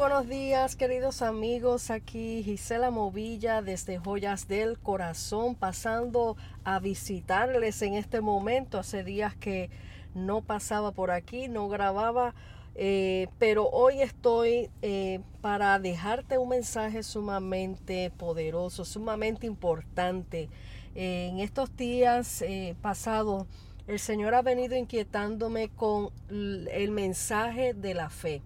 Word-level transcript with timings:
buenos 0.00 0.28
días 0.28 0.76
queridos 0.76 1.20
amigos, 1.20 1.90
aquí 1.90 2.42
Gisela 2.42 2.90
Movilla 2.90 3.60
desde 3.60 3.98
Joyas 3.98 4.48
del 4.48 4.78
Corazón 4.78 5.54
pasando 5.54 6.38
a 6.64 6.78
visitarles 6.78 7.82
en 7.82 7.92
este 7.92 8.22
momento. 8.22 8.78
Hace 8.78 9.04
días 9.04 9.36
que 9.36 9.68
no 10.14 10.40
pasaba 10.40 10.92
por 10.92 11.10
aquí, 11.10 11.48
no 11.48 11.68
grababa, 11.68 12.34
eh, 12.76 13.28
pero 13.38 13.68
hoy 13.68 14.00
estoy 14.00 14.70
eh, 14.80 15.20
para 15.42 15.78
dejarte 15.78 16.38
un 16.38 16.48
mensaje 16.48 17.02
sumamente 17.02 18.10
poderoso, 18.10 18.86
sumamente 18.86 19.46
importante. 19.46 20.48
en 20.94 21.40
estos 21.40 21.76
días 21.76 22.40
eh, 22.40 22.74
pasados 22.80 23.46
el 23.86 23.98
Señor 23.98 24.34
ha 24.34 24.40
venido 24.40 24.76
inquietándome 24.76 25.68
con 25.68 26.08
el 26.30 26.90
mensaje 26.90 27.74
de 27.74 27.92
la 27.92 28.08
fe. 28.08 28.40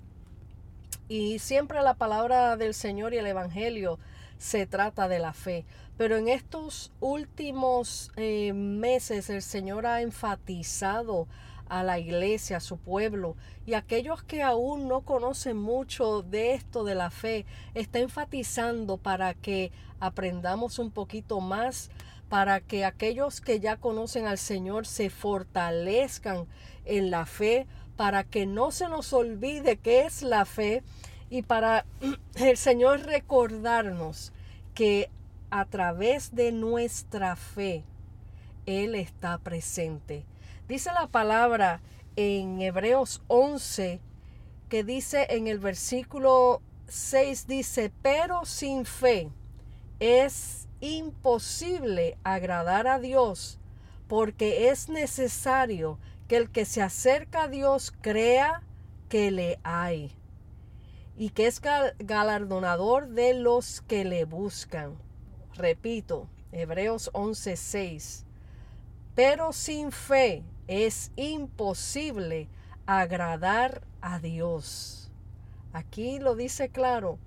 Y 1.09 1.39
siempre 1.39 1.83
la 1.83 1.95
palabra 1.95 2.57
del 2.57 2.75
Señor 2.75 3.13
y 3.13 3.19
el 3.19 3.27
Evangelio 3.27 3.99
se 4.39 4.67
trata 4.67 5.09
de 5.09 5.19
la 5.19 5.33
fe. 5.33 5.65
Pero 5.97 6.17
en 6.17 6.29
estos 6.29 6.93
últimos 7.01 8.11
eh, 8.17 8.53
meses 8.53 9.31
el 9.31 9.43
Señor 9.43 9.87
ha 9.87 10.01
enfatizado 10.01 11.29
a 11.69 11.83
la 11.83 11.99
iglesia, 11.99 12.59
a 12.59 12.61
su 12.61 12.77
pueblo, 12.77 13.37
y 13.67 13.75
aquellos 13.75 14.23
que 14.23 14.43
aún 14.43 14.89
no 14.89 15.01
conocen 15.01 15.57
mucho 15.57 16.23
de 16.23 16.55
esto 16.55 16.85
de 16.85 16.95
la 16.95 17.11
fe, 17.11 17.47
está 17.75 18.01
enfatizando 18.01 18.97
para 18.99 19.35
que 19.35 19.73
aprendamos 19.99 20.79
un 20.79 20.91
poquito 20.91 21.41
más 21.41 21.91
para 22.29 22.61
que 22.61 22.85
aquellos 22.85 23.41
que 23.41 23.61
ya 23.61 23.77
conocen 23.77 24.27
al 24.27 24.39
Señor 24.39 24.87
se 24.87 25.11
fortalezcan 25.11 26.47
en 26.85 27.11
la 27.11 27.27
fe, 27.27 27.67
para 27.97 28.25
que 28.25 28.47
no 28.47 28.71
se 28.71 28.89
nos 28.89 29.13
olvide 29.13 29.77
qué 29.77 30.07
es 30.07 30.23
la 30.23 30.45
fe 30.45 30.83
y 31.31 31.43
para 31.43 31.85
el 32.37 32.57
Señor 32.57 33.01
recordarnos 33.03 34.33
que 34.75 35.11
a 35.51 35.65
través 35.65 36.35
de 36.35 36.53
nuestra 36.53 37.37
fe 37.37 37.85
Él 38.67 38.95
está 38.95 39.39
presente. 39.39 40.25
Dice 40.69 40.91
la 40.93 41.07
palabra 41.07 41.81
en 42.17 42.61
Hebreos 42.61 43.23
11 43.29 44.01
que 44.69 44.83
dice 44.83 45.27
en 45.31 45.47
el 45.47 45.59
versículo 45.59 46.63
6 46.89 47.47
dice, 47.47 47.93
pero 48.03 48.45
sin 48.45 48.85
fe 48.85 49.31
es 50.01 50.69
imposible 50.81 52.19
agradar 52.25 52.87
a 52.87 52.99
Dios 52.99 53.59
porque 54.09 54.69
es 54.69 54.89
necesario 54.89 55.99
que 56.29 56.37
el 56.37 56.51
que 56.51 56.65
se 56.65 56.83
acerca 56.83 57.45
a 57.45 57.49
Dios 57.49 57.93
crea 58.01 58.63
que 59.09 59.31
le 59.31 59.59
hay 59.63 60.13
y 61.17 61.31
que 61.31 61.47
es 61.47 61.61
galardonador 61.61 63.09
de 63.09 63.35
los 63.35 63.81
que 63.83 64.05
le 64.05 64.25
buscan. 64.25 64.97
Repito, 65.55 66.29
Hebreos 66.51 67.11
11:6. 67.13 68.25
Pero 69.15 69.53
sin 69.53 69.93
fe 69.93 70.43
es 70.67 71.13
imposible 71.17 72.49
agradar 72.87 73.83
a 74.01 74.19
Dios. 74.19 75.11
Aquí 75.73 76.19
lo 76.19 76.35
dice 76.35 76.69
claro, 76.69 77.19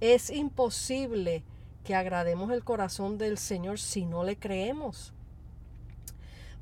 es 0.00 0.30
imposible 0.30 1.42
que 1.84 1.94
agrademos 1.94 2.50
el 2.52 2.64
corazón 2.64 3.18
del 3.18 3.38
Señor 3.38 3.78
si 3.78 4.06
no 4.06 4.24
le 4.24 4.36
creemos. 4.36 5.12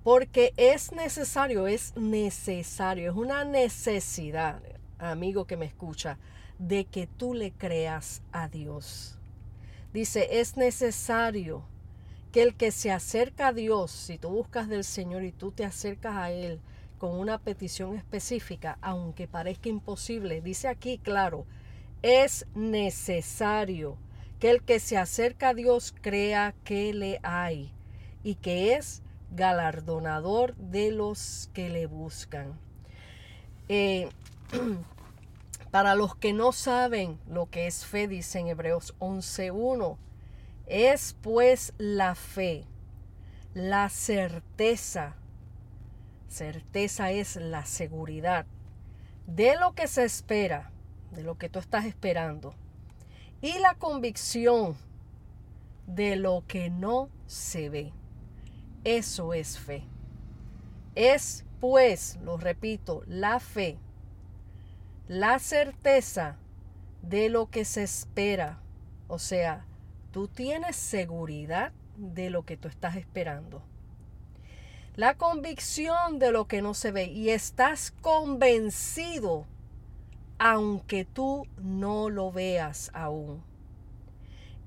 Porque 0.02 0.52
es 0.56 0.92
necesario, 0.92 1.66
es 1.66 1.96
necesario, 1.96 3.10
es 3.10 3.16
una 3.16 3.44
necesidad, 3.44 4.62
amigo 4.98 5.46
que 5.46 5.56
me 5.56 5.66
escucha, 5.66 6.18
de 6.58 6.84
que 6.84 7.06
tú 7.06 7.34
le 7.34 7.52
creas 7.52 8.22
a 8.32 8.48
Dios. 8.48 9.18
Dice, 9.92 10.40
es 10.40 10.56
necesario 10.56 11.62
que 12.32 12.42
el 12.42 12.54
que 12.54 12.70
se 12.70 12.90
acerca 12.90 13.48
a 13.48 13.52
Dios, 13.52 13.90
si 13.90 14.18
tú 14.18 14.28
buscas 14.28 14.68
del 14.68 14.84
Señor 14.84 15.24
y 15.24 15.32
tú 15.32 15.50
te 15.50 15.64
acercas 15.64 16.16
a 16.16 16.30
Él 16.30 16.60
con 16.98 17.18
una 17.18 17.38
petición 17.38 17.96
específica, 17.96 18.78
aunque 18.80 19.28
parezca 19.28 19.68
imposible, 19.68 20.40
dice 20.40 20.68
aquí 20.68 20.98
claro, 20.98 21.46
es 22.02 22.46
necesario 22.54 23.96
que 24.38 24.50
el 24.50 24.62
que 24.62 24.78
se 24.78 24.96
acerca 24.96 25.50
a 25.50 25.54
Dios 25.54 25.94
crea 26.00 26.54
que 26.64 26.92
le 26.92 27.18
hay 27.22 27.72
y 28.22 28.34
que 28.36 28.74
es 28.74 29.02
galardonador 29.30 30.54
de 30.56 30.90
los 30.90 31.50
que 31.52 31.68
le 31.70 31.86
buscan. 31.86 32.58
Eh, 33.68 34.08
para 35.70 35.94
los 35.94 36.14
que 36.16 36.32
no 36.32 36.52
saben 36.52 37.18
lo 37.28 37.46
que 37.46 37.66
es 37.66 37.84
fe, 37.84 38.08
dice 38.08 38.38
en 38.38 38.48
Hebreos 38.48 38.94
11.1, 38.98 39.96
es 40.66 41.16
pues 41.22 41.72
la 41.78 42.14
fe, 42.14 42.64
la 43.54 43.88
certeza, 43.88 45.16
certeza 46.28 47.10
es 47.10 47.36
la 47.36 47.64
seguridad 47.64 48.46
de 49.26 49.56
lo 49.56 49.74
que 49.74 49.86
se 49.88 50.04
espera, 50.04 50.70
de 51.10 51.22
lo 51.22 51.36
que 51.36 51.48
tú 51.48 51.58
estás 51.58 51.84
esperando 51.84 52.54
y 53.40 53.58
la 53.58 53.74
convicción 53.74 54.76
de 55.86 56.16
lo 56.16 56.44
que 56.46 56.70
no 56.70 57.08
se 57.26 57.68
ve. 57.68 57.92
Eso 58.84 59.34
es 59.34 59.58
fe. 59.58 59.84
Es 60.94 61.44
pues, 61.60 62.18
lo 62.22 62.36
repito, 62.36 63.02
la 63.06 63.40
fe, 63.40 63.78
la 65.08 65.38
certeza 65.38 66.36
de 67.02 67.28
lo 67.28 67.50
que 67.50 67.64
se 67.64 67.82
espera. 67.82 68.60
O 69.08 69.18
sea, 69.18 69.64
tú 70.12 70.28
tienes 70.28 70.76
seguridad 70.76 71.72
de 71.96 72.30
lo 72.30 72.44
que 72.44 72.56
tú 72.56 72.68
estás 72.68 72.96
esperando. 72.96 73.62
La 74.96 75.14
convicción 75.14 76.18
de 76.18 76.32
lo 76.32 76.46
que 76.46 76.62
no 76.62 76.74
se 76.74 76.90
ve 76.90 77.04
y 77.04 77.30
estás 77.30 77.92
convencido 78.00 79.46
aunque 80.38 81.04
tú 81.04 81.46
no 81.60 82.10
lo 82.10 82.30
veas 82.30 82.90
aún. 82.94 83.42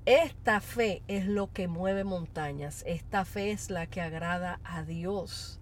Esta 0.04 0.60
fe 0.60 1.00
es 1.06 1.26
lo 1.26 1.52
que 1.52 1.68
mueve 1.68 2.02
montañas, 2.02 2.82
esta 2.88 3.24
fe 3.24 3.52
es 3.52 3.70
la 3.70 3.86
que 3.86 4.00
agrada 4.00 4.58
a 4.64 4.82
Dios. 4.82 5.60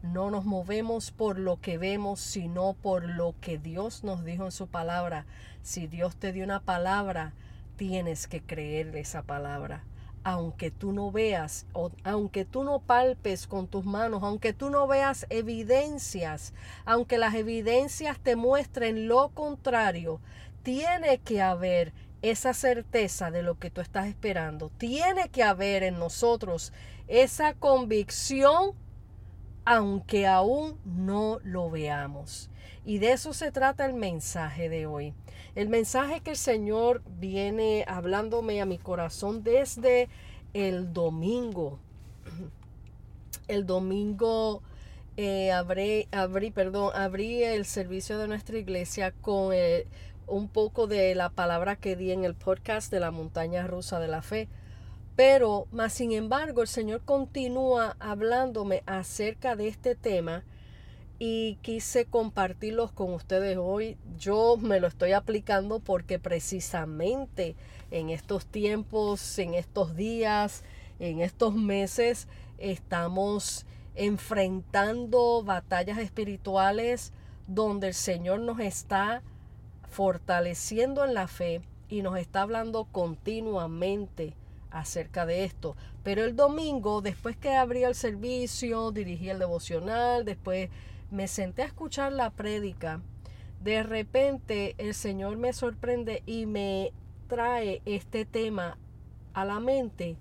No 0.00 0.30
nos 0.30 0.44
movemos 0.44 1.10
por 1.10 1.40
lo 1.40 1.60
que 1.60 1.76
vemos, 1.76 2.20
sino 2.20 2.74
por 2.74 3.04
lo 3.04 3.34
que 3.40 3.58
Dios 3.58 4.04
nos 4.04 4.24
dijo 4.24 4.44
en 4.44 4.52
su 4.52 4.68
palabra. 4.68 5.26
Si 5.62 5.88
Dios 5.88 6.14
te 6.14 6.32
dio 6.32 6.44
una 6.44 6.60
palabra, 6.60 7.32
tienes 7.76 8.28
que 8.28 8.40
creer 8.40 8.94
esa 8.94 9.22
palabra 9.22 9.82
aunque 10.26 10.70
tú 10.70 10.92
no 10.92 11.12
veas, 11.12 11.66
o 11.74 11.90
aunque 12.02 12.46
tú 12.46 12.64
no 12.64 12.78
palpes 12.78 13.46
con 13.46 13.68
tus 13.68 13.84
manos, 13.84 14.22
aunque 14.22 14.54
tú 14.54 14.70
no 14.70 14.86
veas 14.86 15.26
evidencias, 15.28 16.54
aunque 16.86 17.18
las 17.18 17.34
evidencias 17.34 18.18
te 18.18 18.34
muestren 18.34 19.06
lo 19.06 19.28
contrario, 19.34 20.20
tiene 20.62 21.18
que 21.18 21.42
haber 21.42 21.92
esa 22.30 22.54
certeza 22.54 23.30
de 23.30 23.42
lo 23.42 23.58
que 23.58 23.70
tú 23.70 23.82
estás 23.82 24.06
esperando. 24.06 24.70
Tiene 24.78 25.28
que 25.28 25.42
haber 25.42 25.82
en 25.82 25.98
nosotros 25.98 26.72
esa 27.06 27.52
convicción, 27.52 28.72
aunque 29.66 30.26
aún 30.26 30.78
no 30.86 31.38
lo 31.44 31.70
veamos. 31.70 32.48
Y 32.86 32.98
de 32.98 33.12
eso 33.12 33.34
se 33.34 33.52
trata 33.52 33.84
el 33.84 33.92
mensaje 33.92 34.70
de 34.70 34.86
hoy. 34.86 35.12
El 35.54 35.68
mensaje 35.68 36.20
que 36.20 36.30
el 36.30 36.36
Señor 36.38 37.02
viene 37.18 37.84
hablándome 37.86 38.62
a 38.62 38.66
mi 38.66 38.78
corazón 38.78 39.42
desde 39.42 40.08
el 40.54 40.94
domingo. 40.94 41.78
El 43.46 43.66
domingo 43.66 44.62
eh, 45.18 45.52
abrí, 45.52 46.08
abrí, 46.12 46.50
perdón, 46.50 46.90
abrí 46.94 47.44
el 47.44 47.66
servicio 47.66 48.18
de 48.18 48.26
nuestra 48.26 48.56
iglesia 48.58 49.12
con 49.12 49.52
eh, 49.52 49.86
un 50.26 50.48
poco 50.48 50.86
de 50.86 51.14
la 51.14 51.30
palabra 51.30 51.76
que 51.76 51.96
di 51.96 52.10
en 52.10 52.24
el 52.24 52.34
podcast 52.34 52.90
de 52.90 53.00
la 53.00 53.10
montaña 53.10 53.66
rusa 53.66 53.98
de 54.00 54.08
la 54.08 54.22
fe. 54.22 54.48
Pero, 55.16 55.66
más 55.70 55.92
sin 55.92 56.12
embargo, 56.12 56.62
el 56.62 56.68
Señor 56.68 57.02
continúa 57.04 57.96
hablándome 58.00 58.82
acerca 58.86 59.54
de 59.54 59.68
este 59.68 59.94
tema 59.94 60.44
y 61.18 61.56
quise 61.62 62.06
compartirlos 62.06 62.90
con 62.92 63.12
ustedes 63.14 63.56
hoy. 63.60 63.96
Yo 64.18 64.56
me 64.56 64.80
lo 64.80 64.88
estoy 64.88 65.12
aplicando 65.12 65.78
porque 65.78 66.18
precisamente 66.18 67.54
en 67.90 68.10
estos 68.10 68.46
tiempos, 68.46 69.38
en 69.38 69.54
estos 69.54 69.94
días, 69.94 70.64
en 70.98 71.20
estos 71.20 71.54
meses, 71.54 72.26
estamos 72.58 73.66
enfrentando 73.94 75.44
batallas 75.44 75.98
espirituales 75.98 77.12
donde 77.46 77.88
el 77.88 77.94
Señor 77.94 78.40
nos 78.40 78.58
está 78.58 79.22
fortaleciendo 79.94 81.04
en 81.04 81.14
la 81.14 81.26
fe 81.26 81.62
y 81.88 82.02
nos 82.02 82.18
está 82.18 82.42
hablando 82.42 82.84
continuamente 82.84 84.34
acerca 84.70 85.26
de 85.26 85.44
esto. 85.44 85.76
Pero 86.02 86.24
el 86.24 86.36
domingo, 86.36 87.00
después 87.00 87.36
que 87.36 87.54
abrí 87.54 87.84
el 87.84 87.94
servicio, 87.94 88.92
dirigí 88.92 89.30
el 89.30 89.38
devocional, 89.38 90.24
después 90.24 90.68
me 91.10 91.28
senté 91.28 91.62
a 91.62 91.66
escuchar 91.66 92.12
la 92.12 92.30
prédica 92.30 93.00
de 93.64 93.82
repente 93.82 94.74
el 94.76 94.92
Señor 94.92 95.38
me 95.38 95.54
sorprende 95.54 96.22
y 96.26 96.44
me 96.44 96.92
trae 97.28 97.80
este 97.86 98.26
tema 98.26 98.76
a 99.32 99.46
la 99.46 99.58
mente. 99.58 100.16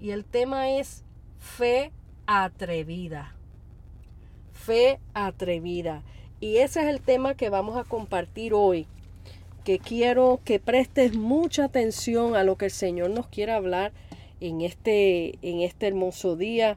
Y 0.00 0.10
el 0.10 0.24
tema 0.24 0.70
es 0.70 1.02
fe 1.40 1.90
atrevida. 2.26 3.34
Fe 4.52 5.00
atrevida. 5.12 6.04
Y 6.38 6.58
ese 6.58 6.82
es 6.82 6.86
el 6.86 7.00
tema 7.00 7.34
que 7.34 7.50
vamos 7.50 7.76
a 7.76 7.82
compartir 7.82 8.54
hoy. 8.54 8.86
Que 9.64 9.78
quiero 9.78 10.40
que 10.44 10.60
prestes 10.60 11.14
mucha 11.16 11.64
atención 11.64 12.36
a 12.36 12.44
lo 12.44 12.56
que 12.56 12.66
el 12.66 12.70
Señor 12.70 13.08
nos 13.08 13.28
quiere 13.28 13.52
hablar 13.52 13.92
en 14.40 14.60
este, 14.60 15.38
en 15.40 15.62
este 15.62 15.86
hermoso 15.86 16.36
día. 16.36 16.76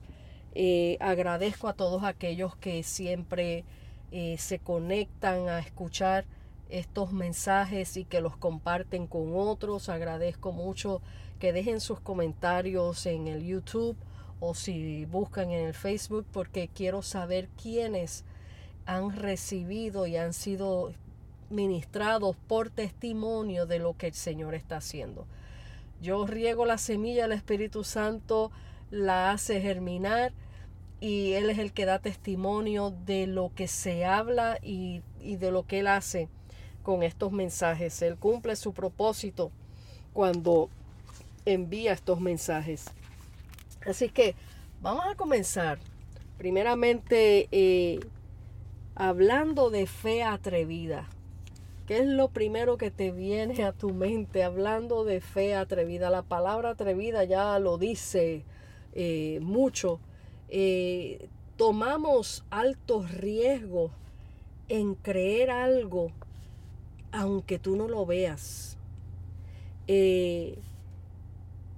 Eh, 0.56 0.96
agradezco 1.02 1.68
a 1.68 1.74
todos 1.74 2.06
aquellos 2.06 2.56
que 2.56 2.84
siempre 2.84 3.66
eh, 4.14 4.38
se 4.40 4.60
conectan 4.60 5.50
a 5.50 5.60
escuchar 5.60 6.24
estos 6.70 7.12
mensajes 7.12 7.98
y 7.98 8.06
que 8.06 8.22
los 8.22 8.38
comparten 8.38 9.06
con 9.06 9.34
otros. 9.36 9.90
Agradezco 9.90 10.54
mucho 10.54 11.02
que 11.40 11.52
dejen 11.52 11.82
sus 11.82 12.00
comentarios 12.00 13.06
en 13.06 13.28
el 13.28 13.46
YouTube 13.46 13.98
o 14.40 14.56
si 14.56 15.04
buscan 15.06 15.52
en 15.52 15.66
el 15.66 15.74
Facebook 15.74 16.26
porque 16.32 16.70
quiero 16.74 17.02
saber 17.02 17.50
quiénes 17.62 18.24
han 18.86 19.14
recibido 19.14 20.08
y 20.08 20.16
han 20.16 20.32
sido 20.32 20.94
ministrados 21.50 22.36
por 22.48 22.70
testimonio 22.70 23.66
de 23.66 23.80
lo 23.80 23.96
que 23.98 24.08
el 24.08 24.14
Señor 24.14 24.56
está 24.56 24.78
haciendo. 24.78 25.26
Yo 26.02 26.26
riego 26.28 26.66
la 26.66 26.78
semilla 26.78 27.24
del 27.24 27.32
Espíritu 27.32 27.84
Santo, 27.84 28.52
la 28.92 29.32
hace 29.32 29.62
germinar 29.62 30.32
y 31.00 31.34
Él 31.34 31.50
es 31.50 31.60
el 31.60 31.74
que 31.74 31.86
da 31.86 32.00
testimonio 32.00 32.94
de 33.06 33.28
lo 33.28 33.52
que 33.56 33.68
se 33.68 34.06
habla 34.06 34.58
y, 34.62 35.02
de 35.22 35.52
lo 35.52 35.66
que 35.66 35.80
Él 35.80 35.88
hace 35.88 36.30
con 36.84 37.04
estos 37.04 37.32
mensajes. 37.32 38.02
Él 38.02 38.18
cumple 38.18 38.56
su 38.56 38.74
propósito 38.74 39.52
cuando 40.14 40.70
envía 41.46 41.94
estos 41.94 42.20
mensajes. 42.20 42.86
Así 43.86 44.10
que 44.10 44.36
vamos 44.82 45.06
a 45.06 45.16
comenzar. 45.16 45.80
Primeramente, 46.38 47.48
eh, 47.52 48.00
hablando 48.96 49.70
de 49.70 49.88
fe 49.88 50.24
atrevida. 50.24 51.08
¿Qué 51.88 52.00
es 52.00 52.06
lo 52.06 52.28
primero 52.28 52.78
que 52.78 52.92
te 52.92 53.12
viene 53.12 53.64
a 53.64 53.72
tu 53.72 53.94
mente 53.94 54.44
hablando 54.44 55.06
de 55.06 55.22
fe 55.22 55.56
atrevida? 55.56 56.10
La 56.10 56.22
palabra 56.22 56.72
atrevida 56.72 57.24
ya 57.24 57.58
lo 57.60 57.78
dice 57.78 58.44
eh, 58.94 59.40
mucho 59.42 60.02
eh, 60.50 61.30
tomamos 61.56 62.46
altos 62.50 63.12
riesgos 63.12 63.92
en 64.68 64.96
creer 64.96 65.50
algo 65.50 66.12
aunque 67.14 67.58
tú 67.58 67.78
no 67.78 67.88
lo 67.88 68.06
veas. 68.06 68.78
Eh, 69.88 70.60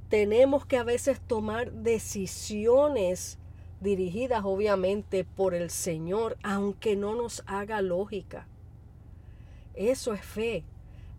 tenemos 0.09 0.65
que 0.65 0.77
a 0.77 0.83
veces 0.83 1.21
tomar 1.21 1.71
decisiones 1.71 3.37
dirigidas 3.79 4.41
obviamente 4.43 5.23
por 5.23 5.53
el 5.53 5.69
Señor, 5.69 6.35
aunque 6.41 6.95
no 6.95 7.13
nos 7.13 7.43
haga 7.45 7.83
lógica. 7.83 8.47
Eso 9.79 10.13
es 10.13 10.21
fe. 10.21 10.65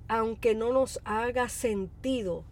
Aunque 0.06 0.54
no 0.54 0.70
nos 0.70 1.00
haga 1.04 1.48
sentido, 1.48 2.44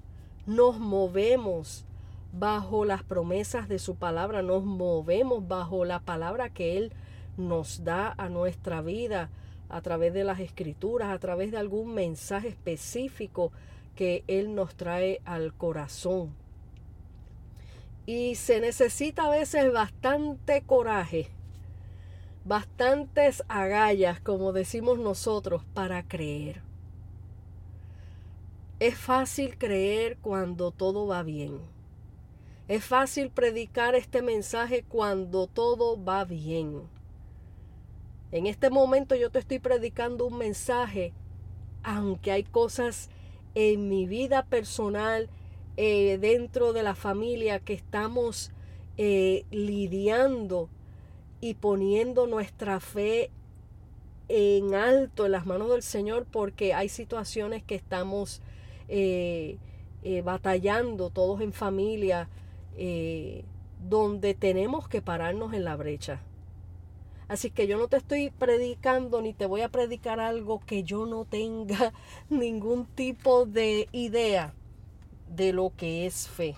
nos 0.46 0.78
movemos 0.78 1.84
bajo 2.32 2.86
las 2.86 3.02
promesas 3.02 3.68
de 3.68 3.78
su 3.78 3.96
palabra, 3.96 4.40
nos 4.40 4.64
movemos 4.64 5.46
bajo 5.46 5.84
la 5.84 6.00
palabra 6.00 6.48
que 6.48 6.78
Él 6.78 6.92
nos 7.36 7.84
da 7.84 8.14
a 8.16 8.30
nuestra 8.30 8.80
vida 8.80 9.28
a 9.68 9.82
través 9.82 10.14
de 10.14 10.24
las 10.24 10.40
escrituras, 10.40 11.10
a 11.10 11.18
través 11.18 11.50
de 11.50 11.58
algún 11.58 11.92
mensaje 11.92 12.48
específico 12.48 13.52
que 13.94 14.24
Él 14.28 14.54
nos 14.54 14.76
trae 14.76 15.20
al 15.26 15.52
corazón. 15.52 16.34
Y 18.06 18.36
se 18.36 18.60
necesita 18.60 19.26
a 19.26 19.30
veces 19.30 19.70
bastante 19.70 20.62
coraje, 20.62 21.28
bastantes 22.48 23.44
agallas, 23.48 24.20
como 24.20 24.52
decimos 24.52 24.98
nosotros, 24.98 25.62
para 25.74 26.02
creer. 26.02 26.62
Es 28.80 28.96
fácil 28.96 29.58
creer 29.58 30.18
cuando 30.20 30.72
todo 30.72 31.06
va 31.06 31.22
bien 31.22 31.60
es 32.68 32.84
fácil 32.84 33.30
predicar 33.30 33.94
este 33.94 34.20
mensaje 34.20 34.84
cuando 34.86 35.46
todo 35.46 36.02
va 36.02 36.24
bien. 36.24 36.82
En 38.30 38.46
este 38.46 38.68
momento 38.68 39.14
yo 39.14 39.30
te 39.30 39.38
estoy 39.38 39.58
predicando 39.58 40.26
un 40.26 40.36
mensaje, 40.36 41.14
aunque 41.82 42.30
hay 42.30 42.44
cosas 42.44 43.08
en 43.54 43.88
mi 43.88 44.06
vida 44.06 44.44
personal, 44.44 45.30
eh, 45.78 46.18
dentro 46.20 46.74
de 46.74 46.82
la 46.82 46.94
familia, 46.94 47.58
que 47.58 47.72
estamos 47.72 48.52
eh, 48.98 49.46
lidiando 49.50 50.68
y 51.40 51.54
poniendo 51.54 52.26
nuestra 52.26 52.80
fe 52.80 53.30
en 54.28 54.74
alto 54.74 55.26
en 55.26 55.32
las 55.32 55.46
manos 55.46 55.70
del 55.70 55.82
Señor, 55.82 56.26
porque 56.30 56.74
hay 56.74 56.88
situaciones 56.88 57.62
que 57.62 57.74
estamos 57.74 58.42
eh, 58.88 59.58
batallando 60.24 61.10
todos 61.10 61.40
en 61.40 61.52
familia 61.52 62.28
eh, 62.76 63.44
donde 63.88 64.34
tenemos 64.34 64.88
que 64.88 65.02
pararnos 65.02 65.52
en 65.52 65.64
la 65.64 65.76
brecha. 65.76 66.20
Así 67.28 67.50
que 67.50 67.66
yo 67.66 67.76
no 67.76 67.88
te 67.88 67.98
estoy 67.98 68.30
predicando 68.30 69.20
ni 69.20 69.34
te 69.34 69.46
voy 69.46 69.60
a 69.60 69.68
predicar 69.68 70.18
algo 70.18 70.60
que 70.60 70.82
yo 70.82 71.04
no 71.04 71.24
tenga 71.24 71.92
ningún 72.30 72.86
tipo 72.86 73.44
de 73.44 73.88
idea 73.92 74.54
de 75.28 75.52
lo 75.52 75.72
que 75.76 76.06
es 76.06 76.28
fe. 76.28 76.56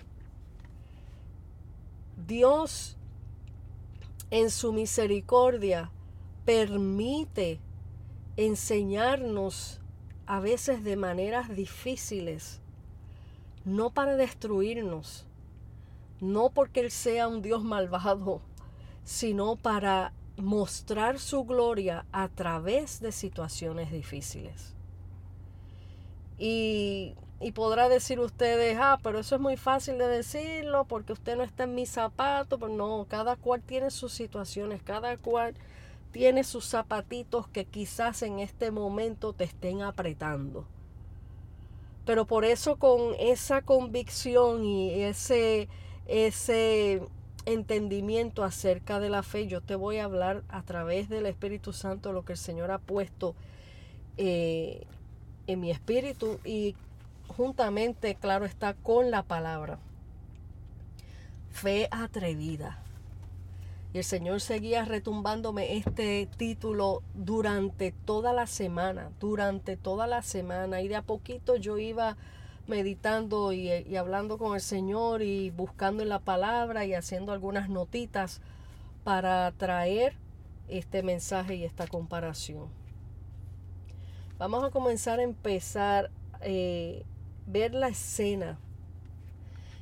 Dios 2.26 2.96
en 4.30 4.50
su 4.50 4.72
misericordia 4.72 5.90
permite 6.44 7.60
enseñarnos 8.36 9.80
a 10.26 10.40
veces 10.40 10.84
de 10.84 10.96
maneras 10.96 11.54
difíciles, 11.54 12.60
no 13.64 13.90
para 13.90 14.16
destruirnos, 14.16 15.26
no 16.20 16.50
porque 16.50 16.80
Él 16.80 16.90
sea 16.90 17.28
un 17.28 17.42
Dios 17.42 17.64
malvado, 17.64 18.40
sino 19.04 19.56
para 19.56 20.12
mostrar 20.36 21.18
su 21.18 21.44
gloria 21.44 22.06
a 22.12 22.28
través 22.28 23.00
de 23.00 23.12
situaciones 23.12 23.90
difíciles. 23.90 24.74
Y, 26.38 27.14
y, 27.40 27.52
podrá 27.52 27.88
decir 27.88 28.20
ustedes, 28.20 28.76
ah, 28.80 28.98
pero 29.02 29.20
eso 29.20 29.36
es 29.36 29.40
muy 29.40 29.56
fácil 29.56 29.98
de 29.98 30.06
decirlo 30.06 30.84
porque 30.84 31.12
usted 31.12 31.36
no 31.36 31.42
está 31.42 31.64
en 31.64 31.74
mi 31.74 31.86
zapato. 31.86 32.58
Pero 32.58 32.72
no, 32.72 33.06
cada 33.08 33.36
cual 33.36 33.62
tiene 33.62 33.90
sus 33.90 34.12
situaciones, 34.12 34.82
cada 34.82 35.16
cual 35.16 35.54
tiene 36.12 36.44
sus 36.44 36.66
zapatitos 36.66 37.48
que 37.48 37.64
quizás 37.64 38.22
en 38.22 38.40
este 38.40 38.70
momento 38.70 39.32
te 39.32 39.44
estén 39.44 39.82
apretando. 39.82 40.66
Pero 42.04 42.26
por 42.26 42.44
eso 42.44 42.76
con 42.76 43.14
esa 43.18 43.62
convicción 43.62 44.64
y 44.64 45.02
ese 45.02 45.68
ese 46.06 47.02
entendimiento 47.46 48.42
acerca 48.42 49.00
de 49.00 49.10
la 49.10 49.22
fe, 49.22 49.46
yo 49.46 49.60
te 49.60 49.76
voy 49.76 49.98
a 49.98 50.04
hablar 50.04 50.42
a 50.48 50.62
través 50.62 51.08
del 51.08 51.26
Espíritu 51.26 51.72
Santo 51.72 52.12
lo 52.12 52.24
que 52.24 52.32
el 52.32 52.38
Señor 52.38 52.70
ha 52.70 52.78
puesto 52.78 53.34
eh, 54.16 54.86
en 55.46 55.60
mi 55.60 55.70
espíritu 55.70 56.40
y 56.44 56.74
juntamente, 57.36 58.14
claro 58.14 58.44
está, 58.44 58.74
con 58.74 59.10
la 59.10 59.22
palabra. 59.22 59.78
Fe 61.50 61.88
atrevida. 61.90 62.82
Y 63.92 63.98
el 63.98 64.04
Señor 64.04 64.40
seguía 64.40 64.84
retumbándome 64.84 65.76
este 65.76 66.28
título 66.36 67.02
durante 67.14 67.92
toda 67.92 68.32
la 68.32 68.46
semana, 68.46 69.10
durante 69.18 69.76
toda 69.76 70.06
la 70.06 70.22
semana. 70.22 70.80
Y 70.80 70.88
de 70.88 70.96
a 70.96 71.02
poquito 71.02 71.56
yo 71.56 71.76
iba 71.78 72.16
meditando 72.68 73.52
y, 73.52 73.96
hablando 73.96 74.38
con 74.38 74.54
el 74.54 74.60
Señor 74.60 75.22
y 75.22 75.50
buscando 75.50 76.04
en 76.04 76.08
la 76.08 76.20
palabra 76.20 76.84
y 76.84 76.94
haciendo 76.94 77.32
algunas 77.32 77.68
notitas 77.68 78.40
para 79.02 79.50
traer 79.52 80.14
este 80.68 81.02
mensaje 81.02 81.56
y 81.56 81.64
esta 81.64 81.88
comparación. 81.88 82.68
Vamos 84.38 84.62
a 84.62 84.70
comenzar 84.70 85.18
a 85.18 85.24
empezar 85.24 86.10
eh, 86.42 87.04
ver 87.50 87.74
la 87.74 87.88
escena 87.88 88.58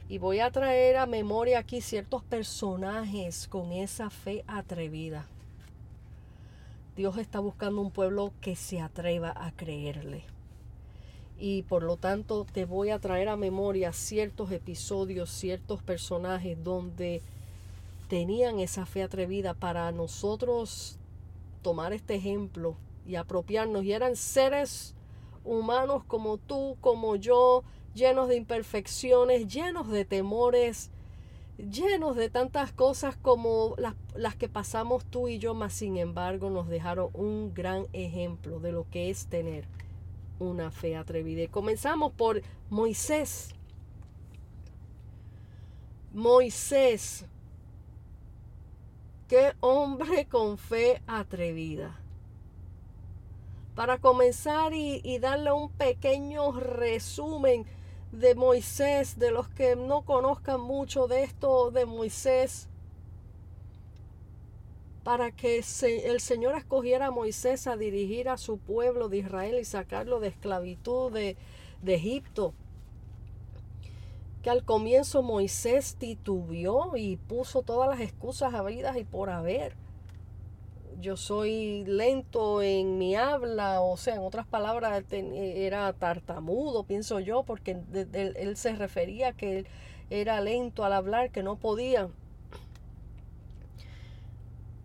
y 0.08 0.18
voy 0.18 0.40
a 0.40 0.50
traer 0.50 0.96
a 0.96 1.06
memoria 1.06 1.58
aquí 1.58 1.80
ciertos 1.80 2.22
personajes 2.24 3.46
con 3.46 3.72
esa 3.72 4.10
fe 4.10 4.44
atrevida. 4.46 5.26
Dios 6.96 7.18
está 7.18 7.40
buscando 7.40 7.80
un 7.80 7.90
pueblo 7.90 8.32
que 8.40 8.56
se 8.56 8.80
atreva 8.80 9.32
a 9.36 9.52
creerle 9.52 10.24
y 11.38 11.62
por 11.62 11.82
lo 11.84 11.96
tanto 11.96 12.44
te 12.44 12.64
voy 12.64 12.90
a 12.90 12.98
traer 12.98 13.28
a 13.28 13.36
memoria 13.36 13.92
ciertos 13.92 14.50
episodios, 14.50 15.30
ciertos 15.30 15.82
personajes 15.82 16.62
donde 16.64 17.22
tenían 18.08 18.58
esa 18.58 18.86
fe 18.86 19.04
atrevida 19.04 19.54
para 19.54 19.92
nosotros 19.92 20.98
tomar 21.62 21.92
este 21.92 22.16
ejemplo 22.16 22.76
y 23.06 23.14
apropiarnos. 23.14 23.84
Y 23.84 23.92
eran 23.92 24.16
seres 24.16 24.94
humanos 25.44 26.04
como 26.04 26.38
tú, 26.38 26.76
como 26.80 27.16
yo, 27.16 27.64
llenos 27.94 28.28
de 28.28 28.36
imperfecciones, 28.36 29.46
llenos 29.46 29.88
de 29.88 30.04
temores, 30.04 30.90
llenos 31.58 32.16
de 32.16 32.30
tantas 32.30 32.72
cosas 32.72 33.16
como 33.16 33.74
las, 33.78 33.94
las, 34.14 34.36
que 34.36 34.48
pasamos 34.48 35.04
tú 35.04 35.28
y 35.28 35.38
yo, 35.38 35.54
mas 35.54 35.72
sin 35.72 35.96
embargo 35.96 36.50
nos 36.50 36.68
dejaron 36.68 37.10
un 37.14 37.52
gran 37.52 37.86
ejemplo 37.92 38.60
de 38.60 38.72
lo 38.72 38.88
que 38.90 39.10
es 39.10 39.26
tener 39.26 39.66
una 40.38 40.70
fe 40.70 40.96
atrevida. 40.96 41.42
Y 41.42 41.48
comenzamos 41.48 42.12
por 42.12 42.42
Moisés. 42.70 43.54
Moisés, 46.14 47.26
qué 49.28 49.52
hombre 49.60 50.26
con 50.26 50.58
fe 50.58 51.02
atrevida. 51.06 52.00
Para 53.78 53.98
comenzar 53.98 54.74
y, 54.74 55.20
darle 55.20 55.52
un 55.52 55.70
pequeño 55.70 56.50
resumen, 56.50 57.64
de 58.10 58.34
Moisés, 58.34 59.20
de 59.20 59.30
los 59.30 59.48
que 59.48 59.76
no 59.76 60.02
conozcan 60.02 60.60
mucho 60.60 61.06
de 61.06 61.22
esto 61.22 61.70
de 61.70 61.86
Moisés, 61.86 62.68
para 65.04 65.30
que 65.30 65.62
el 65.84 66.20
Señor 66.20 66.56
escogiera 66.56 67.06
a 67.06 67.10
Moisés 67.12 67.68
a 67.68 67.76
dirigir 67.76 68.28
a 68.28 68.36
su 68.36 68.58
pueblo 68.58 69.08
de 69.08 69.18
Israel 69.18 69.60
y 69.60 69.64
sacarlo 69.64 70.18
de 70.18 70.26
esclavitud 70.26 71.12
de, 71.12 71.36
de 71.80 71.94
Egipto. 71.94 72.54
Que 74.42 74.50
al 74.50 74.64
comienzo 74.64 75.22
Moisés 75.22 75.94
titubeó 76.00 76.96
y 76.96 77.16
puso 77.16 77.62
todas 77.62 77.88
las 77.88 78.00
excusas 78.00 78.54
habidas 78.54 78.96
y 78.96 79.04
por 79.04 79.30
haber 79.30 79.76
yo 81.00 81.16
soy 81.16 81.84
lento 81.84 82.60
en 82.60 82.98
mi 82.98 83.14
habla, 83.14 83.80
o 83.80 83.96
sea, 83.96 84.16
en 84.16 84.22
otras 84.22 84.46
palabras, 84.46 85.04
era 85.10 85.92
tartamudo, 85.92 86.84
pienso 86.84 87.20
yo, 87.20 87.44
porque 87.44 87.78
él, 87.92 88.56
se 88.56 88.74
refería 88.74 89.32
que 89.32 89.58
él 89.58 89.66
era 90.10 90.40
lento 90.40 90.84
al 90.84 90.92
hablar, 90.92 91.30
que 91.30 91.42
no 91.42 91.56
podía. 91.56 92.08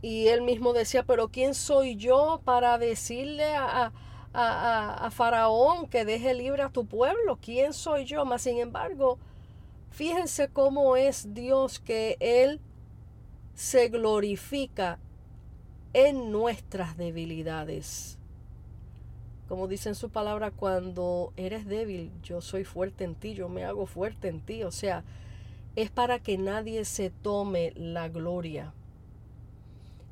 Y 0.02 0.28
él 0.28 0.42
mismo 0.42 0.74
decía, 0.74 1.04
pero 1.04 1.30
¿quién 1.30 1.56
soy 1.56 1.96
yo 1.96 2.42
para 2.44 2.78
decirle 2.78 3.56
a, 3.56 3.92
a, 4.34 5.06
a, 5.06 5.12
Faraón 5.12 5.88
que 5.88 6.06
deje 6.06 6.34
libre 6.34 6.62
a 6.62 6.70
tu 6.70 6.86
pueblo? 6.86 7.40
¿Quién 7.42 7.74
soy 7.74 8.06
yo? 8.06 8.26
Mas, 8.26 8.42
sin 8.44 8.60
embargo, 8.60 9.18
fíjense 9.90 10.50
cómo 10.50 10.98
es 10.98 11.34
Dios 11.34 11.80
que 11.80 12.18
Él 12.20 12.60
se 13.56 13.88
glorifica 13.88 15.00
en 15.94 16.32
nuestras 16.32 16.98
debilidades. 16.98 18.18
Como 19.48 19.68
dice 19.68 19.90
en 19.90 19.96
su 19.96 20.10
palabra, 20.10 20.52
cuando 20.52 21.32
eres 21.38 21.66
débil, 21.68 22.12
yo 22.24 22.42
soy 22.42 22.64
fuerte 22.64 23.04
en 23.04 23.16
ti, 23.16 23.34
yo 23.36 23.50
me 23.50 23.64
hago 23.64 23.86
fuerte 23.86 24.28
en 24.28 24.42
ti. 24.42 24.64
O 24.64 24.72
sea, 24.72 25.04
es 25.76 25.92
para 25.92 26.20
que 26.20 26.38
nadie 26.38 26.86
se 26.86 27.10
tome 27.10 27.74
la 27.76 28.10
gloria. 28.10 28.74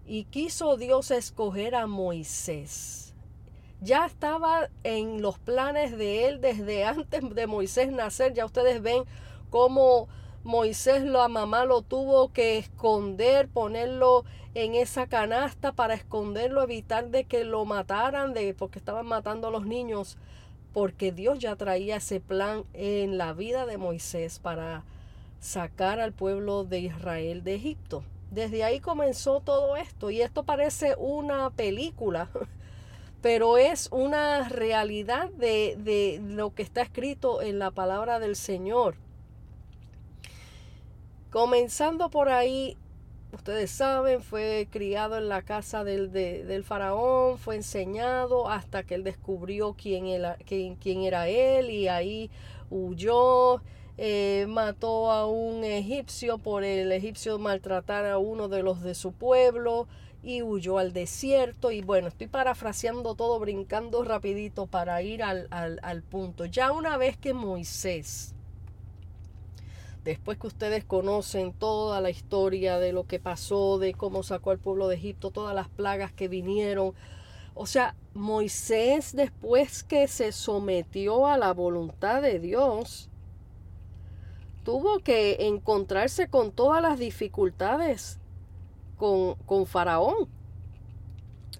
Y 0.05 0.25
quiso 0.25 0.77
Dios 0.77 1.11
escoger 1.11 1.75
a 1.75 1.87
Moisés. 1.87 3.13
Ya 3.79 4.05
estaba 4.05 4.69
en 4.83 5.21
los 5.21 5.39
planes 5.39 5.97
de 5.97 6.27
él 6.27 6.41
desde 6.41 6.83
antes 6.85 7.33
de 7.33 7.47
Moisés 7.47 7.91
nacer. 7.91 8.33
Ya 8.33 8.45
ustedes 8.45 8.81
ven 8.81 9.03
cómo 9.49 10.07
Moisés, 10.43 11.03
la 11.03 11.27
mamá 11.27 11.65
lo 11.65 11.83
tuvo 11.83 12.33
que 12.33 12.57
esconder, 12.57 13.47
ponerlo 13.47 14.25
en 14.55 14.73
esa 14.73 15.05
canasta 15.05 15.71
para 15.71 15.93
esconderlo, 15.93 16.63
evitar 16.63 17.09
de 17.09 17.25
que 17.25 17.43
lo 17.43 17.63
mataran, 17.63 18.33
de, 18.33 18.55
porque 18.55 18.79
estaban 18.79 19.05
matando 19.05 19.49
a 19.49 19.51
los 19.51 19.67
niños, 19.67 20.17
porque 20.73 21.11
Dios 21.11 21.37
ya 21.37 21.55
traía 21.55 21.97
ese 21.97 22.19
plan 22.19 22.63
en 22.73 23.19
la 23.19 23.33
vida 23.33 23.67
de 23.67 23.77
Moisés 23.77 24.39
para 24.39 24.83
sacar 25.39 25.99
al 25.99 26.11
pueblo 26.11 26.63
de 26.63 26.79
Israel 26.79 27.43
de 27.43 27.55
Egipto. 27.55 28.03
Desde 28.31 28.63
ahí 28.63 28.79
comenzó 28.79 29.41
todo 29.41 29.75
esto 29.75 30.09
y 30.09 30.23
esto 30.23 30.41
parece 30.41 30.95
una 30.97 31.51
película, 31.51 32.29
pero 33.21 33.59
es 33.59 33.89
una 33.91 34.49
realidad 34.49 35.29
de, 35.29 35.77
de 35.77 36.19
lo 36.23 36.55
que 36.55 36.63
está 36.63 36.81
escrito 36.81 37.43
en 37.43 37.59
la 37.59 37.69
palabra 37.69 38.17
del 38.19 38.35
Señor. 38.35 38.95
Comenzando 41.31 42.09
por 42.09 42.27
ahí, 42.27 42.75
ustedes 43.31 43.71
saben, 43.71 44.21
fue 44.21 44.67
criado 44.69 45.17
en 45.17 45.29
la 45.29 45.43
casa 45.43 45.85
del, 45.85 46.11
del 46.11 46.65
faraón, 46.65 47.37
fue 47.37 47.55
enseñado 47.55 48.49
hasta 48.49 48.83
que 48.83 48.95
él 48.95 49.05
descubrió 49.05 49.73
quién 49.81 50.07
quién, 50.45 50.75
quién 50.75 51.03
era 51.03 51.29
él 51.29 51.69
y 51.69 51.87
ahí 51.87 52.29
huyó. 52.69 53.61
Eh, 53.97 54.45
mató 54.49 55.09
a 55.09 55.25
un 55.25 55.63
egipcio 55.63 56.37
por 56.37 56.65
el 56.65 56.91
egipcio 56.91 57.39
maltratar 57.39 58.05
a 58.07 58.17
uno 58.17 58.49
de 58.49 58.63
los 58.63 58.81
de 58.81 58.93
su 58.93 59.13
pueblo 59.13 59.87
y 60.23 60.41
huyó 60.41 60.79
al 60.79 60.91
desierto 60.91 61.71
y 61.71 61.81
bueno 61.81 62.07
estoy 62.07 62.27
parafraseando 62.27 63.15
todo 63.15 63.39
brincando 63.39 64.03
rapidito 64.03 64.65
para 64.65 65.01
ir 65.01 65.21
al, 65.23 65.47
al, 65.51 65.79
al 65.83 66.03
punto 66.03 66.45
ya 66.45 66.71
una 66.71 66.97
vez 66.97 67.17
que 67.17 67.33
Moisés 67.33 68.33
después 70.03 70.37
que 70.37 70.47
ustedes 70.47 70.83
conocen 70.83 71.53
toda 71.53 72.01
la 72.01 72.09
historia 72.09 72.79
de 72.79 72.91
lo 72.91 73.05
que 73.05 73.19
pasó, 73.19 73.77
de 73.77 73.93
cómo 73.93 74.23
sacó 74.23 74.51
al 74.51 74.59
pueblo 74.59 74.87
de 74.87 74.95
Egipto, 74.95 75.31
todas 75.31 75.53
las 75.53 75.67
plagas 75.69 76.11
que 76.11 76.27
vinieron. 76.27 76.93
O 77.53 77.65
sea, 77.65 77.95
Moisés 78.13 79.15
después 79.15 79.83
que 79.83 80.07
se 80.07 80.31
sometió 80.31 81.27
a 81.27 81.37
la 81.37 81.53
voluntad 81.53 82.21
de 82.21 82.39
Dios, 82.39 83.09
tuvo 84.63 84.99
que 84.99 85.47
encontrarse 85.47 86.27
con 86.27 86.51
todas 86.51 86.81
las 86.81 86.97
dificultades 86.99 88.19
con, 88.97 89.35
con 89.45 89.65
Faraón 89.65 90.27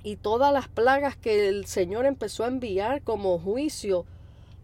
y 0.04 0.16
todas 0.16 0.54
las 0.54 0.68
plagas 0.68 1.16
que 1.16 1.48
el 1.48 1.66
Señor 1.66 2.06
empezó 2.06 2.44
a 2.44 2.48
enviar 2.48 3.04
como 3.04 3.38
juicio 3.40 4.06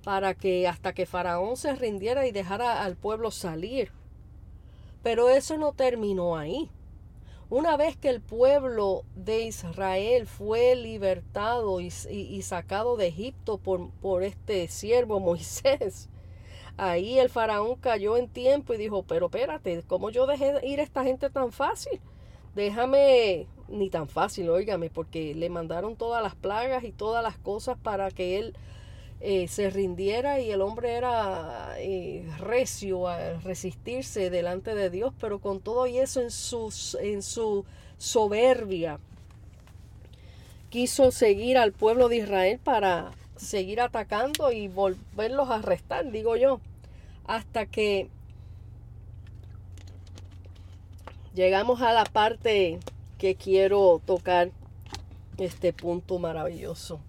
para 0.07 0.35
que 0.35 0.69
hasta 0.69 0.93
que 0.93 1.05
Faraón 1.05 1.57
se 1.57 1.75
rindiera 1.75 2.25
y 2.25 2.31
dejara 2.31 2.81
al 2.85 2.95
pueblo 2.95 3.29
salir. 3.29 3.91
Pero 5.03 5.27
eso 5.27 5.57
no 5.57 5.73
terminó 5.73 6.37
ahí. 6.37 6.71
Una 7.49 7.75
vez 7.75 7.97
que 7.97 8.07
el 8.07 8.21
pueblo 8.21 9.03
de 9.17 9.41
Israel 9.41 10.25
fue 10.25 10.77
libertado 10.77 11.81
y, 11.81 11.91
sacado 12.41 12.95
de 12.95 13.07
Egipto 13.07 13.57
por, 13.57 13.89
por 13.99 14.23
este 14.23 14.69
siervo 14.69 15.19
Moisés, 15.19 16.07
ahí 16.77 17.19
el 17.19 17.29
faraón 17.29 17.75
cayó 17.75 18.15
en 18.15 18.29
tiempo 18.29 18.73
y 18.73 18.77
dijo, 18.77 19.03
pero 19.03 19.25
espérate, 19.25 19.83
¿cómo 19.87 20.09
yo 20.09 20.25
dejé 20.25 20.65
ir 20.65 20.79
a 20.79 20.83
esta 20.83 21.03
gente 21.03 21.29
tan 21.29 21.51
fácil? 21.51 21.99
Déjame, 22.55 23.45
ni 23.67 23.89
tan 23.89 24.07
fácil, 24.07 24.49
óigame, 24.51 24.89
porque 24.89 25.35
le 25.35 25.49
mandaron 25.49 25.97
todas 25.97 26.23
las 26.23 26.33
plagas 26.33 26.85
y 26.85 26.93
todas 26.93 27.21
las 27.21 27.37
cosas 27.37 27.77
para 27.77 28.09
que 28.09 28.39
él 28.39 28.55
eh, 29.19 29.47
se 29.47 29.69
rindiera 29.71 30.39
y 30.39 30.51
el 30.51 30.62
hombre 30.62 30.93
era 30.93 31.74
eh, 31.79 32.27
recio 32.38 33.07
a 33.07 33.39
resistirse 33.39 34.29
delante 34.29 34.75
de 34.75 34.91
Dios, 34.91 35.13
pero 35.19 35.39
con 35.39 35.59
todo 35.59 35.88
y 35.88 35.97
eso 35.97 36.21
en, 36.21 36.29
en 37.01 37.21
su 37.24 37.65
soberbia 37.97 39.00
quiso 40.69 41.12
seguir 41.12 41.57
al 41.57 41.71
pueblo 41.71 42.09
de 42.09 42.17
Israel 42.17 42.59
para 42.63 43.12
seguir 43.36 43.81
atacando 43.81 44.51
y 44.51 44.67
volverlos 44.67 45.50
a 45.50 45.55
arrestar, 45.55 46.12
digo 46.12 46.36
yo, 46.36 46.59
hasta 47.25 47.65
que 47.65 48.09
llegamos 51.33 51.81
a 51.81 51.93
la 51.93 52.03
parte 52.03 52.79
que 53.17 53.36
quiero 53.36 54.00
tocar, 54.05 54.51
este 55.38 55.71
punto 55.71 56.17
maravilloso 56.17 57.00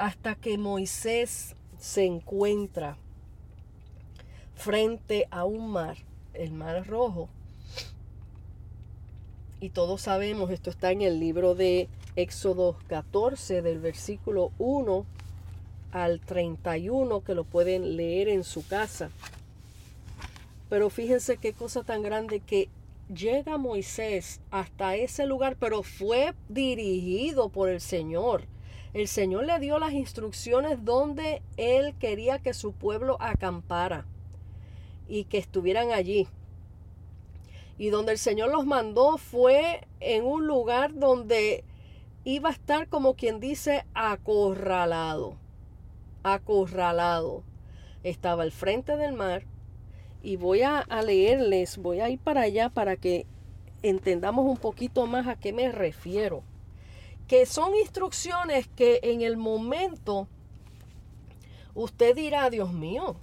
hasta 0.00 0.34
que 0.34 0.56
Moisés 0.56 1.54
se 1.78 2.06
encuentra 2.06 2.96
frente 4.54 5.28
a 5.30 5.44
un 5.44 5.70
mar, 5.70 5.98
el 6.32 6.52
mar 6.52 6.86
rojo. 6.86 7.28
Y 9.60 9.68
todos 9.68 10.00
sabemos, 10.00 10.50
esto 10.52 10.70
está 10.70 10.90
en 10.90 11.02
el 11.02 11.20
libro 11.20 11.54
de 11.54 11.90
Éxodo 12.16 12.78
14, 12.88 13.60
del 13.60 13.78
versículo 13.78 14.52
1 14.58 15.04
al 15.92 16.20
31, 16.20 17.22
que 17.22 17.34
lo 17.34 17.44
pueden 17.44 17.98
leer 17.98 18.30
en 18.30 18.42
su 18.42 18.66
casa. 18.66 19.10
Pero 20.70 20.88
fíjense 20.88 21.36
qué 21.36 21.52
cosa 21.52 21.82
tan 21.82 22.02
grande 22.02 22.40
que 22.40 22.70
llega 23.14 23.58
Moisés 23.58 24.40
hasta 24.50 24.96
ese 24.96 25.26
lugar, 25.26 25.56
pero 25.60 25.82
fue 25.82 26.32
dirigido 26.48 27.50
por 27.50 27.68
el 27.68 27.82
Señor. 27.82 28.46
El 28.92 29.06
Señor 29.06 29.46
le 29.46 29.58
dio 29.60 29.78
las 29.78 29.92
instrucciones 29.92 30.84
donde 30.84 31.42
Él 31.56 31.94
quería 32.00 32.40
que 32.40 32.54
su 32.54 32.72
pueblo 32.72 33.16
acampara 33.20 34.04
y 35.08 35.24
que 35.24 35.38
estuvieran 35.38 35.92
allí. 35.92 36.26
Y 37.78 37.90
donde 37.90 38.12
el 38.12 38.18
Señor 38.18 38.50
los 38.50 38.66
mandó 38.66 39.16
fue 39.16 39.86
en 40.00 40.24
un 40.24 40.46
lugar 40.48 40.92
donde 40.94 41.62
iba 42.24 42.48
a 42.48 42.52
estar 42.52 42.88
como 42.88 43.14
quien 43.14 43.38
dice 43.38 43.84
acorralado, 43.94 45.36
acorralado. 46.24 47.44
Estaba 48.02 48.42
al 48.42 48.50
frente 48.50 48.96
del 48.96 49.12
mar 49.12 49.44
y 50.20 50.34
voy 50.34 50.62
a, 50.62 50.84
leerles, 51.04 51.78
voy 51.78 52.00
a 52.00 52.10
ir 52.10 52.18
para 52.18 52.42
allá 52.42 52.70
para 52.70 52.96
que 52.96 53.24
entendamos 53.82 54.46
un 54.46 54.56
poquito 54.56 55.06
más 55.06 55.28
a 55.28 55.36
qué 55.36 55.52
me 55.52 55.70
refiero. 55.70 56.42
Que 57.30 57.46
son 57.46 57.76
instrucciones 57.76 58.66
que 58.66 58.98
en 59.04 59.20
el 59.20 59.36
momento 59.36 60.26
usted 61.74 62.16
dirá, 62.16 62.50
Dios 62.50 62.72
mío, 62.72 63.14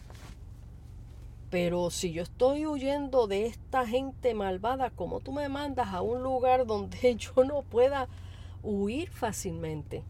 pero 1.50 1.90
si 1.90 2.14
yo 2.14 2.24
estoy 2.24 2.66
huyendo 2.66 3.28
de 3.28 3.48
esta 3.48 3.86
gente 3.86 4.34
malvada, 4.34 4.92
¿cómo 4.92 5.20
tú 5.20 5.34
me 5.34 5.50
mandas 5.50 5.90
a 5.90 6.02
un 6.02 6.24
lugar 6.24 6.66
donde 6.66 7.16
yo 7.18 7.44
no 7.44 7.64
pueda 7.64 8.08
huir 8.64 9.10
fácilmente? 9.10 10.06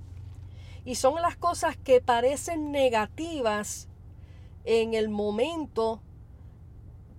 Y 0.85 0.93
son 0.93 1.19
las 1.19 1.35
cosas 1.35 1.75
que 1.75 1.99
parecen 1.99 2.71
negativas 2.71 3.89
en 4.63 4.93
el 4.93 5.09
momento, 5.09 6.03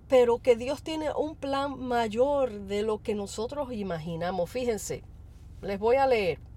pero 0.07 0.37
que 0.37 0.55
Dios 0.55 0.81
tiene 0.81 1.11
un 1.11 1.35
plan 1.35 1.77
mayor 1.77 2.51
de 2.61 2.83
lo 2.83 3.03
que 3.03 3.15
nosotros 3.15 3.73
imaginamos. 3.73 4.49
Fíjense, 4.49 5.03
les 5.61 5.77
voy 5.77 5.97
a 5.97 6.07
leer. 6.07 6.48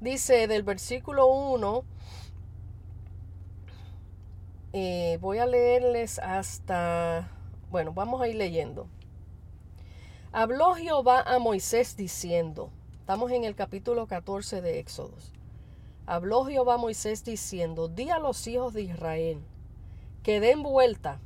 Dice 0.00 0.46
del 0.46 0.62
versículo 0.62 1.26
1 1.26 1.84
eh, 4.72 5.18
voy 5.20 5.38
a 5.38 5.46
leerles 5.46 6.18
hasta, 6.20 7.28
bueno, 7.70 7.92
vamos 7.92 8.22
a 8.22 8.28
ir 8.28 8.36
leyendo. 8.36 8.88
Habló 10.32 10.74
Jehová 10.74 11.20
a 11.20 11.38
Moisés 11.38 11.96
diciendo, 11.96 12.70
estamos 13.00 13.30
en 13.32 13.44
el 13.44 13.54
capítulo 13.54 14.06
14 14.06 14.62
de 14.62 14.78
Éxodos. 14.78 15.32
Habló 16.06 16.46
Jehová 16.46 16.74
a 16.74 16.78
Moisés 16.78 17.22
diciendo, 17.24 17.88
di 17.88 18.08
a 18.08 18.18
los 18.18 18.46
hijos 18.46 18.72
de 18.72 18.82
Israel 18.82 19.42
que 20.22 20.40
den 20.40 20.62
vuelta 20.62 21.20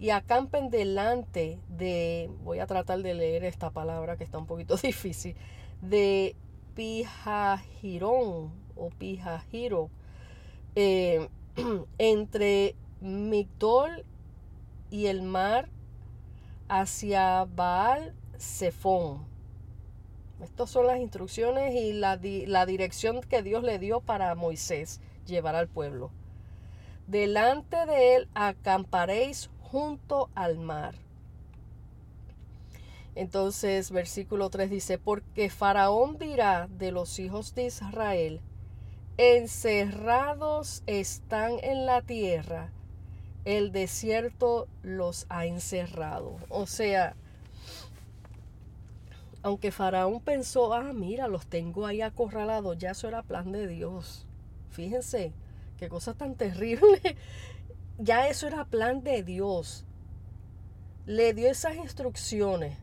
y 0.00 0.10
acampen 0.10 0.70
delante 0.70 1.60
de, 1.68 2.30
voy 2.42 2.58
a 2.58 2.66
tratar 2.66 3.00
de 3.02 3.14
leer 3.14 3.44
esta 3.44 3.70
palabra 3.70 4.16
que 4.16 4.24
está 4.24 4.38
un 4.38 4.46
poquito 4.46 4.76
difícil, 4.82 5.36
de 5.82 6.34
Pijajirón 6.80 8.54
o 8.74 8.88
Pijajiro. 8.96 9.90
Eh, 10.74 11.28
entre 11.98 12.74
Migdol 13.02 14.06
y 14.90 15.04
el 15.08 15.20
mar 15.20 15.68
hacia 16.70 17.44
Baal 17.44 18.14
Zephon. 18.38 19.26
Estas 20.42 20.70
son 20.70 20.86
las 20.86 20.98
instrucciones 21.00 21.74
y 21.74 21.92
la, 21.92 22.18
la, 22.46 22.64
dirección 22.64 23.20
que 23.20 23.42
Dios 23.42 23.62
le 23.62 23.78
dio 23.78 24.00
para 24.00 24.34
Moisés 24.34 25.02
llevar 25.26 25.56
al 25.56 25.68
pueblo. 25.68 26.10
Delante 27.06 27.84
de 27.84 28.14
él 28.14 28.28
acamparéis 28.32 29.50
junto 29.60 30.30
al 30.34 30.56
mar. 30.56 30.94
Entonces, 33.20 33.90
versículo 33.90 34.48
3 34.48 34.70
dice, 34.70 34.96
porque 34.96 35.50
Faraón 35.50 36.16
dirá 36.16 36.68
de 36.68 36.90
los 36.90 37.18
hijos 37.18 37.54
de 37.54 37.66
Israel, 37.66 38.40
encerrados 39.18 40.82
están 40.86 41.58
en 41.62 41.84
la 41.84 42.00
tierra, 42.00 42.72
el 43.44 43.72
desierto 43.72 44.68
los 44.82 45.26
ha 45.28 45.44
encerrado. 45.44 46.38
O 46.48 46.64
sea, 46.64 47.14
aunque 49.42 49.70
Faraón 49.70 50.22
pensó, 50.22 50.72
ah, 50.72 50.94
mira, 50.94 51.28
los 51.28 51.46
tengo 51.46 51.84
ahí 51.84 52.00
acorralados, 52.00 52.78
ya 52.78 52.92
eso 52.92 53.06
era 53.06 53.22
plan 53.22 53.52
de 53.52 53.66
Dios. 53.66 54.26
Fíjense, 54.70 55.34
qué 55.76 55.90
cosa 55.90 56.14
tan 56.14 56.36
terrible. 56.36 57.18
ya 57.98 58.28
eso 58.28 58.46
era 58.46 58.64
plan 58.64 59.04
de 59.04 59.22
Dios. 59.22 59.84
Le 61.04 61.34
dio 61.34 61.50
esas 61.50 61.76
instrucciones. 61.76 62.78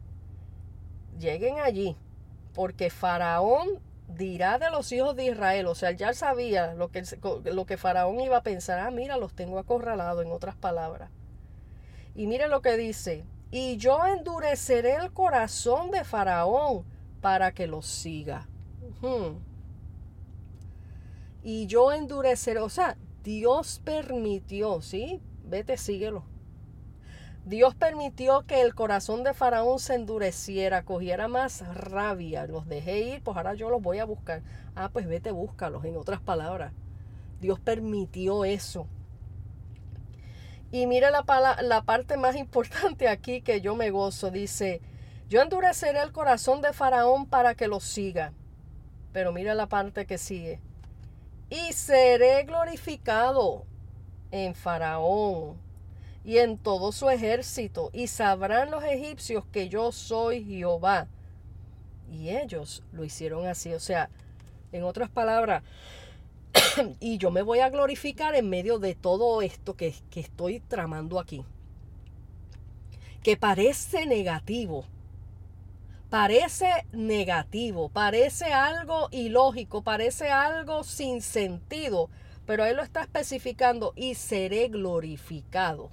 Lleguen 1.20 1.60
allí, 1.60 1.96
porque 2.54 2.90
Faraón 2.90 3.80
dirá 4.08 4.58
de 4.58 4.70
los 4.70 4.92
hijos 4.92 5.16
de 5.16 5.26
Israel, 5.26 5.68
o 5.68 5.76
sea, 5.76 5.92
ya 5.92 6.14
sabía 6.14 6.74
lo 6.74 6.90
que, 6.92 7.04
lo 7.46 7.66
que 7.66 7.78
Faraón 7.78 8.20
iba 8.20 8.38
a 8.38 8.44
pensar, 8.44 8.80
ah, 8.80 8.92
mira, 8.92 9.18
los 9.18 9.34
tengo 9.34 9.60
acorralados, 9.60 10.26
en 10.26 10.32
otras 10.32 10.56
palabras. 10.56 11.10
Y 12.16 12.28
mire 12.28 12.48
lo 12.48 12.62
que 12.62 12.78
dice, 12.78 13.26
y 13.52 13.78
yo 13.78 14.06
endureceré 14.06 14.96
el 14.96 15.12
corazón 15.12 15.92
de 15.92 16.04
Faraón 16.04 16.84
para 17.22 17.52
que 17.52 17.68
los 17.68 17.86
siga. 17.86 18.48
Y 21.44 21.68
yo 21.68 21.92
endureceré, 21.94 22.60
o 22.60 22.70
sea, 22.70 22.98
Dios 23.24 23.82
permitió, 23.84 24.82
¿sí? 24.82 25.22
Vete, 25.44 25.78
síguelo. 25.78 26.24
Dios 27.48 27.76
permitió 27.76 28.46
que 28.46 28.60
el 28.60 28.76
corazón 28.76 29.24
de 29.24 29.34
Faraón 29.34 29.80
se 29.80 29.96
endureciera, 29.96 30.84
cogiera 30.84 31.30
más 31.30 31.66
rabia. 31.76 32.46
Los 32.46 32.68
dejé 32.68 33.00
ir, 33.00 33.24
pues 33.24 33.38
ahora 33.38 33.54
yo 33.54 33.70
los 33.70 33.82
voy 33.82 34.00
a 34.00 34.06
buscar. 34.06 34.42
Ah, 34.76 34.90
pues 34.92 35.08
vete, 35.08 35.32
búscalos, 35.32 35.86
en 35.86 35.96
otras 35.96 36.20
palabras. 36.20 36.74
Dios 37.40 37.58
permitió 37.58 38.44
eso. 38.44 38.86
Y 40.74 40.88
mira 40.88 41.10
la, 41.10 41.24
la 41.62 41.84
parte 41.84 42.18
más 42.18 42.36
importante 42.36 43.08
aquí 43.08 43.42
que 43.42 43.62
yo 43.62 43.78
me 43.78 43.92
gozo. 43.92 44.30
Dice, 44.30 44.82
yo 45.30 45.42
endureceré 45.42 46.02
el 46.02 46.12
corazón 46.12 46.62
de 46.62 46.74
Faraón 46.74 47.28
para 47.28 47.56
que 47.56 47.70
lo 47.70 47.80
siga. 47.80 48.34
Pero 49.14 49.32
mira 49.32 49.56
la 49.56 49.68
parte 49.68 50.06
que 50.06 50.18
sigue. 50.18 50.60
Y 51.50 51.72
seré 51.72 52.44
glorificado 52.44 53.64
en 54.32 54.54
Faraón 54.54 55.66
y 56.28 56.40
en 56.40 56.58
todo 56.58 56.92
su 56.92 57.10
ejército, 57.10 57.90
y 57.94 58.08
sabrán 58.08 58.70
los 58.70 58.84
egipcios 58.84 59.46
que 59.46 59.70
yo 59.70 59.94
soy 59.94 60.44
Jehová. 60.44 61.08
Y 62.12 62.32
ellos 62.32 62.84
lo 62.92 63.06
hicieron 63.06 63.48
así, 63.48 63.74
o 63.74 63.80
sea, 63.80 64.10
en 64.74 64.84
otras 64.84 65.10
palabras, 65.10 65.64
y 67.00 67.18
yo 67.18 67.32
me 67.32 67.44
voy 67.44 67.60
a 67.60 67.70
glorificar 67.70 68.36
en 68.36 68.50
medio 68.50 68.78
de 68.78 68.94
todo 68.94 69.42
esto 69.42 69.78
que, 69.78 69.96
que 70.10 70.20
estoy 70.20 70.60
tramando 70.60 71.18
aquí, 71.18 71.46
que 73.24 73.38
parece 73.38 74.06
negativo, 74.06 74.84
parece 76.10 76.88
negativo, 76.92 77.88
parece 77.88 78.52
algo 78.52 79.08
ilógico, 79.12 79.82
parece 79.82 80.30
algo 80.30 80.84
sin 80.84 81.22
sentido, 81.22 82.10
pero 82.46 82.66
él 82.66 82.76
lo 82.76 82.84
está 82.84 83.00
especificando 83.04 83.94
y 83.96 84.16
seré 84.16 84.68
glorificado 84.68 85.90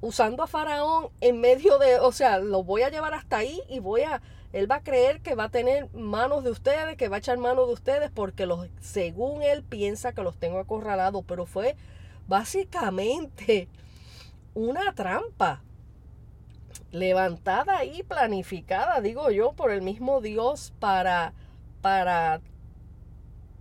usando 0.00 0.42
a 0.42 0.46
Faraón 0.46 1.08
en 1.20 1.40
medio 1.40 1.78
de, 1.78 1.98
o 1.98 2.12
sea, 2.12 2.38
lo 2.38 2.62
voy 2.62 2.82
a 2.82 2.90
llevar 2.90 3.14
hasta 3.14 3.38
ahí 3.38 3.60
y 3.68 3.80
voy 3.80 4.02
a, 4.02 4.22
él 4.52 4.70
va 4.70 4.76
a 4.76 4.82
creer 4.82 5.20
que 5.20 5.34
va 5.34 5.44
a 5.44 5.48
tener 5.50 5.92
manos 5.92 6.44
de 6.44 6.50
ustedes, 6.50 6.96
que 6.96 7.08
va 7.08 7.16
a 7.16 7.18
echar 7.18 7.38
manos 7.38 7.66
de 7.66 7.72
ustedes, 7.74 8.10
porque 8.10 8.46
los, 8.46 8.68
según 8.80 9.42
él 9.42 9.62
piensa 9.62 10.12
que 10.12 10.22
los 10.22 10.36
tengo 10.36 10.58
acorralados, 10.58 11.24
pero 11.26 11.46
fue 11.46 11.76
básicamente 12.26 13.68
una 14.54 14.92
trampa 14.94 15.62
levantada 16.90 17.84
y 17.84 18.02
planificada, 18.02 19.00
digo 19.00 19.30
yo, 19.30 19.52
por 19.52 19.70
el 19.70 19.82
mismo 19.82 20.20
Dios 20.20 20.72
para, 20.78 21.34
para, 21.82 22.40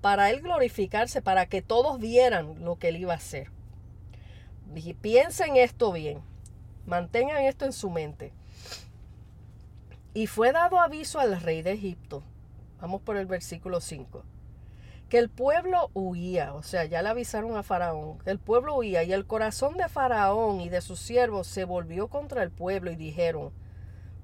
para 0.02 0.30
él 0.30 0.42
glorificarse, 0.42 1.22
para 1.22 1.48
que 1.48 1.62
todos 1.62 2.00
vieran 2.00 2.64
lo 2.64 2.78
que 2.78 2.90
él 2.90 2.98
iba 2.98 3.14
a 3.14 3.18
hacer. 3.18 3.57
Piensen 5.02 5.58
esto 5.58 5.92
bien. 5.92 6.22
Mantengan 6.86 7.44
esto 7.44 7.66
en 7.66 7.74
su 7.74 7.90
mente. 7.90 8.34
Y 10.14 10.28
fue 10.28 10.52
dado 10.52 10.80
aviso 10.80 11.20
al 11.20 11.40
rey 11.42 11.62
de 11.62 11.74
Egipto. 11.74 12.24
Vamos 12.80 13.02
por 13.02 13.18
el 13.18 13.26
versículo 13.26 13.82
5. 13.82 14.24
Que 15.10 15.18
el 15.20 15.30
pueblo 15.30 15.90
huía, 15.94 16.54
o 16.54 16.64
sea, 16.64 16.86
ya 16.86 17.02
le 17.02 17.10
avisaron 17.10 17.56
a 17.56 17.64
Faraón, 17.64 18.18
el 18.26 18.40
pueblo 18.40 18.76
huía 18.76 19.04
y 19.04 19.14
el 19.14 19.26
corazón 19.26 19.78
de 19.78 19.88
Faraón 19.88 20.60
y 20.60 20.70
de 20.70 20.82
sus 20.82 21.00
siervos 21.00 21.48
se 21.48 21.64
volvió 21.64 22.10
contra 22.10 22.44
el 22.44 22.52
pueblo 22.52 22.92
y 22.92 22.98
dijeron, 22.98 23.54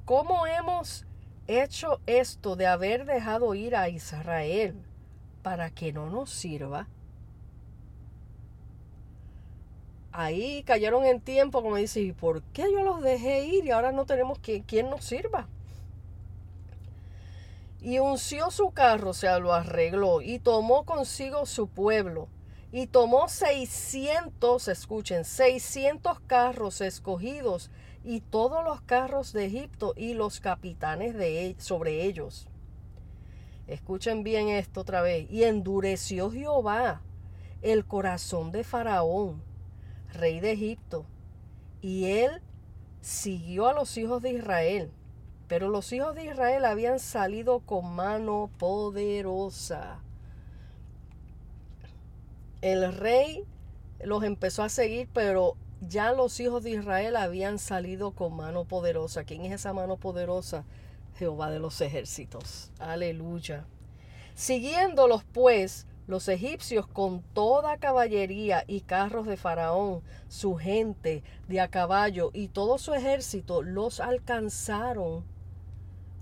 ¿cómo 0.03 0.45
hemos 0.45 1.05
hecho 1.47 2.01
esto 2.05 2.55
de 2.55 2.67
haber 2.67 3.05
dejado 3.05 3.55
ir 3.55 3.75
a 3.75 3.87
Israel 3.87 4.75
para 5.41 5.69
que 5.69 5.93
no 5.93 6.09
nos 6.09 6.29
sirva? 6.31 6.87
Ahí 10.13 10.63
cayeron 10.63 11.05
en 11.05 11.19
tiempo, 11.19 11.61
como 11.61 11.75
dice, 11.75 12.01
¿y 12.01 12.13
por 12.13 12.41
qué 12.43 12.63
yo 12.71 12.83
los 12.83 13.01
dejé 13.01 13.45
ir 13.45 13.65
y 13.65 13.71
ahora 13.71 13.91
no 13.91 14.05
tenemos 14.05 14.39
quien, 14.39 14.89
nos 14.89 15.03
sirva? 15.03 15.47
Y 17.81 17.99
unció 17.99 18.49
su 18.51 18.71
carro, 18.71 19.09
o 19.09 19.13
sea, 19.13 19.39
lo 19.39 19.53
arregló 19.53 20.21
y 20.21 20.39
tomó 20.39 20.85
consigo 20.85 21.45
su 21.45 21.67
pueblo. 21.67 22.29
Y 22.71 22.87
tomó 22.87 23.27
600, 23.27 24.67
escuchen, 24.67 25.25
600 25.25 26.19
carros 26.21 26.81
escogidos 26.81 27.69
y 28.03 28.21
todos 28.21 28.63
los 28.63 28.81
carros 28.81 29.31
de 29.33 29.45
Egipto 29.45 29.93
y 29.95 30.13
los 30.13 30.39
capitanes 30.39 31.13
de 31.13 31.47
e, 31.47 31.55
sobre 31.59 32.03
ellos. 32.05 32.47
Escuchen 33.67 34.23
bien 34.23 34.49
esto 34.49 34.81
otra 34.81 35.01
vez. 35.01 35.29
Y 35.29 35.43
endureció 35.43 36.31
Jehová 36.31 37.01
el 37.61 37.85
corazón 37.85 38.51
de 38.51 38.63
Faraón, 38.63 39.41
rey 40.13 40.39
de 40.39 40.51
Egipto, 40.51 41.05
y 41.81 42.05
él 42.05 42.41
siguió 43.01 43.67
a 43.67 43.73
los 43.73 43.97
hijos 43.97 44.21
de 44.21 44.31
Israel. 44.31 44.91
Pero 45.47 45.69
los 45.69 45.91
hijos 45.91 46.15
de 46.15 46.25
Israel 46.25 46.65
habían 46.65 46.99
salido 46.99 47.59
con 47.59 47.93
mano 47.93 48.49
poderosa. 48.57 49.99
El 52.61 52.93
rey 52.93 53.43
los 54.03 54.23
empezó 54.23 54.63
a 54.63 54.69
seguir, 54.69 55.09
pero 55.13 55.55
ya 55.81 56.13
los 56.13 56.39
hijos 56.39 56.63
de 56.63 56.71
Israel 56.71 57.17
habían 57.17 57.59
salido 57.59 58.11
con 58.11 58.35
mano 58.35 58.63
poderosa. 58.63 59.25
¿Quién 59.25 59.45
es 59.45 59.51
esa 59.51 59.73
mano 59.73 59.97
poderosa? 59.97 60.63
Jehová 61.17 61.51
de 61.51 61.59
los 61.59 61.79
ejércitos. 61.81 62.71
Aleluya. 62.79 63.65
Siguiéndolos 64.33 65.23
pues, 65.25 65.85
los 66.07 66.27
egipcios 66.27 66.85
con 66.87 67.21
toda 67.21 67.77
caballería 67.77 68.63
y 68.67 68.81
carros 68.81 69.25
de 69.25 69.37
Faraón, 69.37 70.01
su 70.27 70.55
gente 70.55 71.23
de 71.47 71.61
a 71.61 71.69
caballo 71.69 72.31
y 72.33 72.49
todo 72.49 72.77
su 72.77 72.93
ejército 72.93 73.61
los 73.61 73.99
alcanzaron 73.99 75.23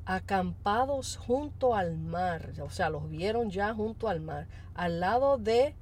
acampados 0.05 1.17
junto 1.17 1.75
al 1.75 1.97
mar. 1.97 2.51
O 2.61 2.69
sea, 2.69 2.89
los 2.89 3.09
vieron 3.09 3.49
ya 3.49 3.73
junto 3.73 4.07
al 4.07 4.21
mar, 4.21 4.47
al 4.75 4.99
lado 4.99 5.37
de, 5.37 5.75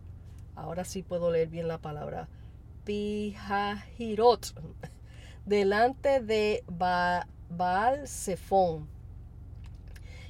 ahora 0.56 0.86
sí 0.86 1.04
puedo 1.04 1.32
leer 1.32 1.50
bien 1.50 1.68
la 1.68 1.80
palabra, 1.80 2.28
Pijahirot, 2.86 4.54
delante 5.46 6.22
de 6.22 6.64
Baal 6.68 8.08
Zephon. 8.08 8.88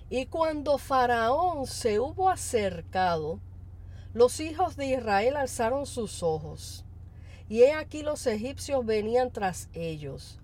Y 0.10 0.26
cuando 0.26 0.80
Faraón 0.80 1.68
se 1.68 2.00
hubo 2.00 2.30
acercado, 2.30 3.40
los 4.14 4.40
hijos 4.40 4.76
de 4.76 4.88
Israel 4.88 5.36
alzaron 5.36 5.86
sus 5.86 6.24
ojos, 6.24 6.84
y 7.48 7.62
he 7.62 7.74
aquí 7.74 8.02
los 8.02 8.26
egipcios 8.26 8.86
venían 8.86 9.32
tras 9.32 9.70
ellos, 9.74 10.40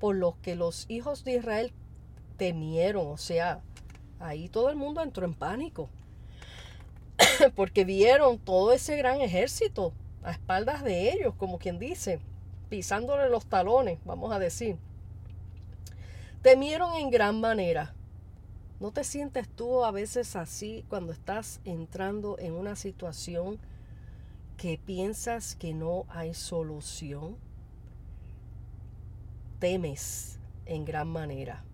por 0.00 0.16
lo 0.16 0.36
que 0.42 0.56
los 0.56 0.86
hijos 0.88 1.24
de 1.24 1.36
Israel 1.36 1.72
temieron, 2.36 3.06
o 3.06 3.16
sea, 3.16 3.60
ahí 4.18 4.48
todo 4.48 4.70
el 4.70 4.76
mundo 4.76 5.02
entró 5.02 5.24
en 5.24 5.34
pánico, 5.34 5.88
porque 7.54 7.84
vieron 7.84 8.38
todo 8.38 8.72
ese 8.72 8.96
gran 8.96 9.20
ejército 9.20 9.92
a 10.24 10.32
espaldas 10.32 10.82
de 10.82 11.12
ellos, 11.12 11.34
como 11.36 11.58
quien 11.58 11.78
dice, 11.78 12.18
pisándole 12.68 13.28
los 13.28 13.46
talones, 13.46 13.98
vamos 14.04 14.32
a 14.32 14.38
decir. 14.38 14.76
Temieron 16.42 16.94
en 16.94 17.10
gran 17.10 17.40
manera 17.40 17.94
¿No 18.80 18.92
te 18.92 19.02
sientes 19.02 19.48
tú 19.48 19.84
a 19.84 19.90
veces 19.90 20.36
así 20.36 20.84
cuando 20.88 21.12
estás 21.12 21.60
entrando 21.64 22.38
en 22.38 22.52
una 22.52 22.76
situación 22.76 23.58
que 24.56 24.78
piensas 24.78 25.56
que 25.56 25.74
no 25.74 26.06
hay 26.08 26.32
solución? 26.32 27.36
Temes 29.58 30.38
en 30.64 30.84
gran 30.84 31.08
manera. 31.08 31.64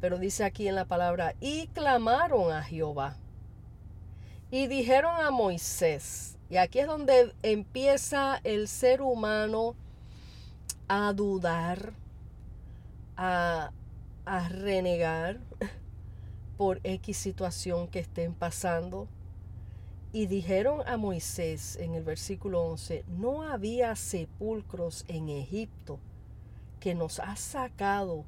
Pero 0.00 0.18
dice 0.18 0.44
aquí 0.44 0.68
en 0.68 0.76
la 0.76 0.84
palabra, 0.84 1.34
y 1.40 1.66
clamaron 1.68 2.52
a 2.52 2.62
Jehová. 2.62 3.16
Y 4.52 4.68
dijeron 4.68 5.16
a 5.16 5.32
Moisés, 5.32 6.38
y 6.48 6.56
aquí 6.56 6.78
es 6.78 6.86
donde 6.86 7.34
empieza 7.42 8.40
el 8.44 8.68
ser 8.68 9.02
humano 9.02 9.74
a 10.86 11.12
dudar, 11.14 11.94
a, 13.16 13.72
a 14.24 14.48
renegar, 14.50 15.40
por 16.62 16.78
X 16.84 17.16
situación 17.16 17.88
que 17.88 17.98
estén 17.98 18.34
pasando. 18.34 19.08
Y 20.12 20.26
dijeron 20.26 20.86
a 20.86 20.96
Moisés 20.96 21.74
en 21.74 21.96
el 21.96 22.04
versículo 22.04 22.62
11, 22.62 23.04
no 23.08 23.42
había 23.42 23.96
sepulcros 23.96 25.04
en 25.08 25.28
Egipto 25.28 25.98
que 26.78 26.94
nos 26.94 27.18
ha 27.18 27.34
sacado 27.34 28.24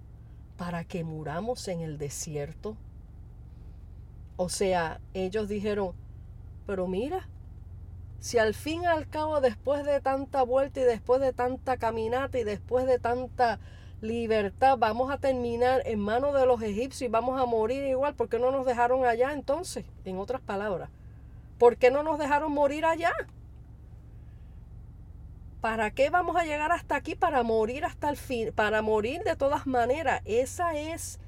para 0.57 0.83
que 0.83 1.05
muramos 1.05 1.69
en 1.69 1.81
el 1.81 1.97
desierto. 1.97 2.77
O 4.35 4.49
sea, 4.49 5.01
ellos 5.13 5.49
dijeron, 5.49 5.93
pero 6.67 6.89
mira, 6.89 7.29
si 8.19 8.39
al 8.39 8.55
fin 8.55 8.83
y 8.83 8.87
al 8.87 9.09
cabo 9.09 9.41
después 9.41 9.85
de 9.85 10.01
tanta 10.01 10.43
vuelta 10.43 10.81
y 10.81 10.83
después 10.83 11.21
de 11.21 11.33
tanta 11.33 11.77
caminata 11.77 12.37
y 12.37 12.43
después 12.43 12.85
de 12.87 12.99
tanta 12.99 13.61
libertad, 14.05 14.77
vamos 14.79 15.11
a 15.11 15.19
terminar 15.19 15.83
en 15.87 15.99
manos 15.99 16.35
de 16.35 16.47
los 16.47 16.63
egipcios 16.63 17.03
y 17.03 17.09
vamos 17.09 17.41
a 17.41 17.47
morir 17.47 17.83
igual. 17.85 18.15
¿Por 18.15 18.29
qué 18.29 18.39
no 18.39 18.51
nos 18.51 18.67
dejaron 18.67 19.05
allá 19.05 19.33
entonces? 19.33 19.85
En 20.05 20.19
otras 20.19 20.41
palabras, 20.41 20.91
¿por 21.59 21.77
qué 21.77 21.91
no 21.91 22.03
nos 22.03 22.19
dejaron 22.19 22.53
morir 22.53 22.85
allá? 22.85 23.13
¿Para 25.61 25.91
qué 25.91 26.11
vamos 26.11 26.37
a 26.37 26.45
llegar 26.45 26.71
hasta 26.73 26.97
aquí? 26.97 27.15
Para 27.15 27.43
morir 27.43 27.87
hasta 27.87 28.11
el 28.11 28.17
fin, 28.17 28.53
para 28.55 28.83
morir 28.83 29.23
de 29.25 29.35
todas 29.35 29.67
maneras. 29.67 30.21
Esa 30.27 30.75
es 30.75 31.19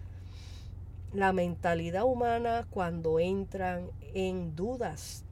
la 1.13 1.33
mentalidad 1.33 2.05
humana 2.05 2.67
cuando 2.69 3.19
entran 3.19 3.91
en 4.15 4.55
dudas 4.55 5.26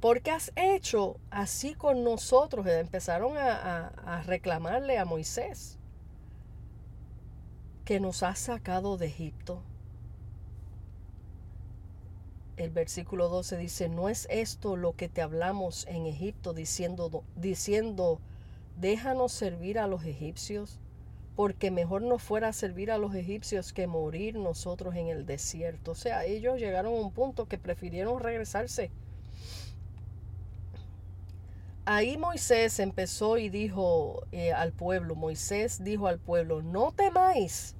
¿Por 0.00 0.22
qué 0.22 0.30
has 0.30 0.50
hecho 0.56 1.18
así 1.30 1.74
con 1.74 2.02
nosotros? 2.02 2.66
Empezaron 2.66 3.36
a, 3.36 4.22
reclamarle 4.24 4.98
a 4.98 5.04
Moisés 5.04 5.78
que 7.84 8.00
nos 8.00 8.22
ha 8.22 8.34
sacado 8.34 8.96
de 8.96 9.06
Egipto. 9.06 9.62
El 12.56 12.70
versículo 12.70 13.28
12 13.28 13.58
dice, 13.58 13.88
no 13.90 14.08
es 14.08 14.26
esto 14.30 14.76
lo 14.76 14.94
que 14.94 15.10
te 15.10 15.20
hablamos 15.20 15.86
en 15.86 16.06
Egipto 16.06 16.54
diciendo, 16.54 17.24
diciendo, 17.36 18.20
déjanos 18.78 19.32
servir 19.32 19.78
a 19.78 19.86
los 19.86 20.04
egipcios, 20.04 20.78
porque 21.36 21.70
mejor 21.70 22.02
nos 22.02 22.22
fuera 22.22 22.52
servir 22.52 22.90
a 22.90 22.98
los 22.98 23.14
egipcios 23.14 23.72
que 23.72 23.86
morir 23.86 24.36
nosotros 24.36 24.94
en 24.94 25.08
el 25.08 25.26
desierto. 25.26 25.90
O 25.90 25.94
sea, 25.94 26.24
ellos 26.24 26.58
llegaron 26.58 26.94
a 26.94 27.00
un 27.00 27.12
punto 27.12 27.48
que 27.48 27.58
prefirieron 27.58 28.20
regresarse 28.20 28.90
Ahí 31.86 32.18
Moisés 32.18 32.78
empezó 32.78 33.38
y 33.38 33.48
dijo 33.48 34.26
eh, 34.32 34.52
al 34.52 34.72
pueblo, 34.72 35.14
Moisés 35.14 35.82
dijo 35.82 36.08
al 36.08 36.18
pueblo, 36.18 36.62
no 36.62 36.92
temáis, 36.92 37.74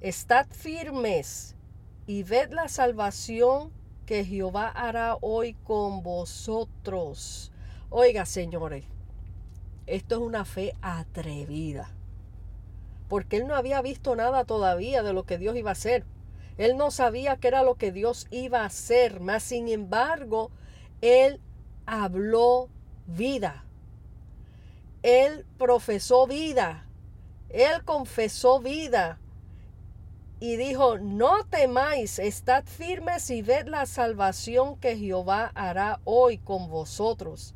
estad 0.00 0.46
firmes 0.50 1.54
y 2.06 2.24
ved 2.24 2.50
la 2.50 2.68
salvación 2.68 3.72
que 4.04 4.24
Jehová 4.24 4.68
hará 4.68 5.16
hoy 5.20 5.54
con 5.54 6.02
vosotros. 6.02 7.52
Oiga, 7.88 8.26
señores, 8.26 8.84
esto 9.86 10.16
es 10.16 10.20
una 10.20 10.44
fe 10.44 10.74
atrevida, 10.82 11.90
porque 13.08 13.36
él 13.36 13.46
no 13.46 13.54
había 13.54 13.80
visto 13.80 14.16
nada 14.16 14.44
todavía 14.44 15.04
de 15.04 15.12
lo 15.12 15.22
que 15.22 15.38
Dios 15.38 15.56
iba 15.56 15.70
a 15.70 15.72
hacer. 15.72 16.04
Él 16.58 16.76
no 16.76 16.90
sabía 16.90 17.36
qué 17.36 17.48
era 17.48 17.62
lo 17.62 17.76
que 17.76 17.92
Dios 17.92 18.26
iba 18.30 18.62
a 18.62 18.66
hacer, 18.66 19.20
mas 19.20 19.44
sin 19.44 19.68
embargo, 19.68 20.50
él 21.00 21.40
habló 21.86 22.68
vida. 23.06 23.64
Él 25.02 25.44
profesó 25.58 26.26
vida. 26.26 26.86
Él 27.50 27.84
confesó 27.84 28.60
vida. 28.60 29.18
Y 30.40 30.56
dijo, 30.56 30.98
no 30.98 31.44
temáis, 31.44 32.18
estad 32.18 32.64
firmes 32.64 33.30
y 33.30 33.40
ved 33.40 33.66
la 33.66 33.86
salvación 33.86 34.76
que 34.76 34.96
Jehová 34.96 35.52
hará 35.54 36.00
hoy 36.04 36.38
con 36.38 36.68
vosotros. 36.68 37.54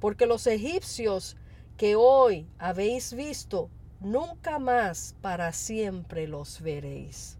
Porque 0.00 0.26
los 0.26 0.46
egipcios 0.46 1.36
que 1.76 1.96
hoy 1.96 2.48
habéis 2.58 3.12
visto, 3.12 3.70
nunca 4.00 4.58
más 4.58 5.14
para 5.20 5.52
siempre 5.52 6.26
los 6.26 6.60
veréis. 6.60 7.38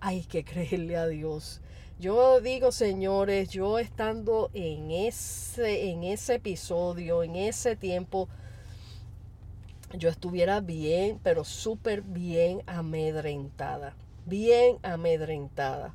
Hay 0.00 0.24
que 0.24 0.44
creerle 0.44 0.96
a 0.96 1.06
Dios. 1.06 1.60
Yo 1.98 2.42
digo, 2.42 2.72
señores, 2.72 3.48
yo 3.48 3.78
estando 3.78 4.50
en 4.52 4.90
ese, 4.90 5.90
en 5.90 6.04
ese 6.04 6.34
episodio, 6.34 7.22
en 7.22 7.36
ese 7.36 7.74
tiempo, 7.74 8.28
yo 9.94 10.10
estuviera 10.10 10.60
bien, 10.60 11.18
pero 11.22 11.42
súper 11.42 12.02
bien 12.02 12.62
amedrentada. 12.66 13.96
Bien 14.26 14.76
amedrentada. 14.82 15.94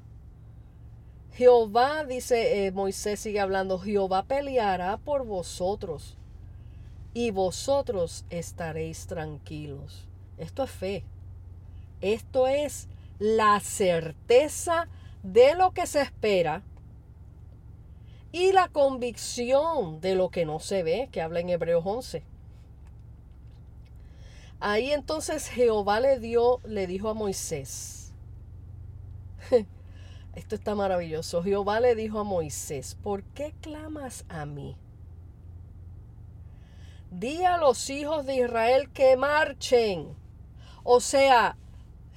Jehová, 1.33 2.03
dice 2.03 2.65
eh, 2.65 2.71
Moisés, 2.71 3.19
sigue 3.19 3.39
hablando, 3.39 3.77
Jehová 3.77 4.23
peleará 4.23 4.97
por 4.97 5.23
vosotros 5.23 6.17
y 7.13 7.29
vosotros 7.29 8.25
estaréis 8.31 9.05
tranquilos. 9.05 10.07
Esto 10.39 10.63
es 10.63 10.71
fe. 10.71 11.03
Esto 12.01 12.47
es 12.47 12.87
la 13.19 13.59
certeza 13.59 14.87
de 15.23 15.55
lo 15.55 15.71
que 15.71 15.85
se 15.87 16.01
espera 16.01 16.63
y 18.31 18.51
la 18.53 18.69
convicción 18.69 19.99
de 19.99 20.15
lo 20.15 20.29
que 20.29 20.45
no 20.45 20.59
se 20.59 20.83
ve, 20.83 21.09
que 21.11 21.21
habla 21.21 21.41
en 21.41 21.49
Hebreos 21.49 21.83
11. 21.85 22.23
Ahí 24.59 24.91
entonces 24.91 25.47
Jehová 25.49 25.99
le 25.99 26.19
dio, 26.19 26.61
le 26.63 26.87
dijo 26.87 27.09
a 27.09 27.13
Moisés. 27.13 28.13
Esto 30.35 30.55
está 30.55 30.75
maravilloso. 30.75 31.43
Jehová 31.43 31.79
le 31.79 31.95
dijo 31.95 32.19
a 32.19 32.23
Moisés, 32.23 32.95
¿por 33.01 33.23
qué 33.23 33.53
clamas 33.59 34.23
a 34.29 34.45
mí? 34.45 34.77
Di 37.09 37.43
a 37.43 37.57
los 37.57 37.89
hijos 37.89 38.25
de 38.25 38.35
Israel 38.35 38.89
que 38.91 39.17
marchen. 39.17 40.15
O 40.83 41.01
sea, 41.01 41.57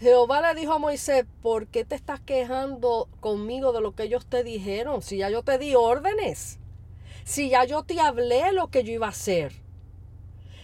Jehová 0.00 0.40
le 0.40 0.60
dijo 0.60 0.72
a 0.72 0.78
Moisés, 0.78 1.24
¿por 1.40 1.68
qué 1.68 1.84
te 1.84 1.94
estás 1.94 2.20
quejando 2.20 3.08
conmigo 3.20 3.72
de 3.72 3.80
lo 3.80 3.94
que 3.94 4.04
ellos 4.04 4.26
te 4.26 4.42
dijeron? 4.42 5.02
Si 5.02 5.18
ya 5.18 5.30
yo 5.30 5.42
te 5.42 5.56
di 5.56 5.74
órdenes. 5.74 6.58
Si 7.24 7.48
ya 7.48 7.64
yo 7.64 7.84
te 7.84 8.00
hablé 8.00 8.52
lo 8.52 8.68
que 8.68 8.82
yo 8.82 8.92
iba 8.92 9.06
a 9.06 9.10
hacer. 9.10 9.52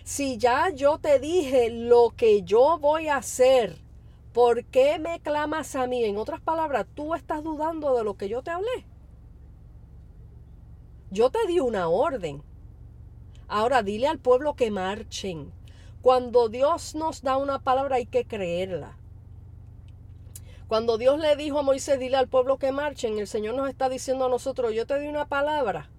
Si 0.05 0.37
ya 0.37 0.71
yo 0.71 0.99
te 0.99 1.21
dije 1.21 1.71
lo 1.71 2.13
que 2.17 2.43
yo 2.43 2.79
voy 2.79 3.09
a 3.09 3.17
hacer. 3.17 3.79
¿Por 4.33 4.65
qué 4.65 4.99
me 4.99 5.21
clamas 5.21 5.77
a 5.77 5.87
mí? 5.87 6.05
En 6.05 6.17
otras 6.17 6.41
palabras, 6.41 6.87
tú 6.95 7.15
estás 7.15 7.43
dudando 7.43 7.97
de 7.97 8.05
lo 8.05 8.15
que 8.15 8.29
yo 8.29 8.43
te 8.43 8.51
hablé. 8.51 8.85
Yo 11.11 11.31
te 11.31 11.47
di 11.47 11.61
una 11.61 11.89
orden. 11.89 12.43
Ahora 13.49 13.83
dile 13.83 14.09
al 14.09 14.19
pueblo 14.19 14.55
que 14.55 14.71
marchen. 14.71 15.53
Cuando 16.03 16.49
Dios 16.49 16.95
nos 16.95 17.23
da 17.23 17.37
una 17.37 17.61
palabra 17.61 17.97
hay 17.97 18.07
que 18.07 18.25
creerla. 18.25 19.00
Cuando 20.71 20.99
Dios 20.99 21.19
le 21.19 21.35
dijo 21.35 21.59
a 21.59 21.63
Moisés, 21.65 21.99
dile 21.99 22.17
al 22.17 22.29
pueblo 22.29 22.57
que 22.57 22.71
marchen, 22.71 23.19
el 23.19 23.27
Señor 23.27 23.57
nos 23.57 23.69
está 23.69 23.89
diciendo 23.89 24.27
a 24.27 24.29
nosotros, 24.29 24.73
yo 24.73 24.87
te 24.87 25.01
di 25.01 25.09
una 25.09 25.27
palabra. 25.27 25.91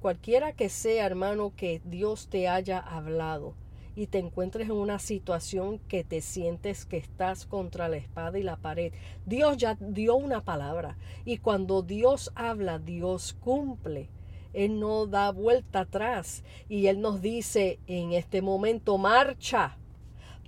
Cualquiera 0.00 0.54
que 0.54 0.70
sea, 0.70 1.04
hermano, 1.04 1.52
que 1.54 1.82
Dios 1.84 2.28
te 2.30 2.48
haya 2.48 2.78
hablado 2.78 3.52
y 3.94 4.06
te 4.06 4.16
encuentres 4.16 4.70
en 4.70 4.76
una 4.76 4.98
situación 4.98 5.78
que 5.78 6.04
te 6.04 6.22
sientes 6.22 6.86
que 6.86 6.96
estás 6.96 7.44
contra 7.44 7.90
la 7.90 7.98
espada 7.98 8.38
y 8.38 8.42
la 8.42 8.56
pared, 8.56 8.94
Dios 9.26 9.58
ya 9.58 9.76
dio 9.78 10.16
una 10.16 10.42
palabra. 10.42 10.96
Y 11.26 11.36
cuando 11.36 11.82
Dios 11.82 12.32
habla, 12.34 12.78
Dios 12.78 13.36
cumple. 13.38 14.08
Él 14.54 14.80
no 14.80 15.06
da 15.06 15.32
vuelta 15.32 15.80
atrás. 15.80 16.44
Y 16.66 16.86
Él 16.86 17.02
nos 17.02 17.20
dice 17.20 17.78
en 17.86 18.14
este 18.14 18.40
momento, 18.40 18.96
marcha 18.96 19.76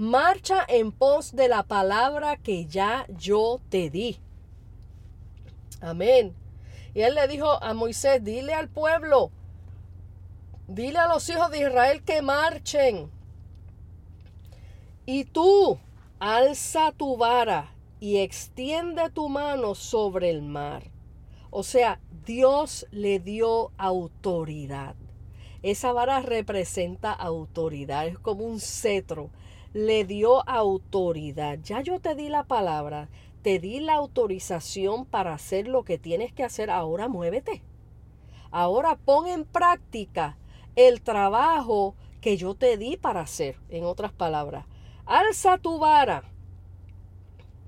marcha 0.00 0.64
en 0.66 0.92
pos 0.92 1.36
de 1.36 1.46
la 1.46 1.62
palabra 1.62 2.38
que 2.38 2.64
ya 2.64 3.04
yo 3.18 3.60
te 3.68 3.90
di. 3.90 4.18
Amén. 5.82 6.34
Y 6.94 7.02
él 7.02 7.14
le 7.14 7.28
dijo 7.28 7.62
a 7.62 7.74
Moisés, 7.74 8.24
dile 8.24 8.54
al 8.54 8.70
pueblo, 8.70 9.30
dile 10.66 10.98
a 10.98 11.06
los 11.06 11.28
hijos 11.28 11.50
de 11.50 11.58
Israel 11.60 12.02
que 12.02 12.22
marchen. 12.22 13.10
Y 15.04 15.24
tú, 15.24 15.78
alza 16.18 16.92
tu 16.92 17.18
vara 17.18 17.70
y 18.00 18.20
extiende 18.20 19.10
tu 19.10 19.28
mano 19.28 19.74
sobre 19.74 20.30
el 20.30 20.40
mar. 20.40 20.84
O 21.50 21.62
sea, 21.62 22.00
Dios 22.24 22.86
le 22.90 23.20
dio 23.20 23.70
autoridad. 23.76 24.94
Esa 25.62 25.92
vara 25.92 26.20
representa 26.20 27.12
autoridad, 27.12 28.06
es 28.06 28.18
como 28.18 28.44
un 28.44 28.60
cetro 28.60 29.28
le 29.72 30.04
dio 30.04 30.48
autoridad. 30.48 31.58
Ya 31.62 31.80
yo 31.80 32.00
te 32.00 32.14
di 32.14 32.28
la 32.28 32.44
palabra, 32.44 33.08
te 33.42 33.58
di 33.58 33.80
la 33.80 33.94
autorización 33.94 35.04
para 35.04 35.34
hacer 35.34 35.68
lo 35.68 35.84
que 35.84 35.98
tienes 35.98 36.32
que 36.32 36.44
hacer. 36.44 36.70
Ahora 36.70 37.08
muévete. 37.08 37.62
Ahora 38.50 38.96
pon 38.96 39.28
en 39.28 39.44
práctica 39.44 40.36
el 40.74 41.02
trabajo 41.02 41.94
que 42.20 42.36
yo 42.36 42.54
te 42.54 42.76
di 42.76 42.96
para 42.96 43.20
hacer. 43.20 43.56
En 43.68 43.84
otras 43.84 44.12
palabras, 44.12 44.66
alza 45.06 45.58
tu 45.58 45.78
vara. 45.78 46.24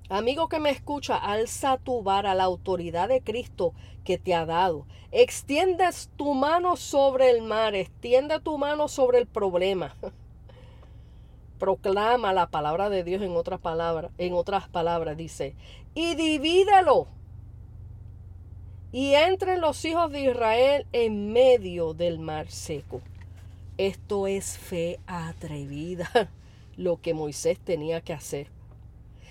Amigo 0.08 0.48
que 0.48 0.60
me 0.60 0.70
escucha, 0.70 1.16
alza 1.16 1.78
tu 1.78 2.02
vara, 2.02 2.34
la 2.34 2.44
autoridad 2.44 3.08
de 3.08 3.22
Cristo 3.22 3.72
que 4.04 4.18
te 4.18 4.34
ha 4.34 4.44
dado. 4.44 4.86
Extiendes 5.10 6.10
tu 6.16 6.34
mano 6.34 6.76
sobre 6.76 7.30
el 7.30 7.42
mar, 7.42 7.74
extiende 7.74 8.40
tu 8.40 8.58
mano 8.58 8.88
sobre 8.88 9.18
el 9.18 9.26
problema. 9.26 9.96
proclama 11.62 12.32
la 12.32 12.48
palabra 12.48 12.90
de 12.90 13.04
Dios 13.04 13.22
en 13.22 13.36
otras 13.36 13.60
palabras, 13.60 14.10
en 14.18 14.34
otras 14.34 14.68
palabras 14.68 15.16
dice, 15.16 15.54
y 15.94 16.16
divídelo. 16.16 17.06
Y 18.90 19.14
entren 19.14 19.60
los 19.60 19.84
hijos 19.84 20.10
de 20.10 20.22
Israel 20.22 20.88
en 20.90 21.32
medio 21.32 21.94
del 21.94 22.18
mar 22.18 22.50
seco. 22.50 23.00
Esto 23.78 24.26
es 24.26 24.58
fe 24.58 24.98
atrevida, 25.06 26.10
lo 26.76 27.00
que 27.00 27.14
Moisés 27.14 27.60
tenía 27.60 28.00
que 28.00 28.12
hacer. 28.12 28.48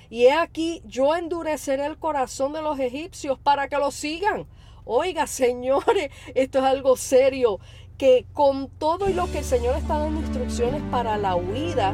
Y 0.09 0.27
he 0.27 0.31
aquí, 0.31 0.81
yo 0.85 1.13
endureceré 1.17 1.85
el 1.85 1.97
corazón 1.97 2.53
de 2.53 2.61
los 2.61 2.79
egipcios 2.79 3.39
para 3.39 3.67
que 3.67 3.75
lo 3.75 3.91
sigan. 3.91 4.47
Oiga, 4.85 5.27
señores, 5.27 6.11
esto 6.33 6.59
es 6.59 6.63
algo 6.63 6.95
serio, 6.95 7.59
que 7.97 8.25
con 8.31 8.69
todo 8.69 9.09
y 9.09 9.13
lo 9.13 9.29
que 9.29 9.39
el 9.39 9.43
Señor 9.43 9.75
está 9.75 9.99
dando 9.99 10.21
instrucciones 10.21 10.81
para 10.89 11.17
la 11.17 11.35
huida, 11.35 11.93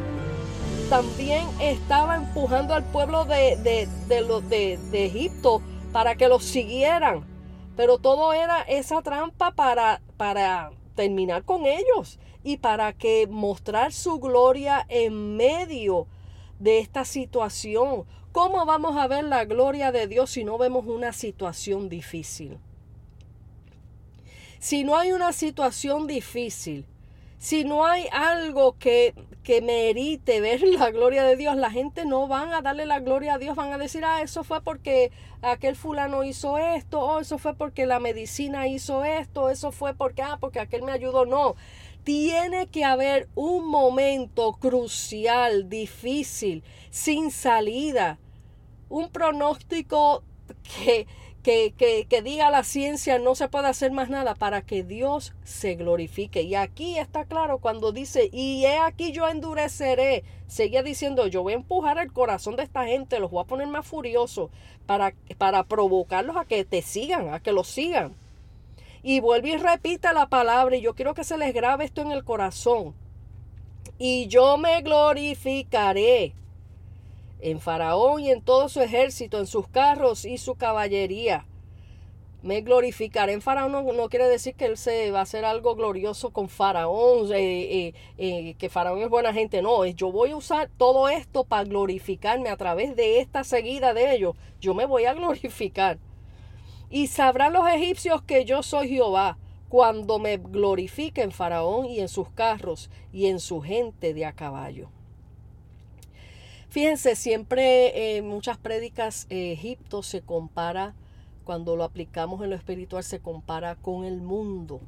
también 0.90 1.46
estaba 1.60 2.16
empujando 2.16 2.74
al 2.74 2.84
pueblo 2.86 3.26
de, 3.26 3.58
de, 3.58 3.88
de, 4.10 5.06
Egipto 5.06 5.62
para 5.92 6.16
que 6.16 6.30
los 6.30 6.46
siguieran. 6.46 7.26
Pero 7.76 7.98
todo 7.98 8.34
era 8.34 8.62
esa 8.62 9.02
trampa 9.02 9.52
para, 9.52 10.02
para 10.16 10.72
terminar 10.96 11.44
con 11.44 11.66
ellos 11.66 12.20
y 12.44 12.58
para 12.58 12.94
que 12.94 13.28
mostrar 13.28 13.92
su 13.92 14.20
gloria 14.20 14.86
en 14.88 15.36
medio 15.36 16.08
de 16.60 16.80
esta 16.80 17.04
situación. 17.04 18.06
¿Cómo 18.32 18.66
vamos 18.66 18.96
a 18.96 19.08
ver 19.08 19.26
la 19.26 19.44
gloria 19.44 19.92
de 19.92 20.08
Dios 20.08 20.30
si 20.30 20.46
no 20.46 20.58
vemos 20.58 20.86
una 20.86 21.12
situación 21.12 21.90
difícil? 21.90 22.58
Si 24.60 24.84
no 24.86 24.96
hay 24.96 25.12
una 25.12 25.34
situación 25.34 26.08
difícil, 26.08 26.86
si 27.38 27.64
no 27.64 27.86
hay 27.86 28.08
algo 28.12 28.78
que, 28.78 29.14
que 29.44 29.62
merite 29.62 30.42
ver 30.42 30.62
la 30.80 30.92
gloria 30.92 31.24
de 31.24 31.36
Dios, 31.36 31.56
la 31.56 31.72
gente 31.72 32.06
no 32.06 32.28
van 32.28 32.54
a 32.54 32.62
darle 32.62 32.86
la 32.86 33.00
gloria 33.00 33.36
a 33.36 33.38
Dios, 33.38 33.56
van 33.56 33.72
a 33.72 33.78
decir, 33.78 34.04
ah, 34.06 34.22
eso 34.22 34.44
fue 34.44 34.62
porque 34.62 35.12
aquel 35.42 35.76
fulano 35.76 36.24
hizo 36.24 36.58
esto, 36.58 37.00
o 37.00 37.20
eso 37.20 37.38
fue 37.38 37.56
porque 37.56 37.86
la 37.86 38.00
medicina 38.00 38.68
hizo 38.68 39.04
esto, 39.04 39.50
eso 39.50 39.72
fue 39.72 39.94
porque, 39.94 40.22
ah, 40.22 40.38
porque 40.40 40.60
aquel 40.60 40.84
me 40.84 40.92
ayudó. 40.92 41.26
No, 41.26 41.56
tiene 42.04 42.68
que 42.68 42.86
haber 42.86 43.28
un 43.36 43.68
momento 43.68 44.54
crucial, 44.54 45.70
difícil, 45.70 46.64
sin 46.90 47.32
salida, 47.32 48.18
un 48.90 49.10
pronóstico 49.10 50.24
que 50.64 51.06
que, 51.48 52.22
diga 52.24 52.50
la 52.50 52.64
ciencia 52.64 53.20
no 53.20 53.34
se 53.34 53.48
puede 53.48 53.68
hacer 53.68 53.94
más 53.94 54.10
nada 54.10 54.36
para 54.36 54.64
que 54.64 54.84
Dios 54.84 55.34
se 55.46 55.76
glorifique. 55.76 56.42
Y 56.42 56.56
aquí 56.56 56.98
está 56.98 57.24
claro 57.24 57.60
cuando 57.60 57.94
dice, 57.94 58.30
y 58.34 58.66
he 58.66 58.78
aquí 58.78 59.14
yo 59.14 59.30
endureceré. 59.30 60.26
Seguía 60.48 60.84
diciendo, 60.84 61.26
yo 61.28 61.44
voy 61.44 61.54
a 61.54 61.58
empujar 61.58 62.00
el 62.00 62.12
corazón 62.12 62.58
de 62.58 62.64
esta 62.64 62.86
gente, 62.86 63.22
los 63.22 63.32
voy 63.32 63.42
a 63.42 63.48
poner 63.48 63.68
más 63.68 63.88
furiosos 63.88 64.50
para, 64.86 65.14
para 65.38 65.64
provocarlos 65.64 66.36
a 66.36 66.44
que 66.44 66.66
te 66.66 66.82
sigan, 66.82 67.34
a 67.34 67.40
que 67.40 67.54
los 67.54 67.68
sigan. 67.68 68.14
Y 69.02 69.22
vuelve 69.22 69.50
y 69.50 69.58
repita 69.58 70.12
la 70.12 70.28
palabra 70.28 70.76
y 70.76 70.82
yo 70.82 70.96
quiero 70.96 71.14
que 71.14 71.24
se 71.24 71.38
les 71.38 71.54
grabe 71.54 71.86
esto 71.86 72.02
en 72.02 72.12
el 72.12 72.26
corazón. 72.26 72.94
Y 73.98 74.28
yo 74.28 74.58
me 74.58 74.82
glorificaré 74.82 76.34
en 77.40 77.60
Faraón 77.60 78.22
y 78.22 78.32
en 78.32 78.42
todo 78.42 78.70
su 78.70 78.82
ejército, 78.82 79.40
en 79.40 79.48
sus 79.48 79.68
carros 79.68 80.26
y 80.26 80.38
su 80.38 80.56
caballería. 80.56 81.46
Me 82.44 82.62
glorificaré 82.62 83.34
en 83.34 83.42
Faraón 83.42 83.72
no, 83.72 84.10
quiere 84.10 84.30
decir 84.30 84.54
que 84.54 84.66
él 84.66 84.78
se 84.78 85.12
va 85.12 85.20
a 85.20 85.24
hacer 85.24 85.44
algo 85.44 85.76
glorioso 85.76 86.30
con 86.30 86.50
Faraón, 86.50 87.32
eh, 87.34 87.88
eh, 87.88 87.94
eh, 88.18 88.56
que 88.60 88.70
Faraón 88.70 89.02
es 89.02 89.10
buena 89.10 89.34
gente. 89.34 89.62
No, 89.62 89.86
yo 89.86 90.12
voy 90.12 90.32
a 90.32 90.38
usar 90.38 90.70
todo 90.78 91.10
esto 91.10 91.44
para 91.44 91.64
glorificarme 91.64 92.50
a 92.50 92.58
través 92.58 92.96
de 92.96 93.20
esta 93.20 93.44
seguida 93.44 93.94
de 93.94 94.16
ellos. 94.16 94.36
Yo 94.62 94.76
me 94.76 94.86
voy 94.86 95.06
a 95.06 95.14
glorificar. 95.14 95.98
Y 96.90 97.08
sabrán 97.08 97.54
los 97.54 97.68
egipcios 97.68 98.22
que 98.22 98.46
yo 98.46 98.64
soy 98.64 98.90
Jehová 98.90 99.38
cuando 99.68 100.20
me 100.20 100.38
glorifiquen 100.38 101.32
Faraón 101.32 101.86
y 101.88 102.00
en 102.00 102.08
sus 102.08 102.30
carros 102.30 102.90
y 103.12 103.28
en 103.28 103.40
su 103.40 103.62
gente 103.62 104.14
de 104.14 104.26
a 104.26 104.32
caballo. 104.32 104.90
Fíjense, 106.78 107.16
siempre 107.16 108.18
en 108.18 108.28
muchas 108.28 108.60
prédicas 108.60 109.26
Egipto 109.32 110.04
se 110.04 110.22
compara, 110.22 110.94
cuando 111.44 111.76
lo 111.76 111.84
aplicamos 111.84 112.44
en 112.44 112.52
lo 112.52 112.56
espiritual, 112.56 113.04
se 113.04 113.20
compara 113.20 113.74
con 113.74 114.06
el 114.06 114.22
mundo. 114.22 114.80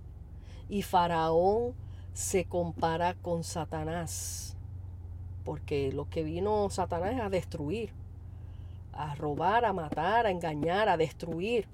Y 0.70 0.84
Faraón 0.84 1.74
se 2.14 2.46
compara 2.46 3.16
con 3.16 3.44
Satanás. 3.44 4.56
Porque 5.44 5.92
lo 5.92 6.08
que 6.08 6.22
vino 6.22 6.70
Satanás 6.70 7.16
es 7.16 7.22
a 7.22 7.30
destruir, 7.32 7.90
a 8.94 9.16
robar, 9.16 9.66
a 9.66 9.74
matar, 9.74 10.28
a 10.28 10.30
engañar, 10.30 10.90
a 10.90 10.96
destruir. 10.96 11.66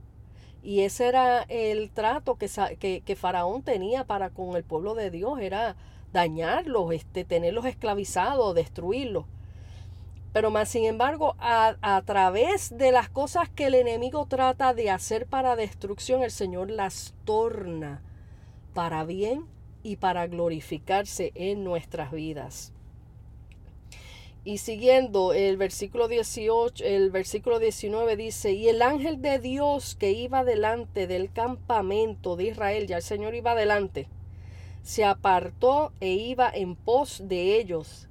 Y 0.63 0.83
ese 0.83 1.09
era 1.09 1.41
el 1.49 1.91
trato 1.91 2.35
que, 2.35 2.49
que, 2.79 3.01
que 3.01 3.15
Faraón 3.17 3.63
tenía 3.63 4.05
para 4.05 4.29
con 4.29 4.55
el 4.55 4.63
pueblo 4.63 4.95
de 4.95 5.11
Dios, 5.11 5.39
era 5.41 5.75
dañarlos, 6.13 6.93
este, 6.93 7.25
tenerlos 7.25 7.65
esclavizados, 7.65 8.55
destruirlos. 8.55 9.25
Pero 10.35 10.51
más 10.51 10.67
sin 10.67 10.83
embargo, 10.83 11.37
a, 11.39 12.03
través 12.05 12.77
de 12.77 12.91
las 12.91 13.07
cosas 13.07 13.47
que 13.47 13.67
el 13.67 13.73
enemigo 13.73 14.25
trata 14.25 14.73
de 14.73 14.89
hacer 14.89 15.27
para 15.27 15.55
destrucción, 15.55 16.23
el 16.23 16.31
Señor 16.31 16.69
las 16.69 17.13
torna 17.23 18.03
para 18.73 19.05
bien 19.05 19.45
y 19.81 19.95
para 19.95 20.27
glorificarse 20.27 21.31
en 21.35 21.63
nuestras 21.63 22.11
vidas. 22.11 22.73
Y 24.43 24.57
siguiendo 24.57 25.31
el 25.31 25.55
versículo 25.55 26.09
18, 26.09 26.83
el 26.83 27.11
versículo 27.11 27.59
19 27.59 28.17
dice, 28.17 28.51
y 28.51 28.67
el 28.67 28.81
ángel 28.81 29.21
de 29.21 29.39
Dios 29.39 29.95
que 29.95 30.11
iba 30.11 30.43
delante 30.43 31.07
del 31.07 31.31
campamento 31.31 32.35
de 32.35 32.47
Israel, 32.47 32.87
ya 32.87 32.97
el 32.97 33.03
Señor 33.03 33.35
iba 33.35 33.55
delante, 33.55 34.09
se 34.83 35.05
apartó 35.05 35.93
e 36.01 36.09
iba 36.09 36.51
en 36.53 36.75
pos 36.75 37.21
de 37.23 37.57
ellos. 37.57 38.09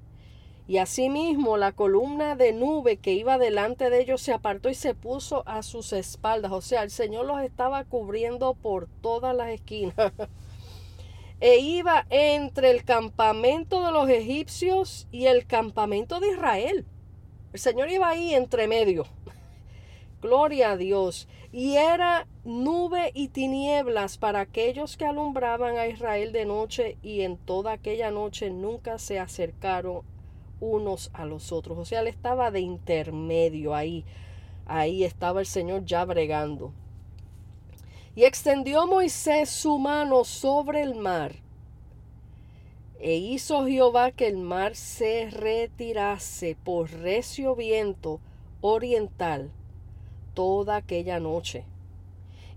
Y 0.66 0.78
asimismo 0.78 1.58
la 1.58 1.72
columna 1.72 2.36
de 2.36 2.54
nube 2.54 2.96
que 2.96 3.12
iba 3.12 3.36
delante 3.36 3.90
de 3.90 4.00
ellos 4.00 4.22
se 4.22 4.32
apartó 4.32 4.70
y 4.70 4.74
se 4.74 4.94
puso 4.94 5.46
a 5.46 5.62
sus 5.62 5.92
espaldas. 5.92 6.52
O 6.52 6.62
sea, 6.62 6.82
el 6.82 6.90
Señor 6.90 7.26
los 7.26 7.42
estaba 7.42 7.84
cubriendo 7.84 8.54
por 8.54 8.88
todas 9.02 9.36
las 9.36 9.48
esquinas. 9.50 9.94
e 11.40 11.58
iba 11.58 12.06
entre 12.08 12.70
el 12.70 12.84
campamento 12.84 13.84
de 13.84 13.92
los 13.92 14.08
egipcios 14.08 15.06
y 15.12 15.26
el 15.26 15.46
campamento 15.46 16.18
de 16.18 16.30
Israel. 16.30 16.86
El 17.52 17.60
Señor 17.60 17.90
iba 17.90 18.08
ahí 18.08 18.34
entre 18.34 18.66
medio. 18.66 19.04
Gloria 20.22 20.70
a 20.70 20.76
Dios. 20.78 21.28
Y 21.52 21.76
era 21.76 22.26
nube 22.44 23.10
y 23.12 23.28
tinieblas 23.28 24.16
para 24.16 24.40
aquellos 24.40 24.96
que 24.96 25.04
alumbraban 25.04 25.76
a 25.76 25.86
Israel 25.88 26.32
de 26.32 26.46
noche 26.46 26.96
y 27.02 27.20
en 27.20 27.36
toda 27.36 27.72
aquella 27.72 28.10
noche 28.10 28.48
nunca 28.48 28.98
se 28.98 29.20
acercaron 29.20 30.13
unos 30.64 31.10
a 31.12 31.24
los 31.24 31.52
otros. 31.52 31.78
O 31.78 31.84
sea, 31.84 32.00
él 32.00 32.08
estaba 32.08 32.50
de 32.50 32.60
intermedio 32.60 33.74
ahí. 33.74 34.04
Ahí 34.66 35.04
estaba 35.04 35.40
el 35.40 35.46
Señor 35.46 35.84
ya 35.84 36.04
bregando. 36.04 36.72
Y 38.16 38.24
extendió 38.24 38.86
Moisés 38.86 39.50
su 39.50 39.78
mano 39.78 40.24
sobre 40.24 40.82
el 40.82 40.94
mar. 40.94 41.36
E 43.00 43.16
hizo 43.16 43.66
Jehová 43.66 44.12
que 44.12 44.28
el 44.28 44.38
mar 44.38 44.76
se 44.76 45.28
retirase 45.30 46.56
por 46.64 46.90
recio 46.90 47.54
viento 47.54 48.20
oriental 48.60 49.50
toda 50.32 50.76
aquella 50.76 51.20
noche. 51.20 51.64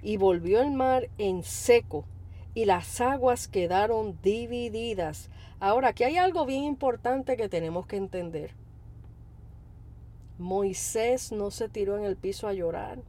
Y 0.02 0.18
volvió 0.18 0.62
el 0.62 0.72
mar 0.72 1.10
en 1.18 1.44
seco, 1.44 2.06
y 2.54 2.66
las 2.66 3.02
aguas 3.02 3.48
quedaron 3.48 4.18
divididas. 4.22 5.30
Ahora, 5.60 5.90
aquí 5.90 6.04
hay 6.04 6.18
algo 6.18 6.46
bien 6.46 6.64
importante 6.64 7.36
que 7.36 7.50
tenemos 7.50 7.88
que 7.88 7.98
entender. 7.98 8.52
Moisés 10.38 11.32
no 11.32 11.50
se 11.50 11.68
tiró 11.68 11.98
en 11.98 12.04
el 12.04 12.16
piso 12.16 12.48
a 12.48 12.54
llorar. 12.54 13.00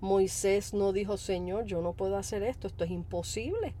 Moisés 0.00 0.72
no 0.72 0.92
dijo, 0.92 1.16
Señor, 1.16 1.64
yo 1.64 1.82
no 1.82 1.92
puedo 1.92 2.16
hacer 2.16 2.44
esto, 2.44 2.68
esto 2.68 2.84
es 2.84 2.90
imposible. 2.90 3.74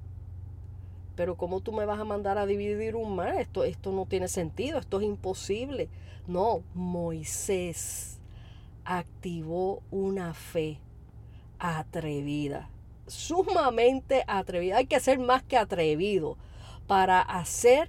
Pero 1.14 1.36
¿cómo 1.36 1.60
tú 1.60 1.72
me 1.72 1.84
vas 1.84 2.00
a 2.00 2.04
mandar 2.04 2.38
a 2.38 2.46
dividir 2.46 2.96
un 2.96 3.14
mar? 3.14 3.34
Esto, 3.36 3.62
esto 3.62 3.92
no 3.92 4.06
tiene 4.06 4.26
sentido, 4.26 4.78
esto 4.78 4.98
es 4.98 5.06
imposible. 5.06 5.88
No, 6.26 6.62
Moisés 6.74 8.18
activó 8.84 9.82
una 9.90 10.34
fe 10.34 10.78
atrevida, 11.60 12.68
sumamente 13.06 14.24
atrevida. 14.26 14.78
Hay 14.78 14.86
que 14.86 14.98
ser 14.98 15.18
más 15.20 15.42
que 15.44 15.56
atrevido 15.56 16.36
para 16.90 17.20
hacer 17.20 17.88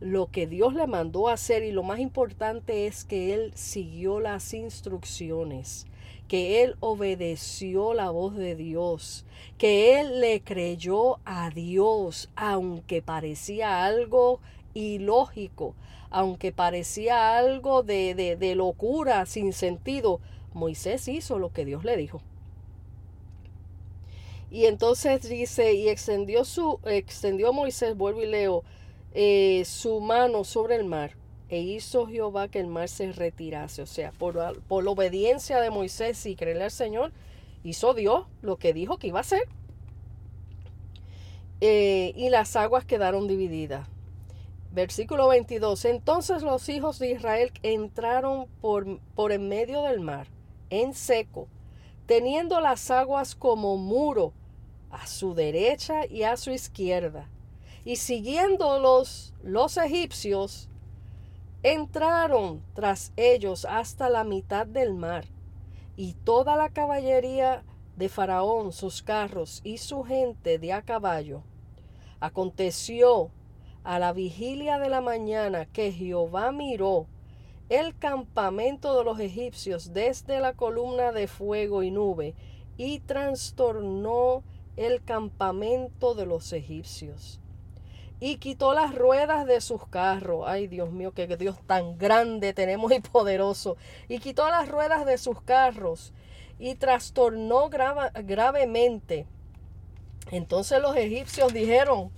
lo 0.00 0.30
que 0.30 0.46
Dios 0.46 0.72
le 0.72 0.86
mandó 0.86 1.28
hacer 1.28 1.62
y 1.62 1.70
lo 1.70 1.82
más 1.82 2.00
importante 2.00 2.86
es 2.86 3.04
que 3.04 3.34
él 3.34 3.52
siguió 3.54 4.20
las 4.20 4.54
instrucciones 4.54 5.86
que 6.26 6.62
él 6.62 6.76
obedeció 6.80 7.92
la 7.92 8.08
voz 8.08 8.34
de 8.34 8.56
Dios, 8.56 9.26
que 9.58 10.00
él 10.00 10.20
le 10.22 10.40
creyó 10.40 11.18
a 11.26 11.50
Dios, 11.50 12.30
aunque 12.36 13.02
parecía 13.02 13.84
algo 13.84 14.40
ilógico, 14.72 15.74
aunque 16.08 16.52
parecía 16.52 17.36
algo 17.36 17.82
de, 17.82 18.14
de, 18.14 18.54
locura, 18.54 19.26
sin 19.26 19.52
sentido. 19.52 20.20
Moisés 20.54 21.06
hizo 21.06 21.38
lo 21.38 21.52
que 21.52 21.66
Dios 21.66 21.84
le 21.84 21.98
dijo. 21.98 22.22
Y 24.50 24.66
entonces 24.66 25.28
dice, 25.28 25.74
y 25.74 25.88
extendió 25.88 26.44
su, 26.44 26.80
extendió 26.84 27.52
Moisés, 27.52 27.96
vuelvo 27.96 28.22
y 28.22 28.26
leo, 28.26 28.62
eh, 29.12 29.64
su 29.66 30.00
mano 30.00 30.44
sobre 30.44 30.76
el 30.76 30.84
mar 30.84 31.16
e 31.48 31.60
hizo 31.60 32.06
Jehová 32.06 32.48
que 32.48 32.60
el 32.60 32.66
mar 32.66 32.88
se 32.88 33.12
retirase. 33.12 33.82
O 33.82 33.86
sea, 33.86 34.12
por, 34.12 34.60
por 34.62 34.84
la 34.84 34.90
obediencia 34.90 35.60
de 35.60 35.70
Moisés 35.70 36.24
y 36.26 36.36
creerle 36.36 36.64
al 36.64 36.70
Señor, 36.70 37.12
hizo 37.62 37.94
Dios 37.94 38.26
lo 38.42 38.56
que 38.56 38.72
dijo 38.72 38.98
que 38.98 39.08
iba 39.08 39.18
a 39.18 39.22
hacer. 39.22 39.42
Eh, 41.60 42.12
y 42.16 42.28
las 42.30 42.56
aguas 42.56 42.84
quedaron 42.84 43.28
divididas. 43.28 43.88
Versículo 44.72 45.28
22. 45.28 45.84
Entonces 45.86 46.42
los 46.42 46.68
hijos 46.68 46.98
de 46.98 47.12
Israel 47.12 47.52
entraron 47.62 48.46
por, 48.60 49.00
por 49.14 49.32
en 49.32 49.48
medio 49.48 49.82
del 49.82 50.00
mar, 50.00 50.26
en 50.68 50.92
seco, 50.92 51.48
teniendo 52.06 52.60
las 52.60 52.90
aguas 52.90 53.34
como 53.34 53.76
muro 53.76 54.32
a 54.90 55.06
su 55.06 55.34
derecha 55.34 56.06
y 56.06 56.22
a 56.22 56.36
su 56.36 56.50
izquierda. 56.50 57.28
Y 57.84 57.96
siguiendo 57.96 58.78
los, 58.78 59.34
los 59.42 59.76
egipcios, 59.76 60.68
entraron 61.62 62.62
tras 62.74 63.12
ellos 63.16 63.64
hasta 63.64 64.08
la 64.08 64.24
mitad 64.24 64.66
del 64.66 64.94
mar, 64.94 65.26
y 65.96 66.14
toda 66.14 66.56
la 66.56 66.68
caballería 66.68 67.64
de 67.96 68.08
Faraón, 68.08 68.72
sus 68.72 69.02
carros 69.02 69.60
y 69.64 69.78
su 69.78 70.04
gente 70.04 70.58
de 70.58 70.72
a 70.72 70.82
caballo. 70.82 71.42
Aconteció 72.20 73.30
a 73.82 73.98
la 73.98 74.12
vigilia 74.12 74.78
de 74.78 74.90
la 74.90 75.00
mañana 75.00 75.66
que 75.66 75.92
Jehová 75.92 76.52
miró 76.52 77.06
el 77.68 77.96
campamento 77.98 78.96
de 78.96 79.04
los 79.04 79.18
egipcios 79.20 79.92
desde 79.92 80.40
la 80.40 80.54
columna 80.54 81.12
de 81.12 81.26
fuego 81.26 81.82
y 81.82 81.90
nube, 81.90 82.34
y 82.76 83.00
trastornó 83.00 84.42
el 84.76 85.02
campamento 85.02 86.14
de 86.14 86.26
los 86.26 86.52
egipcios 86.52 87.40
y 88.18 88.36
quitó 88.36 88.72
las 88.72 88.94
ruedas 88.94 89.46
de 89.46 89.60
sus 89.60 89.86
carros. 89.86 90.44
Ay, 90.46 90.68
Dios 90.68 90.90
mío, 90.90 91.12
qué 91.12 91.26
Dios 91.36 91.56
tan 91.66 91.98
grande 91.98 92.52
tenemos 92.54 92.92
y 92.92 93.00
poderoso. 93.00 93.76
Y 94.08 94.18
quitó 94.18 94.48
las 94.48 94.68
ruedas 94.68 95.04
de 95.04 95.18
sus 95.18 95.40
carros 95.42 96.12
y 96.58 96.74
trastornó 96.76 97.68
gravemente. 97.68 99.26
Entonces 100.30 100.80
los 100.80 100.96
egipcios 100.96 101.52
dijeron, 101.52 102.10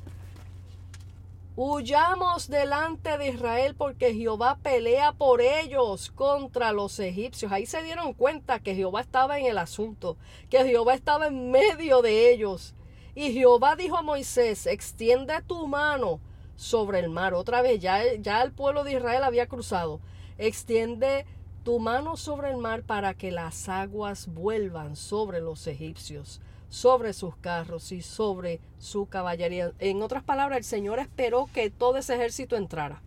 huyamos 1.60 2.48
delante 2.48 3.18
de 3.18 3.30
Israel 3.30 3.74
porque 3.76 4.14
Jehová 4.14 4.58
pelea 4.62 5.10
por 5.10 5.40
ellos 5.40 6.12
contra 6.12 6.70
los 6.70 7.00
egipcios. 7.00 7.50
Ahí 7.50 7.66
se 7.66 7.82
dieron 7.82 8.12
cuenta 8.12 8.60
que 8.60 8.76
Jehová 8.76 9.00
estaba 9.00 9.40
en 9.40 9.46
el 9.46 9.58
asunto, 9.58 10.16
que 10.50 10.64
Jehová 10.64 10.94
estaba 10.94 11.26
en 11.26 11.50
medio 11.50 12.00
de 12.00 12.32
ellos 12.32 12.76
y 13.16 13.32
Jehová 13.32 13.74
dijo 13.74 13.96
a 13.96 14.02
Moisés, 14.02 14.66
extiende 14.66 15.34
tu 15.48 15.66
mano 15.66 16.20
sobre 16.54 17.00
el 17.00 17.08
mar. 17.08 17.34
Otra 17.34 17.60
vez, 17.60 17.80
ya, 17.80 18.02
ya 18.20 18.40
el 18.42 18.52
pueblo 18.52 18.84
de 18.84 18.92
Israel 18.92 19.24
había 19.24 19.48
cruzado. 19.48 20.00
Extiende 20.38 21.26
tu 21.64 21.80
mano 21.80 22.16
sobre 22.16 22.52
el 22.52 22.58
mar 22.58 22.84
para 22.84 23.14
que 23.14 23.32
las 23.32 23.68
aguas 23.68 24.28
vuelvan 24.28 24.94
sobre 24.94 25.40
los 25.40 25.66
egipcios, 25.66 26.40
sobre 26.68 27.12
sus 27.12 27.36
carros 27.36 27.92
y 27.92 28.02
sobre 28.02 28.60
su 28.78 29.06
caballería. 29.06 29.72
En 29.78 30.02
otras 30.02 30.22
palabras, 30.22 30.58
el 30.58 30.64
Señor 30.64 30.98
esperó 30.98 31.48
que 31.52 31.70
todo 31.70 31.96
ese 31.96 32.14
ejército 32.14 32.56
entrara. 32.56 33.02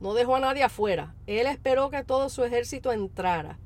No 0.00 0.14
dejó 0.14 0.36
a 0.36 0.40
nadie 0.40 0.62
afuera. 0.62 1.14
Él 1.26 1.46
esperó 1.46 1.90
que 1.90 2.04
todo 2.04 2.28
su 2.28 2.44
ejército 2.44 2.92
entrara. 2.92 3.58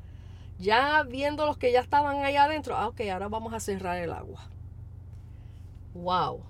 Ya 0.58 1.02
viendo 1.02 1.46
los 1.46 1.58
que 1.58 1.72
ya 1.72 1.80
estaban 1.80 2.24
ahí 2.24 2.36
adentro, 2.36 2.76
ah, 2.76 2.88
ok, 2.88 3.00
ahora 3.12 3.28
vamos 3.28 3.52
a 3.52 3.60
cerrar 3.60 3.98
el 3.98 4.12
agua. 4.12 4.48
Wow. 5.94 6.42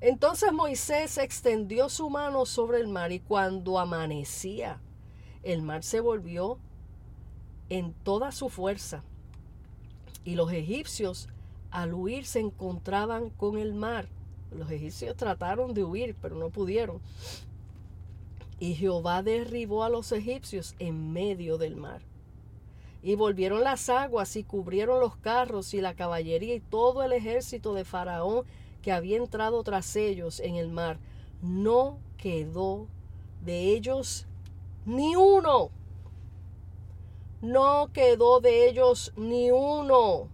Entonces 0.00 0.52
Moisés 0.52 1.18
extendió 1.18 1.88
su 1.88 2.08
mano 2.10 2.46
sobre 2.46 2.78
el 2.78 2.88
mar 2.88 3.12
y 3.12 3.20
cuando 3.20 3.78
amanecía, 3.78 4.80
el 5.42 5.62
mar 5.62 5.82
se 5.82 6.00
volvió 6.00 6.58
en 7.68 7.92
toda 7.92 8.30
su 8.32 8.48
fuerza. 8.48 9.02
Y 10.26 10.34
los 10.34 10.52
egipcios 10.52 11.28
al 11.70 11.94
huir 11.94 12.26
se 12.26 12.40
encontraban 12.40 13.30
con 13.30 13.56
el 13.56 13.72
mar. 13.72 14.08
Los 14.50 14.70
egipcios 14.70 15.16
trataron 15.16 15.72
de 15.72 15.84
huir, 15.84 16.14
pero 16.20 16.36
no 16.36 16.50
pudieron. 16.50 17.00
Y 18.60 18.74
Jehová 18.74 19.22
derribó 19.22 19.84
a 19.84 19.88
los 19.88 20.12
egipcios 20.12 20.74
en 20.78 21.14
medio 21.14 21.56
del 21.56 21.76
mar. 21.76 22.02
Y 23.02 23.14
volvieron 23.14 23.62
las 23.62 23.88
aguas 23.88 24.36
y 24.36 24.44
cubrieron 24.44 25.00
los 25.00 25.16
carros 25.16 25.72
y 25.72 25.80
la 25.80 25.94
caballería 25.94 26.54
y 26.54 26.60
todo 26.60 27.02
el 27.02 27.12
ejército 27.12 27.72
de 27.72 27.84
Faraón 27.84 28.44
que 28.82 28.92
había 28.92 29.16
entrado 29.16 29.64
tras 29.64 29.96
ellos 29.96 30.38
en 30.38 30.54
el 30.54 30.70
mar, 30.70 30.98
no 31.42 31.98
quedó 32.16 32.86
de 33.44 33.74
ellos 33.74 34.26
ni 34.84 35.16
uno. 35.16 35.70
No 37.46 37.92
quedó 37.92 38.40
de 38.40 38.68
ellos 38.68 39.12
ni 39.16 39.52
uno. 39.52 40.26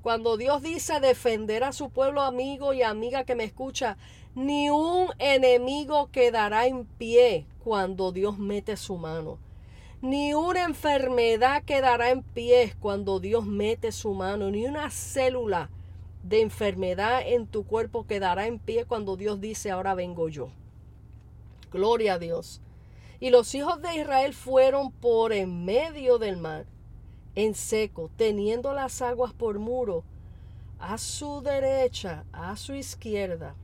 Cuando 0.00 0.36
Dios 0.36 0.62
dice 0.62 1.00
defender 1.00 1.64
a 1.64 1.72
su 1.72 1.90
pueblo 1.90 2.22
amigo 2.22 2.72
y 2.72 2.82
amiga 2.82 3.24
que 3.24 3.34
me 3.34 3.42
escucha, 3.42 3.96
ni 4.36 4.70
un 4.70 5.08
enemigo 5.18 6.08
quedará 6.12 6.68
en 6.68 6.84
pie 6.84 7.46
cuando 7.64 8.12
Dios 8.12 8.38
mete 8.38 8.76
su 8.76 8.96
mano. 8.96 9.38
Ni 10.00 10.34
una 10.34 10.62
enfermedad 10.62 11.64
quedará 11.64 12.10
en 12.10 12.22
pie 12.22 12.76
cuando 12.78 13.18
Dios 13.18 13.44
mete 13.44 13.90
su 13.90 14.14
mano. 14.14 14.48
Ni 14.48 14.66
una 14.66 14.88
célula 14.90 15.68
de 16.22 16.42
enfermedad 16.42 17.22
en 17.26 17.48
tu 17.48 17.66
cuerpo 17.66 18.06
quedará 18.06 18.46
en 18.46 18.60
pie 18.60 18.84
cuando 18.84 19.16
Dios 19.16 19.40
dice, 19.40 19.72
ahora 19.72 19.96
vengo 19.96 20.28
yo. 20.28 20.50
Gloria 21.72 22.14
a 22.14 22.18
Dios. 22.20 22.60
Y 23.18 23.30
los 23.30 23.54
hijos 23.54 23.80
de 23.80 23.96
Israel 23.96 24.34
fueron 24.34 24.92
por 24.92 25.32
en 25.32 25.64
medio 25.64 26.18
del 26.18 26.36
mar, 26.36 26.66
en 27.34 27.54
seco, 27.54 28.10
teniendo 28.16 28.72
las 28.72 29.00
aguas 29.02 29.32
por 29.32 29.58
muro, 29.58 30.04
a 30.78 30.98
su 30.98 31.40
derecha, 31.40 32.24
a 32.32 32.56
su 32.56 32.74
izquierda. 32.74 33.54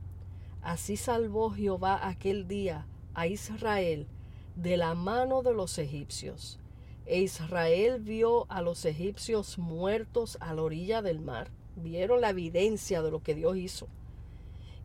Así 0.61 0.97
salvó 0.97 1.51
Jehová 1.51 2.07
aquel 2.07 2.47
día 2.47 2.87
a 3.13 3.27
Israel 3.27 4.07
de 4.55 4.77
la 4.77 4.95
mano 4.95 5.43
de 5.43 5.53
los 5.53 5.77
egipcios. 5.77 6.59
E 7.05 7.19
Israel 7.19 7.99
vio 7.99 8.45
a 8.49 8.61
los 8.61 8.85
egipcios 8.85 9.57
muertos 9.57 10.37
a 10.39 10.53
la 10.53 10.61
orilla 10.61 11.01
del 11.01 11.19
mar. 11.19 11.51
Vieron 11.75 12.21
la 12.21 12.29
evidencia 12.29 13.01
de 13.01 13.11
lo 13.11 13.21
que 13.21 13.35
Dios 13.35 13.57
hizo. 13.57 13.87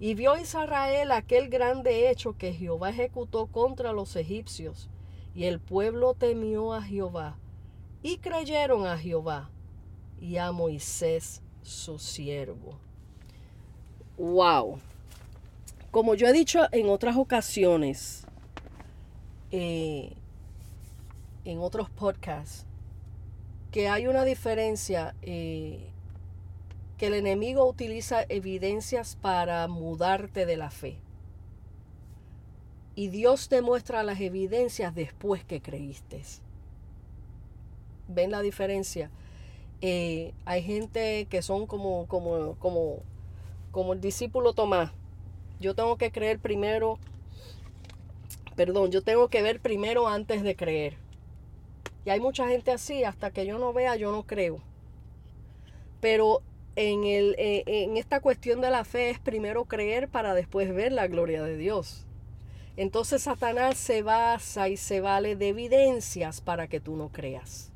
Y 0.00 0.14
vio 0.14 0.36
Israel 0.36 1.10
aquel 1.10 1.48
grande 1.48 2.10
hecho 2.10 2.36
que 2.36 2.52
Jehová 2.52 2.90
ejecutó 2.90 3.46
contra 3.46 3.92
los 3.92 4.14
egipcios. 4.16 4.88
Y 5.34 5.44
el 5.44 5.60
pueblo 5.60 6.14
temió 6.14 6.72
a 6.72 6.82
Jehová. 6.82 7.36
Y 8.02 8.18
creyeron 8.18 8.86
a 8.86 8.96
Jehová 8.96 9.50
y 10.20 10.36
a 10.36 10.52
Moisés 10.52 11.42
su 11.62 11.98
siervo. 11.98 12.78
¡Wow! 14.16 14.78
Como 15.90 16.14
yo 16.14 16.26
he 16.28 16.32
dicho 16.32 16.66
en 16.72 16.88
otras 16.88 17.16
ocasiones, 17.16 18.24
eh, 19.50 20.12
en 21.44 21.58
otros 21.60 21.90
podcasts, 21.90 22.66
que 23.70 23.88
hay 23.88 24.06
una 24.06 24.24
diferencia 24.24 25.14
eh, 25.22 25.90
que 26.98 27.06
el 27.06 27.14
enemigo 27.14 27.64
utiliza 27.66 28.24
evidencias 28.28 29.16
para 29.16 29.66
mudarte 29.68 30.44
de 30.44 30.56
la 30.56 30.70
fe. 30.70 30.98
Y 32.96 33.08
Dios 33.08 33.48
te 33.48 33.62
muestra 33.62 34.02
las 34.02 34.20
evidencias 34.20 34.92
después 34.94 35.44
que 35.44 35.62
creíste. 35.62 36.22
¿Ven 38.08 38.32
la 38.32 38.42
diferencia? 38.42 39.10
Eh, 39.80 40.34
hay 40.44 40.62
gente 40.64 41.28
que 41.30 41.40
son 41.40 41.66
como, 41.66 42.06
como, 42.08 42.56
como, 42.56 42.96
como 43.70 43.92
el 43.92 44.00
discípulo 44.00 44.52
Tomás. 44.52 44.90
Yo 45.60 45.76
tengo 45.76 45.96
que 45.96 46.10
creer 46.10 46.40
primero, 46.40 46.98
perdón, 48.56 48.90
yo 48.90 49.02
tengo 49.02 49.28
que 49.28 49.42
ver 49.42 49.60
primero 49.60 50.08
antes 50.08 50.42
de 50.42 50.56
creer. 50.56 50.96
Y 52.04 52.10
hay 52.10 52.18
mucha 52.18 52.48
gente 52.48 52.72
así, 52.72 53.04
hasta 53.04 53.30
que 53.30 53.46
yo 53.46 53.58
no 53.58 53.72
vea, 53.72 53.94
yo 53.94 54.10
no 54.10 54.24
creo. 54.24 54.58
Pero 56.00 56.42
en, 56.78 57.02
el, 57.02 57.34
eh, 57.38 57.64
en 57.66 57.96
esta 57.96 58.20
cuestión 58.20 58.60
de 58.60 58.70
la 58.70 58.84
fe 58.84 59.10
es 59.10 59.18
primero 59.18 59.64
creer 59.64 60.08
para 60.08 60.32
después 60.32 60.72
ver 60.72 60.92
la 60.92 61.08
gloria 61.08 61.42
de 61.42 61.56
Dios. 61.56 62.06
Entonces 62.76 63.22
Satanás 63.22 63.76
se 63.76 64.02
basa 64.02 64.68
y 64.68 64.76
se 64.76 65.00
vale 65.00 65.34
de 65.34 65.48
evidencias 65.48 66.40
para 66.40 66.68
que 66.68 66.78
tú 66.78 66.94
no 66.94 67.08
creas. 67.08 67.72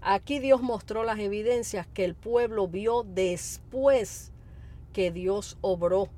Aquí 0.00 0.38
Dios 0.38 0.62
mostró 0.62 1.04
las 1.04 1.18
evidencias 1.18 1.86
que 1.86 2.06
el 2.06 2.14
pueblo 2.14 2.68
vio 2.68 3.02
después 3.02 4.32
que 4.94 5.10
Dios 5.10 5.58
obró. 5.60 6.08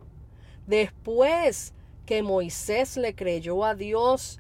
Después 0.68 1.74
que 2.05 2.22
Moisés 2.22 2.97
le 2.97 3.16
creyó 3.16 3.64
a 3.64 3.74
Dios 3.74 4.39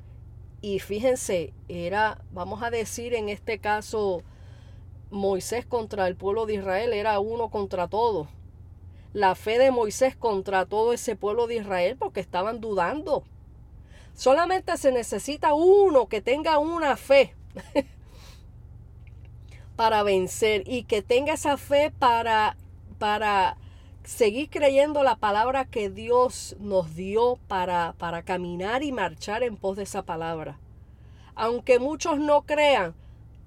y 0.60 0.78
fíjense, 0.78 1.52
era, 1.68 2.22
vamos 2.30 2.62
a 2.62 2.70
decir 2.70 3.14
en 3.14 3.30
este 3.30 3.58
caso, 3.58 4.22
Moisés 5.10 5.64
contra 5.64 6.08
el 6.08 6.16
pueblo 6.16 6.46
de 6.46 6.54
Israel 6.54 6.92
era 6.92 7.18
uno 7.20 7.48
contra 7.48 7.88
todo. 7.88 8.28
La 9.12 9.34
fe 9.34 9.58
de 9.58 9.70
Moisés 9.70 10.16
contra 10.16 10.66
todo 10.66 10.92
ese 10.92 11.16
pueblo 11.16 11.46
de 11.46 11.56
Israel 11.56 11.96
porque 11.98 12.20
estaban 12.20 12.60
dudando. 12.60 13.24
Solamente 14.14 14.76
se 14.76 14.92
necesita 14.92 15.54
uno 15.54 16.06
que 16.06 16.20
tenga 16.20 16.58
una 16.58 16.96
fe 16.96 17.34
para 19.76 20.02
vencer 20.02 20.64
y 20.66 20.84
que 20.84 21.02
tenga 21.02 21.34
esa 21.34 21.56
fe 21.56 21.92
para, 21.98 22.56
para 22.98 23.56
seguir 24.04 24.48
creyendo 24.48 25.02
la 25.02 25.16
palabra 25.16 25.66
que 25.66 25.90
Dios 25.90 26.56
nos 26.58 26.94
dio 26.94 27.38
para, 27.46 27.94
para 27.98 28.22
caminar 28.22 28.82
y 28.82 28.92
marchar 28.92 29.42
en 29.42 29.56
pos 29.56 29.76
de 29.76 29.82
esa 29.82 30.02
palabra. 30.02 30.58
Aunque 31.34 31.78
muchos 31.78 32.18
no 32.18 32.42
crean 32.42 32.94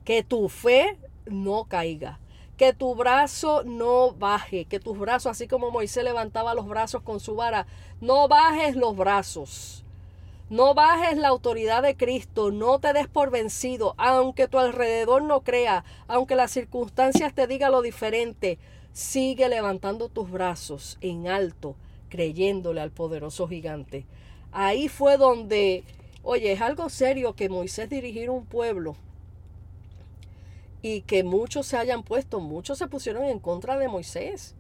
que 0.06 0.24
tu 0.24 0.50
fe 0.50 0.98
no 1.30 1.66
caiga. 1.66 2.20
Que 2.58 2.74
tu 2.74 2.94
brazo 2.94 3.64
no 3.64 4.12
baje, 4.12 4.66
que 4.66 4.80
tus 4.80 4.98
brazos, 5.00 5.32
así 5.32 5.48
como 5.48 5.72
Moisés 5.72 6.04
levantaba 6.04 6.54
los 6.54 6.68
brazos 6.68 7.02
con 7.02 7.20
su 7.20 7.36
vara, 7.36 7.68
no 8.02 8.28
bajes 8.28 8.76
los 8.76 8.96
brazos. 8.98 9.86
No 10.50 10.74
bajes 10.74 11.16
la 11.16 11.28
autoridad 11.28 11.84
de 11.84 11.96
Cristo, 11.96 12.52
no 12.52 12.80
te 12.80 12.92
des 12.92 13.08
por 13.08 13.30
vencido, 13.30 13.94
aunque 13.98 14.48
tu 14.48 14.58
alrededor 14.58 15.22
no 15.22 15.42
crea, 15.42 15.86
aunque 16.08 16.36
las 16.36 16.52
circunstancias 16.52 17.36
te 17.36 17.46
digan 17.46 17.72
lo 17.72 17.84
diferente, 17.84 18.58
sigue 18.92 19.48
levantando 19.48 20.10
tus 20.10 20.32
brazos 20.32 20.98
en 21.02 21.28
alto, 21.28 21.76
creyéndole 22.10 22.82
al 22.82 22.90
poderoso 22.90 23.48
gigante. 23.48 24.06
Ahí 24.52 24.90
fue 24.90 25.18
donde, 25.18 25.84
oye, 26.24 26.52
es 26.52 26.62
algo 26.62 26.90
serio 26.90 27.36
que 27.36 27.48
Moisés 27.48 27.88
dirigiera 27.88 28.32
un 28.32 28.46
pueblo 28.46 28.96
y 30.82 31.02
que 31.02 31.24
muchos 31.24 31.68
se 31.68 31.78
hayan 31.78 32.04
puesto, 32.04 32.40
muchos 32.40 32.78
se 32.78 32.88
pusieron 32.88 33.26
en 33.26 33.40
contra 33.40 33.78
de 33.78 33.88
Moisés. 33.88 34.56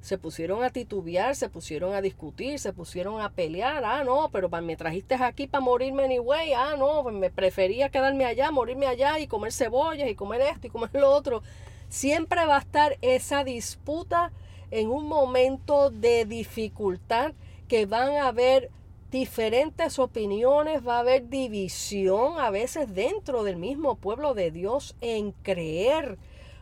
Se 0.00 0.16
pusieron 0.16 0.62
a 0.62 0.70
titubear, 0.70 1.34
se 1.34 1.48
pusieron 1.48 1.92
a 1.92 2.00
discutir, 2.00 2.58
se 2.58 2.72
pusieron 2.72 3.20
a 3.20 3.30
pelear. 3.30 3.84
Ah, 3.84 4.04
no, 4.04 4.30
pero 4.32 4.48
me 4.48 4.76
trajiste 4.76 5.16
aquí 5.16 5.48
para 5.48 5.60
morirme 5.60 6.04
anyway. 6.04 6.52
Ah, 6.52 6.76
no, 6.78 7.02
pues 7.02 7.14
me 7.14 7.30
prefería 7.30 7.90
quedarme 7.90 8.24
allá, 8.24 8.50
morirme 8.50 8.86
allá 8.86 9.18
y 9.18 9.26
comer 9.26 9.52
cebollas 9.52 10.08
y 10.08 10.14
comer 10.14 10.40
esto 10.42 10.68
y 10.68 10.70
comer 10.70 10.90
lo 10.94 11.10
otro. 11.10 11.42
Siempre 11.88 12.46
va 12.46 12.56
a 12.56 12.60
estar 12.60 12.96
esa 13.02 13.44
disputa 13.44 14.30
en 14.70 14.88
un 14.88 15.08
momento 15.08 15.90
de 15.90 16.24
dificultad 16.24 17.32
que 17.66 17.86
van 17.86 18.12
a 18.12 18.28
haber 18.28 18.70
diferentes 19.10 19.98
opiniones, 19.98 20.86
va 20.86 20.96
a 20.96 21.00
haber 21.00 21.28
división 21.28 22.38
a 22.38 22.50
veces 22.50 22.94
dentro 22.94 23.42
del 23.42 23.56
mismo 23.56 23.96
pueblo 23.96 24.34
de 24.34 24.50
Dios 24.50 24.96
en 25.00 25.32
creer, 25.32 26.18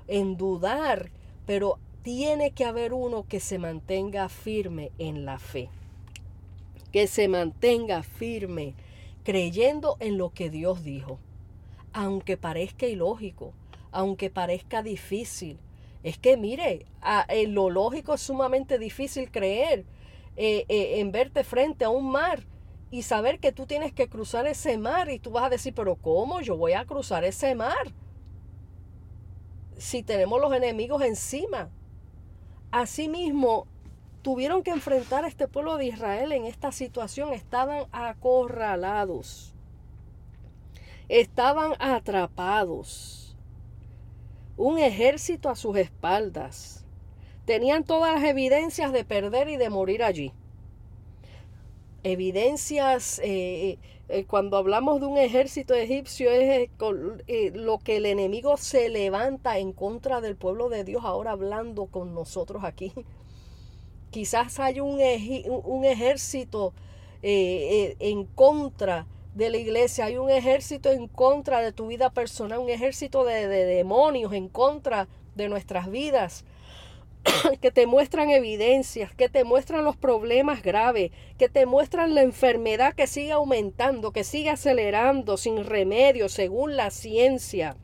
en 0.07 0.37
dudar, 0.37 1.11
pero 1.45 1.79
tiene 2.03 2.53
que 2.53 2.65
haber 2.65 2.93
uno 2.93 3.27
que 3.29 3.41
se 3.41 3.59
mantenga 3.59 4.29
firme 4.29 4.93
en 4.99 5.25
la 5.25 5.39
fe, 5.39 5.69
que 6.93 7.09
se 7.09 7.27
mantenga 7.27 8.05
firme 8.05 8.75
creyendo 9.25 9.97
en 9.99 10.17
lo 10.17 10.31
que 10.31 10.51
Dios 10.51 10.85
dijo, 10.85 11.19
aunque 11.93 12.37
parezca 12.37 12.87
ilógico, 12.87 13.53
aunque 13.91 14.31
parezca 14.31 14.85
difícil. 14.85 15.59
Es 16.05 16.17
que 16.17 16.37
mire, 16.37 16.87
en 17.29 17.55
lo 17.55 17.71
lógico 17.71 18.15
es 18.15 18.21
sumamente 18.21 18.79
difícil 18.79 19.33
creer, 19.33 19.85
eh, 20.37 20.67
eh, 20.69 21.01
en 21.01 21.13
verte 21.13 21.45
frente 21.45 21.87
a 21.87 21.89
un 21.89 22.11
mar 22.11 22.47
y 22.91 23.03
saber 23.03 23.41
que 23.41 23.53
tú 23.53 23.67
tienes 23.67 23.93
que 23.93 24.09
cruzar 24.09 24.47
ese 24.47 24.77
mar 24.79 25.11
y 25.11 25.19
tú 25.19 25.31
vas 25.31 25.45
a 25.45 25.51
decir, 25.51 25.75
pero 25.75 25.97
¿cómo 25.97 26.41
yo 26.41 26.57
voy 26.57 26.75
a 26.75 26.85
cruzar 26.85 27.25
ese 27.25 27.55
mar? 27.55 27.93
Si 29.79 30.03
tenemos 30.03 30.41
los 30.41 30.53
enemigos 30.53 31.03
encima. 31.03 31.71
Asimismo, 32.71 33.67
tuvieron 34.23 34.63
que 34.63 34.71
enfrentar 34.71 35.25
a 35.25 35.29
este 35.29 35.49
pueblo 35.49 35.77
de 35.79 35.87
Israel 35.87 36.33
en 36.33 36.45
esta 36.45 36.71
situación. 36.71 37.33
Estaban 37.33 37.87
acorralados. 37.93 39.55
Estaban 41.09 41.75
atrapados. 41.79 43.37
Un 44.57 44.79
ejército 44.79 45.49
a 45.49 45.57
sus 45.57 45.77
espaldas 45.77 46.86
Tenían 47.47 47.85
todas 47.85 48.15
las 48.15 48.25
evidencias 48.29 48.93
de 48.93 49.05
perder 49.05 49.49
y 49.49 49.57
de 49.57 49.71
morir 49.71 50.03
allí. 50.03 50.33
Evidencias, 52.03 53.21
eh, 53.25 53.79
eh, 54.09 54.25
cuando 54.27 54.59
hablamos 54.59 55.01
de 55.01 55.07
un 55.07 55.17
ejército 55.17 55.75
egipcio, 55.75 56.31
es 56.31 56.69
eh, 57.27 57.53
lo 57.55 57.79
que 57.79 57.97
el 57.97 58.07
enemigo 58.07 58.59
se 58.59 58.89
levanta 58.91 59.59
en 59.59 59.73
contra 59.73 60.21
del 60.21 60.37
pueblo 60.37 60.69
de 60.69 60.85
Dios, 60.85 61.05
ahora 61.05 61.31
hablando 61.31 61.87
con 61.87 62.15
nosotros 62.15 62.63
aquí. 62.63 62.93
quizás 64.11 64.59
hay 64.61 64.81
un, 64.81 64.99
un 65.65 65.85
ejército 65.85 66.73
eh, 67.23 67.95
eh, 68.01 68.11
en 68.11 68.25
contra 68.25 69.07
de 69.35 69.51
la 69.51 69.59
iglesia, 69.59 70.07
hay 70.07 70.17
un 70.17 70.31
ejército 70.31 70.91
en 70.91 71.07
contra 71.07 71.61
de 71.61 71.73
tu 71.73 71.89
vida 71.89 72.09
personal, 72.09 72.59
un 72.59 72.71
ejército 72.71 73.25
de 73.25 73.47
demonios 73.47 74.33
en 74.33 74.49
contra 74.49 75.07
de 75.35 75.51
nuestras 75.51 75.91
vidas 75.91 76.47
que 77.61 77.71
te 77.71 77.87
muestran 77.87 78.31
evidencias, 78.31 79.15
que 79.15 79.29
te 79.29 79.45
muestran 79.45 79.85
los 79.85 79.97
problemas 79.97 80.63
graves, 80.63 81.11
que 81.39 81.49
te 81.49 81.67
muestran 81.67 82.15
la 82.15 82.23
enfermedad 82.23 82.95
que 82.95 83.07
sigue 83.07 83.33
aumentando, 83.33 84.13
que 84.13 84.25
sigue 84.25 84.51
acelerando 84.51 85.37
sin 85.37 85.65
remedio 85.65 86.29
según 86.29 86.77
la 86.77 86.91
ciencia. 86.91 87.77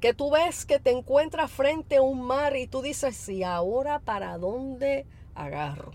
Que 0.00 0.12
tú 0.12 0.30
ves 0.30 0.66
que 0.66 0.78
te 0.78 0.90
encuentras 0.90 1.50
frente 1.50 1.96
a 1.96 2.02
un 2.02 2.20
mar 2.22 2.56
y 2.56 2.66
tú 2.66 2.82
dices, 2.82 3.28
¿y 3.28 3.42
ahora 3.42 4.00
para 4.00 4.36
dónde 4.38 5.06
agarro? 5.34 5.92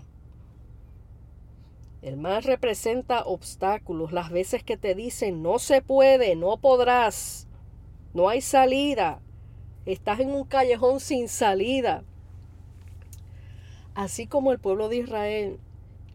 El 2.02 2.16
mar 2.16 2.44
representa 2.44 3.24
obstáculos, 3.24 4.10
las 4.10 4.30
veces 4.30 4.64
que 4.64 4.78
te 4.78 4.94
dicen 4.94 5.42
no 5.42 5.58
se 5.58 5.82
puede, 5.82 6.34
no 6.34 6.56
podrás, 6.56 7.46
no 8.14 8.30
hay 8.30 8.40
salida, 8.40 9.20
estás 9.92 10.20
en 10.20 10.30
un 10.30 10.44
callejón 10.44 11.00
sin 11.00 11.28
salida. 11.28 12.02
Así 13.94 14.26
como 14.26 14.52
el 14.52 14.58
pueblo 14.58 14.88
de 14.88 14.98
Israel, 14.98 15.58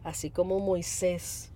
así 0.04 0.30
como 0.30 0.60
Moisés, 0.60 1.50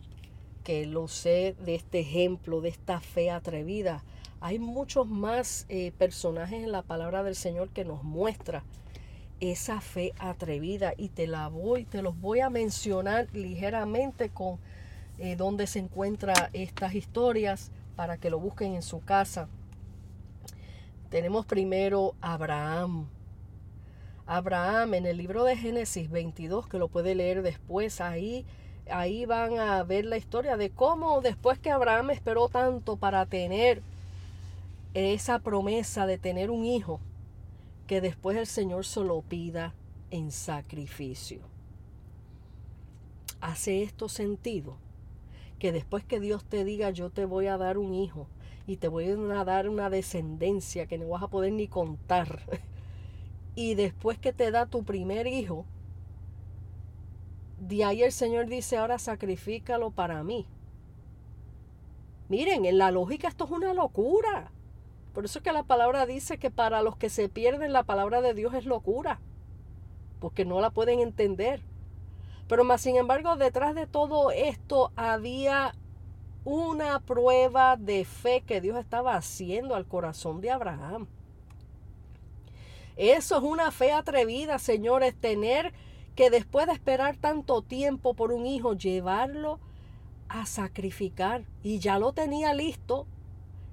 que 0.65 0.87
lo 0.87 1.09
sé 1.09 1.57
de 1.65 1.75
este 1.75 2.01
ejemplo, 2.01 2.61
de 2.61 2.69
esta 2.69 3.01
fe 3.01 3.31
atrevida, 3.31 4.05
hay 4.41 4.59
muchos 4.59 5.07
más 5.07 5.67
eh, 5.69 5.93
personajes 5.99 6.63
en 6.63 6.73
la 6.73 6.83
palabra 6.83 7.23
del 7.23 7.35
Señor 7.35 7.69
que 7.71 7.85
nos 7.85 8.03
muestra 8.03 8.65
esa 9.41 9.81
fe 9.81 10.13
atrevida 10.19 10.93
y 10.97 11.09
te 11.09 11.27
la 11.27 11.49
voy, 11.49 11.85
te 11.85 12.03
los 12.03 12.19
voy 12.21 12.41
a 12.41 12.51
mencionar 12.51 13.29
ligeramente 13.33 14.29
con 14.29 14.59
eh, 15.19 15.37
dónde 15.37 15.67
se 15.67 15.79
encuentran 15.79 16.37
estas 16.53 16.95
historias 16.95 17.71
para 17.97 18.19
que 18.19 18.31
lo 18.31 18.39
busquen 18.39 18.75
en 18.75 18.83
su 18.83 19.01
casa. 19.01 19.49
Tenemos 21.11 21.45
primero 21.45 22.15
Abraham. 22.21 23.09
Abraham 24.27 24.95
en 24.95 25.07
el 25.07 25.17
libro 25.17 25.43
de 25.43 25.57
Génesis 25.57 26.09
22, 26.09 26.69
que 26.69 26.79
lo 26.79 26.87
puede 26.87 27.17
leer 27.17 27.43
después, 27.43 28.01
ahí, 28.01 28.47
ahí 28.89 29.27
van 29.27 29.59
a 29.59 29.83
ver 29.83 30.05
la 30.05 30.17
historia 30.17 30.57
de 30.57 30.71
cómo 30.71 31.21
después 31.21 31.59
que 31.59 31.73
Abraham 31.73 32.11
esperó 32.11 32.49
tanto 32.49 32.97
para 32.97 33.27
tener 33.27 33.83
esa 34.95 35.41
promesa 35.41 36.07
de 36.07 36.17
tener 36.17 36.49
un 36.49 36.65
hijo, 36.65 37.01
que 37.89 38.01
después 38.01 38.37
el 38.37 38.47
Señor 38.47 38.87
se 38.87 39.01
lo 39.01 39.21
pida 39.23 39.75
en 40.13 40.31
sacrificio. 40.31 41.41
¿Hace 43.41 43.83
esto 43.83 44.09
sentido? 44.09 44.77
Que 45.59 45.73
después 45.73 46.05
que 46.05 46.21
Dios 46.21 46.45
te 46.45 46.65
diga 46.65 46.91
yo 46.91 47.11
te 47.11 47.25
voy 47.25 47.49
a 47.49 47.59
dar 47.59 47.79
un 47.79 47.95
hijo 47.95 48.29
y 48.71 48.77
te 48.77 48.87
voy 48.87 49.07
a 49.09 49.45
dar 49.45 49.69
una 49.69 49.91
descendencia 49.91 50.87
que 50.87 50.97
no 50.97 51.09
vas 51.09 51.25
a 51.25 51.29
poder 51.29 51.53
ni 51.53 51.67
contar. 51.67 52.43
y 53.57 53.75
después 53.75 54.17
que 54.17 54.33
te 54.33 54.53
da 54.53 54.67
tu 54.67 54.85
primer 54.85 55.27
hijo, 55.27 55.65
de 57.59 57.85
ahí 57.85 58.05
el 58.05 58.13
Señor 58.13 58.47
dice, 58.47 58.77
ahora 58.77 59.01
sacrifícalo 59.01 59.91
para 59.91 60.23
mí. 60.23 60.47
Miren, 62.29 62.65
en 62.65 62.79
la 62.79 62.93
lógica 62.93 63.27
esto 63.27 63.45
es 63.47 63.51
una 63.51 63.75
locura. 63.75 64.53
Por 65.15 65.25
eso 65.25 65.41
es 65.41 65.43
que 65.43 65.53
la 65.53 65.65
palabra 65.65 66.07
dice 66.07 66.39
que 66.39 66.53
para 66.53 66.81
los 66.81 66.97
que 66.97 67.11
se 67.11 67.29
pierden 67.29 67.73
la 67.73 67.83
palabra 67.83 68.21
de 68.21 68.35
Dios 68.35 68.55
es 68.55 68.67
locura, 68.67 69.21
porque 70.21 70.45
no 70.45 70.61
la 70.61 70.71
pueden 70.71 71.01
entender. 71.01 71.61
Pero 72.47 72.63
más 72.63 72.83
sin 72.83 72.95
embargo, 72.95 73.35
detrás 73.35 73.75
de 73.75 73.89
todo 73.89 74.31
esto 74.31 74.93
había 74.95 75.75
una 76.45 77.01
prueba 77.01 77.77
de 77.77 78.05
fe 78.05 78.43
que 78.47 78.61
Dios 78.61 78.79
estaba 78.79 79.15
haciendo 79.15 79.75
al 79.75 79.87
corazón 79.87 80.41
de 80.41 80.51
Abraham. 80.51 81.07
Eso 82.97 83.37
es 83.37 83.43
una 83.43 83.71
fe 83.71 83.93
atrevida, 83.93 84.59
señores, 84.59 85.15
tener 85.15 85.73
que 86.15 86.31
después 86.31 86.67
de 86.67 86.73
esperar 86.73 87.17
tanto 87.17 87.63
tiempo 87.63 88.15
por 88.15 88.33
un 88.33 88.47
hijo, 88.47 88.75
llevarlo 88.75 89.59
a 90.29 90.45
sacrificar. 90.47 91.45
Y 91.63 91.79
ya 91.79 91.99
lo 91.99 92.13
tenía 92.13 92.53
listo, 92.53 93.07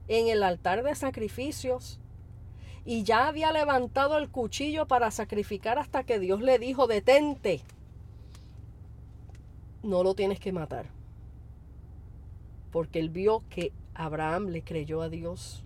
en 0.07 0.27
el 0.27 0.43
altar 0.43 0.83
de 0.83 0.95
sacrificios 0.95 1.99
y 2.85 3.03
ya 3.03 3.27
había 3.27 3.51
levantado 3.51 4.17
el 4.17 4.29
cuchillo 4.29 4.87
para 4.87 5.11
sacrificar 5.11 5.77
hasta 5.77 6.03
que 6.03 6.19
Dios 6.19 6.41
le 6.41 6.57
dijo, 6.57 6.87
detente, 6.87 7.61
no 9.83 10.03
lo 10.03 10.15
tienes 10.15 10.39
que 10.39 10.53
matar. 10.53 10.96
Porque 12.77 12.99
él 12.99 13.09
vio 13.09 13.41
que 13.49 13.73
Abraham 13.95 14.49
le 14.49 14.61
creyó 14.61 15.01
a 15.01 15.09
Dios. 15.09 15.65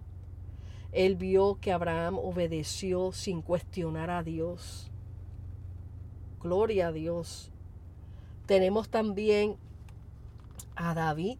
Él 0.93 1.17
vio 1.17 1.57
que 1.59 1.73
Abraham 1.73 2.17
obedeció 2.17 3.11
sin 3.11 3.41
cuestionar 3.41 4.09
a 4.09 4.23
Dios. 4.23 4.89
Gloria 6.39 6.87
a 6.87 6.91
Dios. 6.93 7.51
Tenemos 8.45 8.87
también 8.87 9.57
a 10.77 10.93
David 10.93 11.37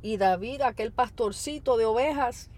y 0.00 0.16
David, 0.16 0.62
aquel 0.62 0.90
pastorcito 0.90 1.76
de 1.76 1.84
ovejas, 1.84 2.48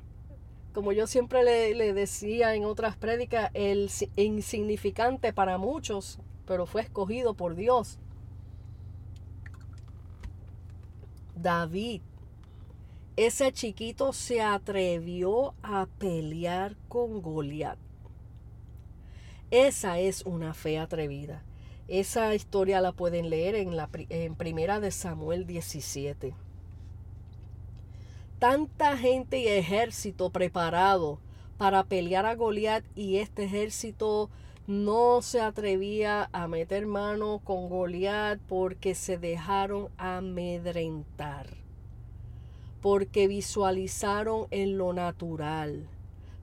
como 0.74 0.92
yo 0.92 1.08
siempre 1.08 1.42
le, 1.42 1.92
decía 1.92 2.54
en 2.54 2.64
otras 2.64 2.96
prédicas, 2.96 3.50
el 3.54 3.90
insignificante 4.14 5.32
para 5.32 5.58
muchos, 5.58 6.20
pero 6.46 6.66
fue 6.66 6.82
escogido 6.82 7.34
por 7.34 7.56
Dios. 7.56 7.98
David, 11.36 12.02
ese 13.16 13.52
chiquito 13.52 14.12
se 14.12 14.42
atrevió 14.42 15.54
a 15.62 15.86
pelear 15.98 16.76
con 16.88 17.22
Goliat. 17.22 17.78
Esa 19.50 20.00
es 20.00 20.22
una 20.26 20.54
fe 20.54 20.78
atrevida. 20.78 21.44
Esa 21.86 22.34
historia 22.34 22.80
la 22.80 22.92
pueden 22.92 23.30
leer 23.30 23.54
en, 23.54 23.76
la, 23.76 23.88
en 24.08 24.34
Primera 24.34 24.80
de 24.80 24.90
Samuel 24.90 25.46
17 25.46 26.34
tanta 28.38 28.96
gente 28.96 29.38
y 29.38 29.48
ejército 29.48 30.30
preparado 30.30 31.18
para 31.56 31.84
pelear 31.84 32.26
a 32.26 32.34
Goliat 32.34 32.84
y 32.94 33.16
este 33.16 33.44
ejército 33.44 34.30
no 34.66 35.22
se 35.22 35.40
atrevía 35.40 36.28
a 36.32 36.48
meter 36.48 36.86
mano 36.86 37.40
con 37.44 37.68
Goliat 37.68 38.40
porque 38.48 38.96
se 38.96 39.16
dejaron 39.16 39.90
amedrentar, 39.96 41.46
porque 42.82 43.28
visualizaron 43.28 44.48
en 44.50 44.76
lo 44.76 44.92
natural. 44.92 45.88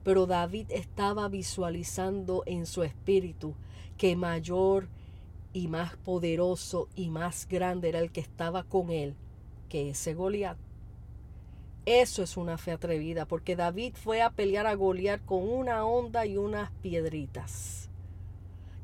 Pero 0.04 0.24
David 0.24 0.66
estaba 0.70 1.28
visualizando 1.28 2.44
en 2.46 2.64
su 2.64 2.82
espíritu 2.82 3.54
que 3.98 4.16
mayor 4.16 4.88
y 5.52 5.68
más 5.68 5.94
poderoso 5.96 6.88
y 6.96 7.10
más 7.10 7.46
grande 7.46 7.90
era 7.90 7.98
el 7.98 8.10
que 8.10 8.20
estaba 8.20 8.62
con 8.62 8.90
él 8.90 9.16
que 9.68 9.90
ese 9.90 10.14
Goliat. 10.14 10.56
Eso 11.84 12.22
es 12.22 12.38
una 12.38 12.56
fe 12.56 12.72
atrevida, 12.72 13.26
porque 13.26 13.54
David 13.54 13.94
fue 13.96 14.22
a 14.22 14.30
pelear 14.30 14.66
a 14.66 14.74
Goliat 14.74 15.22
con 15.26 15.46
una 15.46 15.84
onda 15.84 16.24
y 16.24 16.38
unas 16.38 16.70
piedritas. 16.80 17.90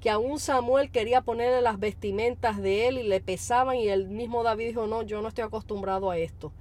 Que 0.01 0.11
aún 0.11 0.39
Samuel 0.39 0.91
quería 0.91 1.21
ponerle 1.21 1.61
las 1.61 1.79
vestimentas 1.79 2.61
de 2.61 2.89
él 2.89 2.99
y 2.99 3.03
le 3.03 3.21
pesaban 3.21 3.77
y 3.77 3.89
el 3.89 4.09
mismo 4.09 4.43
David 4.43 4.69
dijo, 4.69 4.87
no, 4.87 5.03
yo 5.03 5.21
no 5.21 5.29
estoy 5.29 5.45
acostumbrado 5.45 6.11
a 6.11 6.19
esto. 6.19 6.53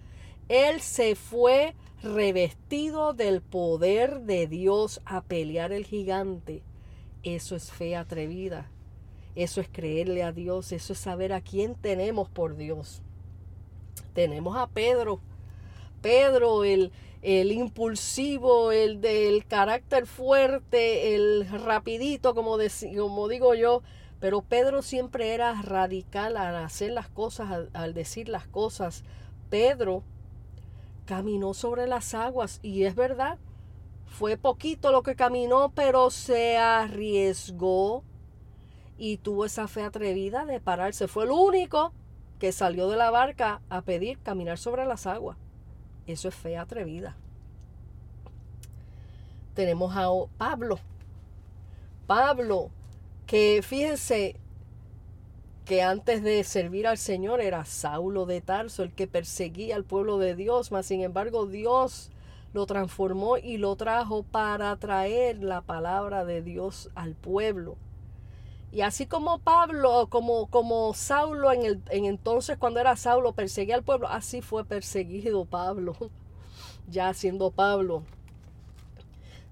Él 0.50 0.82
se 0.82 1.16
fue 1.16 1.76
revestido 2.04 3.14
del 3.14 3.42
poder 3.42 4.22
de 4.22 4.48
Dios 4.48 5.02
a 5.06 5.22
pelear 5.22 5.72
el 5.72 5.86
gigante. 5.86 6.64
Eso 7.24 7.56
es 7.56 7.72
fe 7.72 7.96
atrevida. 7.96 8.70
Eso 9.36 9.62
es 9.62 9.70
creerle 9.70 10.24
a 10.24 10.32
Dios. 10.32 10.72
Eso 10.72 10.94
es 10.94 11.00
saber 11.00 11.32
a 11.34 11.42
quién 11.42 11.76
tenemos 11.76 12.30
por 12.30 12.58
Dios. 12.58 13.02
Tenemos 14.14 14.58
a 14.58 14.68
Pedro 14.68 15.22
Pedro, 16.02 16.64
el, 16.64 16.92
el 17.22 17.52
impulsivo, 17.52 18.72
el 18.72 19.02
del 19.02 19.46
carácter 19.46 20.06
fuerte, 20.06 21.16
el 21.16 21.48
rapidito, 21.50 22.34
como, 22.34 22.58
como 22.98 23.28
digo 23.28 23.54
yo. 23.54 23.82
Pero 24.20 24.42
Pedro 24.42 24.82
siempre 24.82 25.34
era 25.34 25.62
radical 25.62 26.36
al 26.38 26.56
hacer 26.58 26.92
las 26.92 27.10
cosas, 27.10 27.52
al, 27.52 27.70
al 27.74 27.94
decir 27.94 28.28
las 28.30 28.48
cosas. 28.48 29.04
Pedro 29.50 30.04
caminó 31.06 31.54
sobre 31.54 31.88
las 31.88 32.14
aguas 32.14 32.60
y 32.62 32.84
es 32.84 32.96
verdad, 32.96 33.40
fue 34.06 34.38
poquito 34.38 34.92
lo 34.92 35.04
que 35.04 35.16
caminó, 35.16 35.72
pero 35.74 36.12
se 36.12 36.58
arriesgó 36.58 38.04
y 38.98 39.18
tuvo 39.18 39.46
esa 39.46 39.68
fe 39.68 39.84
atrevida 39.84 40.46
de 40.46 40.60
pararse. 40.60 41.08
Fue 41.08 41.24
el 41.24 41.32
único 41.32 41.94
que 42.38 42.52
salió 42.52 42.90
de 42.90 42.98
la 42.98 43.12
barca 43.12 43.62
a 43.70 43.82
pedir 43.82 44.20
caminar 44.20 44.58
sobre 44.58 44.86
las 44.86 45.08
aguas. 45.08 45.38
Eso 46.10 46.28
es 46.28 46.34
fe 46.34 46.58
atrevida. 46.58 47.16
Tenemos 49.54 49.96
a 49.96 50.08
Pablo. 50.40 50.80
Pablo, 52.08 52.72
que 53.28 53.62
fíjense 53.62 54.36
que 55.66 55.84
antes 55.84 56.24
de 56.24 56.44
servir 56.44 56.88
al 56.88 56.98
Señor 56.98 57.42
era 57.42 57.64
Saulo 57.66 58.26
de 58.26 58.42
Tarso, 58.42 58.82
el 58.82 58.92
que 58.92 59.06
perseguía 59.06 59.76
al 59.76 59.84
pueblo 59.84 60.18
de 60.18 60.34
Dios, 60.34 60.72
mas 60.72 60.88
sin 60.88 61.02
embargo 61.02 61.46
Dios 61.46 62.10
lo 62.54 62.66
transformó 62.66 63.38
y 63.38 63.58
lo 63.58 63.76
trajo 63.76 64.24
para 64.24 64.76
traer 64.78 65.44
la 65.44 65.62
palabra 65.62 66.26
de 66.26 66.42
Dios 66.42 66.90
al 66.96 67.14
pueblo. 67.14 67.78
Y 68.72 68.82
así 68.82 69.08
como 69.08 69.40
Pablo, 69.40 70.08
como, 70.10 70.48
como 70.48 70.94
Saulo 70.94 71.52
en, 71.52 71.66
el, 71.66 71.82
en 71.90 72.06
entonces 72.06 72.58
cuando 72.58 72.80
era 72.80 72.96
Saulo 72.96 73.34
perseguía 73.34 73.76
al 73.76 73.84
pueblo, 73.84 74.08
así 74.08 74.42
fue 74.42 74.64
perseguido 74.64 75.46
Pablo, 75.46 75.96
ya 76.90 77.14
siendo 77.14 77.50
Pablo. 77.52 78.04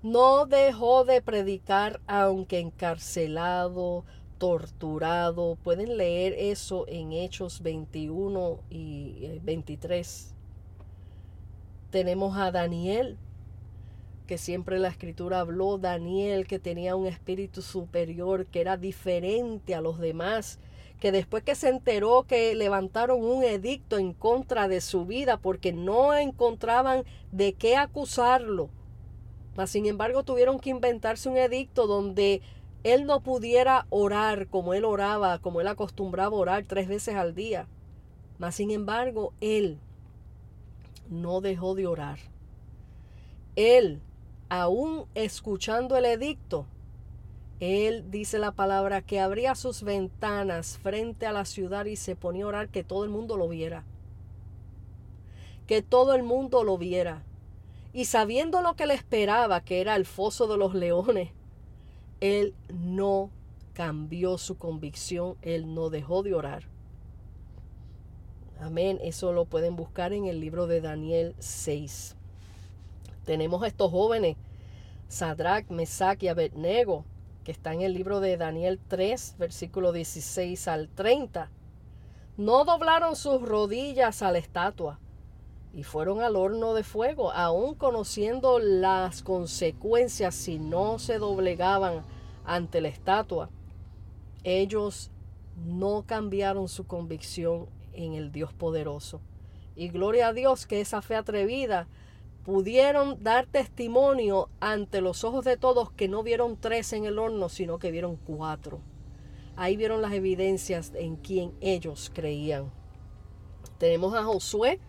No 0.03 0.45
dejó 0.45 1.03
de 1.03 1.21
predicar 1.21 1.99
aunque 2.05 2.59
encarcelado, 2.59 4.05
torturado. 4.37 5.57
Pueden 5.63 5.97
leer 5.97 6.33
eso 6.37 6.85
en 6.87 7.11
Hechos 7.11 7.61
21 7.61 8.59
y 8.69 9.39
23. 9.41 10.29
Eh, 10.29 10.33
Tenemos 11.89 12.37
a 12.37 12.51
Daniel, 12.51 13.17
que 14.27 14.37
siempre 14.37 14.77
la 14.77 14.89
escritura 14.89 15.39
habló, 15.39 15.79
Daniel 15.79 16.45
que 16.45 16.59
tenía 16.59 16.95
un 16.95 17.07
espíritu 17.07 17.63
superior, 17.63 18.45
que 18.45 18.61
era 18.61 18.77
diferente 18.77 19.73
a 19.73 19.81
los 19.81 19.97
demás, 19.97 20.59
que 20.99 21.11
después 21.11 21.43
que 21.43 21.55
se 21.55 21.69
enteró 21.69 22.25
que 22.27 22.53
levantaron 22.53 23.23
un 23.23 23.43
edicto 23.43 23.97
en 23.97 24.13
contra 24.13 24.67
de 24.67 24.81
su 24.81 25.05
vida 25.05 25.37
porque 25.37 25.73
no 25.73 26.15
encontraban 26.15 27.03
de 27.31 27.53
qué 27.53 27.75
acusarlo, 27.75 28.69
mas 29.55 29.71
sin 29.71 29.87
embargo 29.87 30.23
tuvieron 30.23 30.59
que 30.59 30.69
inventarse 30.69 31.29
un 31.29 31.37
edicto 31.37 31.87
donde 31.87 32.41
él 32.83 33.05
no 33.05 33.21
pudiera 33.21 33.87
orar 33.89 34.47
como 34.47 34.73
él 34.73 34.85
oraba, 34.85 35.39
como 35.39 35.61
él 35.61 35.67
acostumbraba 35.67 36.35
orar 36.35 36.63
tres 36.67 36.87
veces 36.87 37.15
al 37.15 37.33
día. 37.33 37.67
Mas 38.37 38.55
sin 38.55 38.69
embargo, 38.69 39.33
él 39.41 39.79
no 41.09 41.41
dejó 41.41 41.73
de 41.73 41.87
orar. 41.87 42.19
Él 43.55 43.99
aún 44.49 45.05
escuchando 45.15 45.97
el 45.97 46.05
edicto, 46.05 46.65
él 47.59 48.11
dice 48.11 48.37
la 48.37 48.51
palabra 48.51 49.01
que 49.01 49.19
abría 49.19 49.55
sus 49.55 49.81
ventanas 49.83 50.77
frente 50.77 51.25
a 51.25 51.31
la 51.31 51.45
ciudad 51.45 51.85
y 51.85 51.95
se 51.95 52.15
ponía 52.15 52.45
a 52.45 52.49
orar 52.49 52.69
que 52.69 52.83
todo 52.83 53.03
el 53.03 53.09
mundo 53.09 53.35
lo 53.35 53.47
viera. 53.47 53.83
Que 55.65 55.81
todo 55.81 56.13
el 56.13 56.23
mundo 56.23 56.63
lo 56.63 56.77
viera. 56.77 57.23
Y 57.93 58.05
sabiendo 58.05 58.61
lo 58.61 58.75
que 58.75 58.85
le 58.85 58.93
esperaba, 58.93 59.61
que 59.61 59.81
era 59.81 59.95
el 59.95 60.05
foso 60.05 60.47
de 60.47 60.57
los 60.57 60.75
leones, 60.75 61.31
él 62.21 62.53
no 62.71 63.31
cambió 63.73 64.37
su 64.37 64.57
convicción, 64.57 65.35
él 65.41 65.73
no 65.73 65.89
dejó 65.89 66.21
de 66.21 66.35
orar. 66.35 66.63
Amén, 68.59 68.99
eso 69.01 69.33
lo 69.33 69.45
pueden 69.45 69.75
buscar 69.75 70.13
en 70.13 70.25
el 70.25 70.39
libro 70.39 70.67
de 70.67 70.81
Daniel 70.81 71.35
6. 71.39 72.16
Tenemos 73.27 73.61
a 73.61 73.67
estos 73.67 73.91
jóvenes, 73.91 74.37
Sadrach, 75.09 75.69
Mesach 75.69 76.23
y 76.23 76.29
Abednego, 76.29 77.03
que 77.43 77.51
está 77.51 77.73
en 77.73 77.81
el 77.81 77.93
libro 77.93 78.21
de 78.21 78.37
Daniel 78.37 78.79
3, 78.87 79.35
versículo 79.37 79.91
16 79.91 80.65
al 80.69 80.87
30. 80.87 81.51
No 82.37 82.63
doblaron 82.63 83.17
sus 83.17 83.41
rodillas 83.41 84.21
a 84.21 84.31
la 84.31 84.37
estatua 84.37 85.01
y 85.73 85.83
fueron 85.83 86.21
al 86.21 86.37
horno 86.37 86.73
de 86.73 86.83
fuego, 86.83 87.33
aun 87.33 87.75
conociendo 87.75 88.59
las 88.59 89.23
consecuencias 89.23 90.33
si 90.33 90.57
no 90.57 90.97
se 90.97 91.17
doblegaban 91.17 92.03
ante 92.45 92.79
la 92.79 92.87
estatua. 92.87 93.49
Ellos 94.45 95.11
no 95.65 96.05
cambiaron 96.07 96.69
su 96.69 96.87
convicción 96.87 97.67
en 97.91 98.13
el 98.13 98.31
Dios 98.31 98.53
poderoso. 98.53 99.19
Y 99.75 99.89
gloria 99.89 100.29
a 100.29 100.33
Dios 100.33 100.65
que 100.65 100.79
esa 100.79 101.01
fe 101.01 101.17
atrevida 101.17 101.89
pudieron 102.47 103.21
dar 103.21 103.45
testimonio 103.45 104.47
ante 104.61 105.01
los 105.01 105.25
ojos 105.25 105.43
de 105.43 105.57
todos 105.57 105.91
que 105.91 106.07
no 106.07 106.23
vieron 106.23 106.55
tres 106.55 106.93
en 106.93 107.03
el 107.03 107.19
horno, 107.19 107.49
sino 107.49 107.77
que 107.77 107.91
vieron 107.91 108.15
cuatro. 108.15 108.79
Ahí 109.57 109.75
vieron 109.75 110.01
las 110.01 110.13
evidencias 110.13 110.93
en 110.95 111.17
quien 111.17 111.51
ellos 111.59 112.09
creían. 112.15 112.71
Tenemos 113.77 114.13
a 114.13 114.23
Josué, 114.23 114.79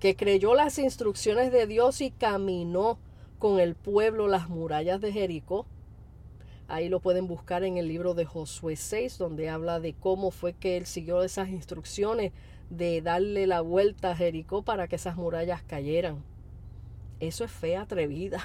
que 0.00 0.16
creyó 0.16 0.54
las 0.54 0.78
instrucciones 0.78 1.52
de 1.52 1.66
Dios 1.66 2.00
y 2.00 2.10
caminó 2.10 2.98
con 3.38 3.60
el 3.60 3.74
pueblo 3.74 4.26
las 4.26 4.48
murallas 4.48 4.98
de 5.02 5.12
Jericó. 5.12 5.66
Ahí 6.68 6.88
lo 6.88 7.00
pueden 7.00 7.26
buscar 7.26 7.64
en 7.64 7.76
el 7.76 7.86
libro 7.86 8.14
de 8.14 8.24
Josué 8.24 8.76
6, 8.76 9.18
donde 9.18 9.50
habla 9.50 9.78
de 9.78 9.92
cómo 9.92 10.30
fue 10.30 10.54
que 10.54 10.78
él 10.78 10.86
siguió 10.86 11.22
esas 11.22 11.50
instrucciones 11.50 12.32
de 12.70 13.02
darle 13.02 13.46
la 13.46 13.60
vuelta 13.60 14.12
a 14.12 14.16
Jericó 14.16 14.62
para 14.62 14.88
que 14.88 14.96
esas 14.96 15.16
murallas 15.16 15.62
cayeran. 15.64 16.31
Eso 17.22 17.44
es 17.44 17.52
fe 17.52 17.76
atrevida. 17.76 18.42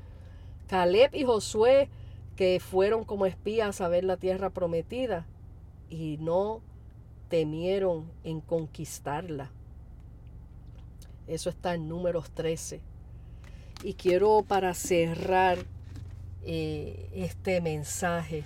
Caleb 0.68 1.14
y 1.14 1.24
Josué, 1.24 1.90
que 2.34 2.60
fueron 2.60 3.04
como 3.04 3.26
espías 3.26 3.82
a 3.82 3.88
ver 3.88 4.04
la 4.04 4.16
tierra 4.16 4.48
prometida 4.48 5.26
y 5.90 6.16
no 6.18 6.62
temieron 7.28 8.10
en 8.24 8.40
conquistarla. 8.40 9.50
Eso 11.26 11.50
está 11.50 11.74
en 11.74 11.90
números 11.90 12.30
13. 12.30 12.80
Y 13.84 13.92
quiero 13.92 14.42
para 14.48 14.72
cerrar 14.72 15.58
eh, 16.42 17.10
este 17.14 17.60
mensaje 17.60 18.44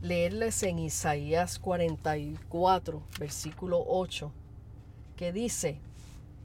leerles 0.00 0.62
en 0.62 0.78
Isaías 0.78 1.58
44, 1.58 3.02
versículo 3.18 3.84
8, 3.86 4.32
que 5.16 5.32
dice, 5.34 5.80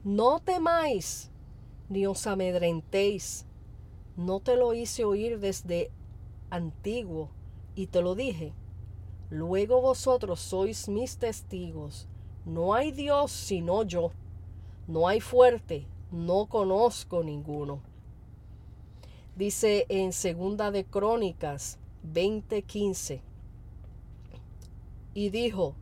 no 0.04 0.38
temáis, 0.38 1.30
ni 1.88 2.06
os 2.06 2.26
amedrentéis. 2.26 3.46
No 4.16 4.40
te 4.40 4.56
lo 4.56 4.74
hice 4.74 5.04
oír 5.04 5.40
desde 5.40 5.90
antiguo, 6.50 7.30
y 7.74 7.86
te 7.86 8.02
lo 8.02 8.14
dije. 8.14 8.52
Luego 9.30 9.80
vosotros 9.80 10.40
sois 10.40 10.88
mis 10.88 11.16
testigos. 11.16 12.06
No 12.44 12.74
hay 12.74 12.92
Dios 12.92 13.32
sino 13.32 13.82
yo. 13.82 14.12
No 14.86 15.08
hay 15.08 15.20
fuerte, 15.20 15.86
no 16.12 16.46
conozco 16.46 17.24
ninguno. 17.24 17.80
Dice 19.34 19.86
en 19.88 20.12
Segunda 20.12 20.70
de 20.70 20.84
Crónicas 20.84 21.78
20:15. 22.12 23.22
Y 25.14 25.30
dijo, 25.30 25.74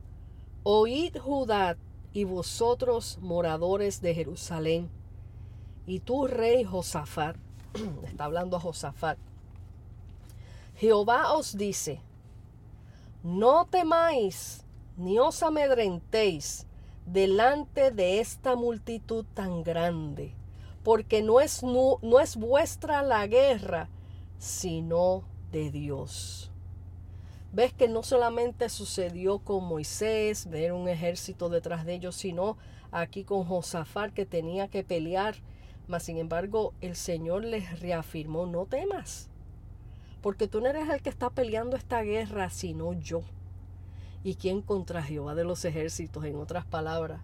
Oíd 0.63 1.19
Judá 1.19 1.77
y 2.13 2.25
vosotros 2.25 3.19
moradores 3.21 4.01
de 4.01 4.15
Jerusalén, 4.15 4.91
y 5.87 6.01
tú 6.01 6.27
rey 6.27 6.65
Josafat, 6.65 7.37
está 8.05 8.25
hablando 8.25 8.57
a 8.57 8.61
Josafat, 8.61 9.19
Jehová 10.77 11.33
os 11.33 11.57
dice, 11.57 12.01
no 13.23 13.67
temáis 13.67 14.65
ni 14.97 15.19
os 15.19 15.43
amedrentéis 15.43 16.67
delante 17.07 17.91
de 17.91 18.21
esta 18.21 18.57
multitud 18.57 19.25
tan 19.35 19.63
grande, 19.63 20.35
porque 20.83 21.23
no 21.23 21.41
es, 21.41 21.63
no, 21.63 21.99
no 22.03 22.21
es 22.21 22.37
vuestra 22.37 23.03
la 23.03 23.27
guerra, 23.27 23.89
sino 24.39 25.25
de 25.51 25.71
Dios. 25.71 26.52
Ves 27.53 27.75
que 27.75 27.87
no 27.87 28.03
solamente 28.03 28.71
sucedió 28.71 29.39
con 29.41 29.65
Moisés, 29.65 30.49
ver 30.49 30.73
un 30.73 30.89
ejército 30.89 31.51
detrás 31.51 31.85
de 31.85 31.95
ellos, 31.95 32.17
sino 32.17 32.57
aquí 32.91 33.25
con 33.25 33.45
Josafat 33.45 34.15
que 34.15 34.25
tenía 34.25 34.69
que 34.69 34.85
pelear. 34.85 35.35
Mas 35.87 36.05
sin 36.05 36.17
embargo, 36.17 36.73
el 36.81 36.97
Señor 36.97 37.45
les 37.45 37.81
reafirmó, 37.81 38.47
no 38.47 38.65
temas, 38.65 39.29
porque 40.23 40.49
tú 40.49 40.63
no 40.63 40.69
eres 40.69 40.89
el 40.89 41.03
que 41.03 41.11
está 41.11 41.29
peleando 41.29 41.77
esta 41.77 42.01
guerra, 42.03 42.49
sino 42.49 42.95
yo. 42.95 43.21
¿Y 44.25 44.37
quién 44.37 44.63
contra 44.63 45.03
Jehová 45.03 45.35
de 45.35 45.45
los 45.45 45.65
ejércitos? 45.67 46.25
En 46.25 46.37
otras 46.37 46.65
palabras. 46.65 47.21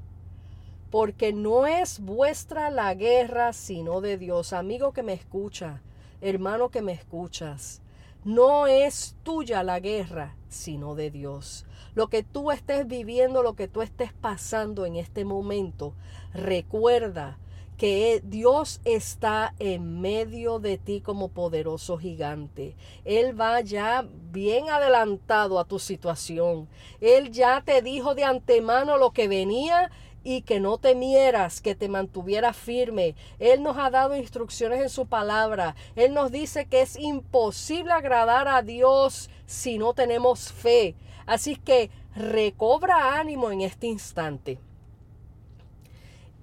Porque 0.91 1.33
no 1.33 1.67
es 1.67 2.01
vuestra 2.01 2.71
la 2.71 2.93
guerra, 2.95 3.53
sino 3.53 4.01
de 4.01 4.19
Dios. 4.19 4.53
Amigo 4.53 4.93
que 4.93 5.05
me 5.05 5.13
escucha, 5.13 5.81
hermano 6.21 6.71
que 6.71 6.83
me 6.83 6.93
escuchas. 6.93 7.81
No 8.25 8.67
es 8.67 9.17
tuya 9.23 9.63
la 9.63 9.81
guerra, 9.81 10.37
sino 10.49 10.95
de 10.95 11.11
Dios. 11.11 11.67
Lo 11.95 12.09
que 12.09 12.23
tú 12.23 12.51
estés 12.51 12.87
viviendo, 12.87 13.43
lo 13.43 13.55
que 13.55 13.69
tú 13.69 13.83
estés 13.83 14.13
pasando 14.13 14.87
en 14.87 14.97
este 14.97 15.25
momento, 15.25 15.95
recuerda 16.33 17.39
que 17.79 18.21
Dios 18.25 18.81
está 18.85 19.55
en 19.61 20.01
medio 20.01 20.59
de 20.59 20.79
ti 20.79 21.01
como 21.01 21.29
poderoso 21.29 21.97
gigante. 21.97 22.75
Él 23.05 23.41
va 23.41 23.61
ya 23.61 24.05
bien 24.33 24.69
adelantado 24.69 25.61
a 25.61 25.65
tu 25.65 25.79
situación. 25.79 26.69
Él 27.01 27.31
ya 27.31 27.63
te 27.65 27.81
dijo 27.81 28.17
de 28.17 28.25
antemano 28.25 28.99
lo 28.99 29.13
que 29.13 29.29
venía 29.29 29.93
y 30.29 30.43
que 30.43 30.61
no 30.61 30.77
temieras, 30.77 31.63
que 31.63 31.75
te 31.75 31.89
mantuvieras 31.89 32.55
firme. 32.55 33.15
Él 33.39 33.63
nos 33.63 33.79
ha 33.79 33.89
dado 33.89 34.15
instrucciones 34.15 34.83
en 34.83 34.91
su 34.91 35.07
palabra. 35.07 35.75
Él 35.97 36.13
nos 36.13 36.31
dice 36.31 36.67
que 36.67 36.83
es 36.83 36.99
imposible 36.99 37.93
agradar 37.93 38.47
a 38.47 38.61
Dios 38.61 39.31
si 39.47 39.79
no 39.79 39.95
tenemos 39.95 40.53
fe. 40.53 40.95
Así 41.25 41.57
que 41.57 41.89
recobra 42.15 43.19
ánimo 43.19 43.51
en 43.51 43.63
este 43.63 43.87
instante 43.87 44.59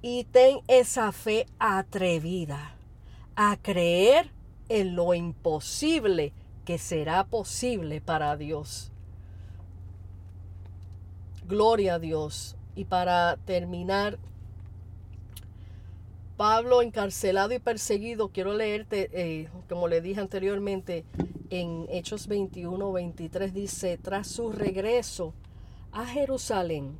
y 0.02 0.24
ten 0.24 0.62
esa 0.68 1.12
fe 1.12 1.46
atrevida 1.60 2.76
a 3.36 3.56
creer 3.62 4.32
en 4.68 4.96
lo 4.96 5.14
imposible 5.14 6.34
que 6.66 6.80
será 6.80 7.24
posible 7.24 8.02
para 8.02 8.36
Dios. 8.36 8.92
Gloria 11.48 11.94
a 11.94 12.00
Dios. 12.00 12.56
Y 12.76 12.86
para 12.86 13.38
terminar, 13.46 14.20
Pablo 16.38 16.82
encarcelado 16.82 17.54
y 17.54 17.60
perseguido, 17.60 18.30
quiero 18.30 18.54
leerte, 18.54 19.10
eh, 19.14 19.50
como 19.70 19.88
le 19.88 20.02
dije 20.02 20.20
anteriormente, 20.20 21.06
en 21.50 21.88
Hechos 21.90 22.28
21, 22.28 22.92
23 22.92 23.54
dice, 23.54 23.98
tras 23.98 24.28
su 24.28 24.52
regreso 24.52 25.34
a 25.92 26.06
Jerusalén, 26.06 26.98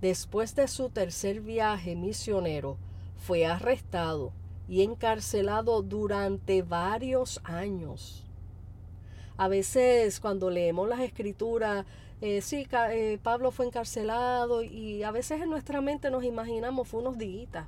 Después 0.00 0.54
de 0.54 0.68
su 0.68 0.90
tercer 0.90 1.40
viaje 1.40 1.96
misionero, 1.96 2.76
fue 3.16 3.46
arrestado 3.46 4.32
y 4.68 4.82
encarcelado 4.82 5.82
durante 5.82 6.62
varios 6.62 7.40
años. 7.42 8.27
A 9.38 9.48
veces 9.48 10.18
cuando 10.18 10.50
leemos 10.50 10.88
las 10.88 11.00
escrituras, 11.00 11.86
eh, 12.20 12.40
sí, 12.42 12.66
eh, 12.90 13.18
Pablo 13.22 13.52
fue 13.52 13.66
encarcelado 13.66 14.62
y 14.62 15.04
a 15.04 15.12
veces 15.12 15.40
en 15.40 15.48
nuestra 15.48 15.80
mente 15.80 16.10
nos 16.10 16.24
imaginamos 16.24 16.88
fue 16.88 17.00
unos 17.00 17.16
días 17.16 17.66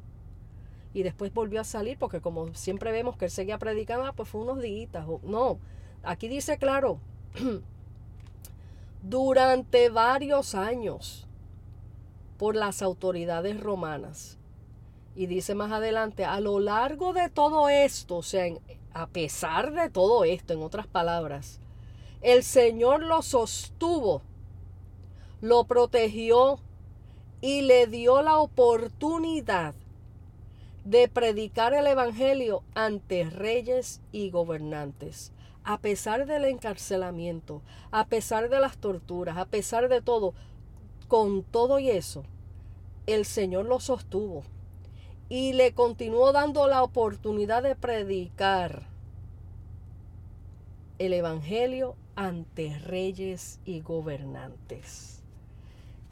y 0.93 1.05
después 1.05 1.33
volvió 1.33 1.61
a 1.61 1.65
salir 1.65 1.97
porque 1.97 2.21
como 2.21 2.53
siempre 2.55 2.91
vemos 2.91 3.17
que 3.17 3.27
él 3.27 3.31
seguía 3.31 3.59
predicando, 3.59 4.05
ah, 4.05 4.13
pues 4.13 4.29
fue 4.29 4.41
unos 4.41 4.61
días. 4.61 5.07
No, 5.23 5.61
aquí 6.03 6.27
dice 6.27 6.59
claro, 6.59 6.99
durante 9.03 9.91
varios 9.91 10.57
años 10.57 11.29
por 12.37 12.57
las 12.57 12.83
autoridades 12.83 13.61
romanas. 13.61 14.40
Y 15.15 15.27
dice 15.27 15.55
más 15.55 15.73
adelante, 15.73 16.25
a 16.25 16.41
lo 16.41 16.61
largo 16.61 17.13
de 17.13 17.29
todo 17.29 17.69
esto, 17.69 18.19
o 18.19 18.23
sea, 18.23 18.45
a 18.93 19.07
pesar 19.09 19.73
de 19.73 19.91
todo 19.91 20.25
esto, 20.25 20.53
en 20.53 20.63
otras 20.63 20.87
palabras, 20.87 21.61
el 22.23 22.43
Señor 22.45 23.03
lo 23.03 23.23
sostuvo, 23.23 24.23
lo 25.41 25.65
protegió 25.65 26.61
y 27.41 27.63
le 27.63 27.87
dio 27.87 28.23
la 28.23 28.39
oportunidad 28.39 29.75
de 30.85 31.09
predicar 31.09 31.75
el 31.75 31.87
Evangelio 31.87 32.63
ante 32.75 33.25
reyes 33.25 34.01
y 34.13 34.31
gobernantes. 34.31 35.33
A 35.65 35.79
pesar 35.79 36.27
del 36.27 36.45
encarcelamiento, 36.45 37.63
a 37.91 38.07
pesar 38.07 38.49
de 38.49 38.61
las 38.61 38.79
torturas, 38.79 39.37
a 39.37 39.45
pesar 39.45 39.89
de 39.89 40.01
todo, 40.01 40.35
con 41.09 41.43
todo 41.43 41.79
y 41.79 41.91
eso, 41.91 42.25
el 43.07 43.25
Señor 43.25 43.67
lo 43.67 43.81
sostuvo 43.81 44.45
y 45.31 45.53
le 45.53 45.73
continuó 45.73 46.33
dando 46.33 46.67
la 46.67 46.83
oportunidad 46.83 47.63
de 47.63 47.77
predicar 47.77 48.83
el 50.99 51.13
Evangelio 51.15 51.95
ante 52.17 52.77
reyes 52.81 53.61
y 53.65 53.81
gobernantes. 53.81 55.23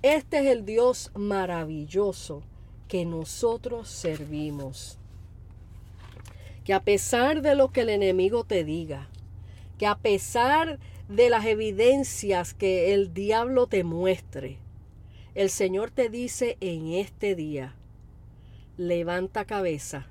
Este 0.03 0.39
es 0.39 0.47
el 0.47 0.65
Dios 0.65 1.11
maravilloso 1.17 2.45
que 2.87 3.05
nosotros 3.05 3.89
servimos. 3.89 4.99
Que 6.65 6.73
a 6.73 6.81
pesar 6.81 7.43
de 7.43 7.57
lo 7.57 7.73
que 7.73 7.81
el 7.81 7.89
enemigo 7.89 8.45
te 8.45 8.63
diga, 8.63 9.09
que 9.79 9.87
a 9.89 9.99
pesar 9.99 10.79
de 11.09 11.29
las 11.29 11.45
evidencias 11.45 12.55
que 12.55 12.95
el 12.95 13.13
diablo 13.13 13.67
te 13.67 13.83
muestre, 13.83 14.59
el 15.35 15.51
Señor 15.51 15.91
te 15.91 16.09
dice 16.09 16.57
en 16.61 16.93
este 16.93 17.35
día, 17.35 17.75
levanta 18.79 19.45
cabeza. 19.45 20.07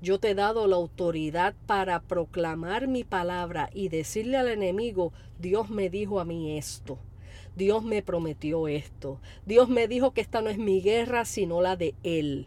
Yo 0.00 0.18
te 0.18 0.30
he 0.30 0.34
dado 0.34 0.66
la 0.66 0.76
autoridad 0.76 1.54
para 1.66 2.00
proclamar 2.00 2.88
mi 2.88 3.04
palabra 3.04 3.68
y 3.74 3.90
decirle 3.90 4.38
al 4.38 4.48
enemigo, 4.48 5.12
Dios 5.38 5.68
me 5.68 5.90
dijo 5.90 6.18
a 6.18 6.24
mí 6.24 6.56
esto. 6.56 6.98
Dios 7.54 7.84
me 7.84 8.02
prometió 8.02 8.66
esto. 8.66 9.20
Dios 9.44 9.68
me 9.68 9.88
dijo 9.88 10.12
que 10.12 10.20
esta 10.22 10.40
no 10.40 10.48
es 10.48 10.58
mi 10.58 10.80
guerra, 10.80 11.24
sino 11.24 11.60
la 11.60 11.76
de 11.76 11.94
Él. 12.02 12.46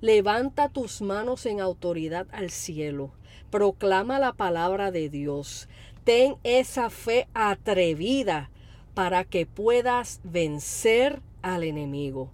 Levanta 0.00 0.68
tus 0.68 1.02
manos 1.02 1.44
en 1.46 1.60
autoridad 1.60 2.28
al 2.30 2.50
cielo. 2.50 3.10
Proclama 3.50 4.18
la 4.18 4.32
palabra 4.32 4.92
de 4.92 5.08
Dios. 5.08 5.68
Ten 6.04 6.36
esa 6.44 6.88
fe 6.88 7.26
atrevida 7.34 8.50
para 8.94 9.24
que 9.24 9.46
puedas 9.46 10.20
vencer 10.22 11.20
al 11.42 11.64
enemigo. 11.64 12.30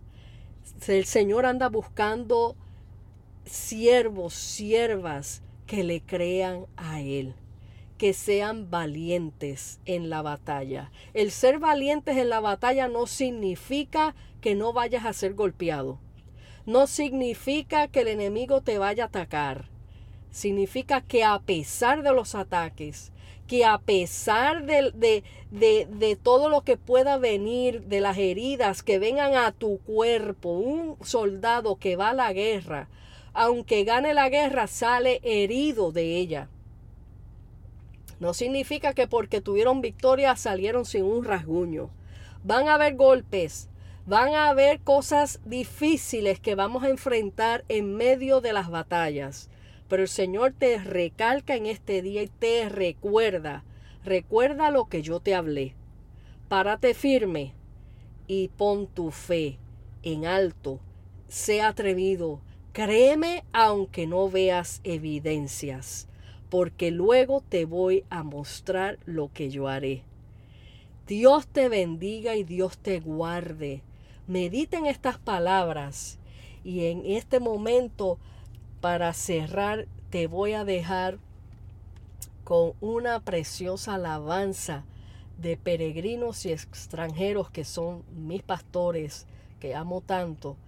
El 0.89 1.05
Señor 1.05 1.47
anda 1.47 1.69
buscando 1.69 2.57
siervos, 3.47 4.35
siervas 4.35 5.43
que 5.67 5.85
le 5.85 6.01
crean 6.03 6.67
a 6.77 7.01
Él, 7.01 7.35
que 7.99 8.13
sean 8.13 8.71
valientes 8.71 9.81
en 9.87 10.11
la 10.11 10.23
batalla. 10.23 10.91
El 11.15 11.31
ser 11.31 11.59
valientes 11.59 12.17
en 12.17 12.29
la 12.29 12.41
batalla 12.41 12.89
no 12.89 13.07
significa 13.07 14.15
que 14.41 14.55
no 14.55 14.73
vayas 14.73 15.05
a 15.07 15.13
ser 15.13 15.35
golpeado. 15.35 15.99
No 16.67 16.87
significa 16.87 17.89
que 17.89 18.01
el 18.01 18.09
enemigo 18.09 18.61
te 18.61 18.79
vaya 18.79 19.05
a 19.05 19.07
atacar. 19.07 19.69
Significa 20.31 21.01
que 21.01 21.25
a 21.25 21.39
pesar 21.39 22.03
de 22.03 22.13
los 22.13 22.35
ataques, 22.35 23.13
que 23.47 23.65
a 23.65 23.79
pesar 23.79 24.67
de, 24.67 25.23
de, 25.51 26.19
todo 26.23 26.49
lo 26.49 26.63
que 26.63 26.77
pueda 26.77 27.17
venir, 27.17 27.83
de 27.83 28.01
las 28.01 28.19
heridas 28.19 28.83
que 28.83 28.99
vengan 28.99 29.35
a 29.37 29.53
tu 29.53 29.79
cuerpo, 29.79 30.51
un 30.51 30.97
soldado 31.05 31.77
que 31.77 31.97
va 31.97 32.11
a 32.11 32.15
la 32.15 32.33
guerra, 32.33 32.89
aunque 33.37 33.85
gane 33.85 34.15
la 34.15 34.31
guerra, 34.31 34.67
sale 34.67 35.21
herido 35.23 35.93
de 35.93 36.17
ella. 36.17 36.49
No 38.19 38.33
significa 38.33 38.95
que 38.95 39.07
porque 39.07 39.43
tuvieron 39.43 39.83
victoria 39.83 40.35
salieron 40.37 40.87
sin 40.87 41.05
un 41.05 41.23
rasguño. 41.23 41.91
Van 42.45 42.67
a 42.67 42.77
haber 42.77 42.97
golpes, 42.97 43.69
van 44.07 44.33
a 44.33 44.49
haber 44.49 44.81
cosas 44.81 45.41
difíciles 45.45 46.41
que 46.41 46.55
vamos 46.55 46.83
a 46.83 46.89
enfrentar 46.89 47.67
en 47.69 47.95
medio 47.95 48.41
de 48.41 48.55
las 48.55 48.71
batallas. 48.71 49.51
Pero 49.87 50.01
el 50.03 50.09
Señor 50.09 50.55
te 50.59 50.79
recalca 50.79 51.57
en 51.57 51.67
este 51.67 52.01
día 52.01 52.23
y 52.23 52.29
te 52.29 52.71
recuerda, 52.71 53.65
recuerda 54.03 54.71
lo 54.71 54.87
que 54.87 55.03
yo 55.03 55.21
te 55.21 55.35
hablé. 55.35 55.75
Párate 56.49 56.95
firme 56.95 57.53
y 58.27 58.49
pon 58.49 58.87
tu 58.87 59.11
fe 59.11 59.59
en 60.03 60.25
alto. 60.25 60.81
Sé 61.29 61.61
atrevido. 61.61 62.41
Créeme 62.77 63.43
aunque 63.55 64.07
no 64.07 64.29
veas 64.29 64.83
evidencias, 64.85 66.09
porque 66.51 66.91
luego 66.91 67.41
te 67.41 67.65
voy 67.65 68.05
a 68.11 68.23
mostrar 68.23 68.99
lo 69.07 69.33
que 69.33 69.49
yo 69.49 69.69
haré. 69.69 70.03
Dios 71.07 71.47
te 71.47 71.71
bendiga 71.71 72.37
y 72.37 72.45
Dios 72.45 72.77
te 72.77 73.01
guarde. 73.01 73.81
Medita 74.27 74.77
en 74.77 74.85
estas 74.85 75.17
palabras 75.17 76.19
y 76.65 76.85
en 76.85 77.01
este 77.07 77.41
momento 77.41 78.19
para 78.83 79.15
cerrar, 79.15 79.87
te 80.11 80.27
voy 80.27 80.53
a 80.53 80.67
dejar 80.67 81.17
con 82.45 82.75
una 82.83 83.21
preciosa 83.21 83.95
alabanza 83.95 84.85
de 85.39 85.57
peregrinos 85.57 86.45
y 86.45 86.53
extranjeros 86.53 87.49
que 87.49 87.65
son 87.65 88.03
mis 88.15 88.43
pastores, 88.43 89.25
que 89.61 89.75
amo 89.75 90.03
tanto. 90.03 90.59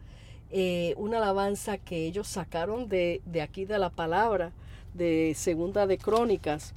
Eh, 0.51 0.95
una 0.97 1.19
alabanza 1.19 1.77
que 1.77 2.07
ellos 2.07 2.27
sacaron 2.27 2.89
de, 2.89 3.21
de 3.27 3.43
aquí 3.43 3.65
de 3.65 3.79
la 3.79 3.91
palabra, 3.91 4.53
de 4.95 5.35
Segunda 5.37 5.87
de 5.87 5.99
Crónicas. 5.99 6.73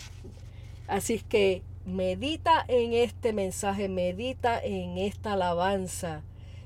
Así 0.88 1.20
que 1.20 1.64
medita 1.86 2.66
en 2.68 2.94
este 2.94 3.34
mensaje, 3.34 3.88
medita 3.88 4.60
en 4.62 4.98
esta 4.98 5.34
alabanza 5.34 6.22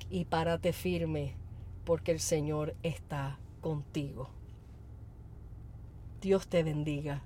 y 0.09 0.25
párate 0.25 0.73
firme, 0.73 1.35
porque 1.83 2.11
el 2.11 2.19
Señor 2.19 2.75
está 2.83 3.37
contigo. 3.61 4.29
Dios 6.21 6.47
te 6.47 6.63
bendiga, 6.63 7.21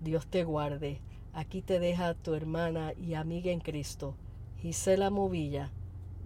Dios 0.00 0.26
te 0.26 0.44
guarde. 0.44 1.00
Aquí 1.32 1.62
te 1.62 1.78
deja 1.78 2.14
tu 2.14 2.34
hermana 2.34 2.92
y 2.94 3.14
amiga 3.14 3.50
en 3.50 3.60
Cristo, 3.60 4.14
Gisela 4.60 5.10
Movilla, 5.10 5.70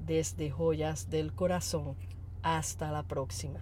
desde 0.07 0.51
Joyas 0.51 1.11
del 1.11 1.33
Corazón. 1.33 1.97
Hasta 2.45 2.93
la 2.93 3.03
próxima. 3.03 3.59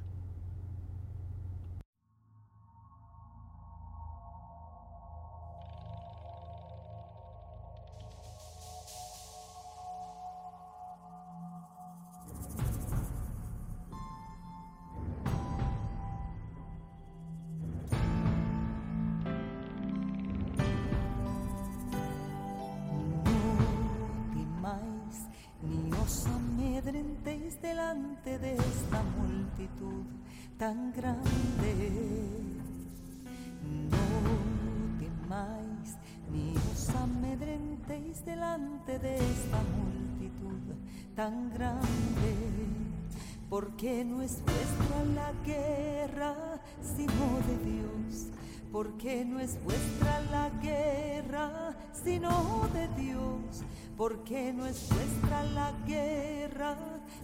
No 49.32 49.40
es 49.40 49.62
vuestra 49.64 50.20
la 50.30 50.50
guerra, 50.60 51.74
sino 51.92 52.68
de 52.74 52.88
Dios. 53.02 53.64
Porque 53.96 54.52
no 54.52 54.66
es 54.66 54.88
vuestra 54.88 55.42
la 55.54 55.72
guerra, 55.86 56.76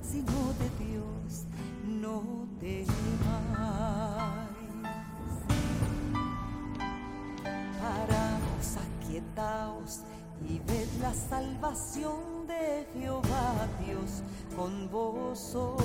sino 0.02 0.54
de 0.58 0.70
Dios. 0.84 1.44
No 1.84 2.48
temáis. 2.60 2.88
Paraos, 7.80 8.76
aquietaos 8.86 10.00
y 10.48 10.58
ved 10.60 10.88
la 11.00 11.12
salvación 11.12 12.46
de 12.46 12.86
Jehová 12.94 13.68
Dios 13.84 14.22
con 14.56 14.90
vosotros. 14.90 15.78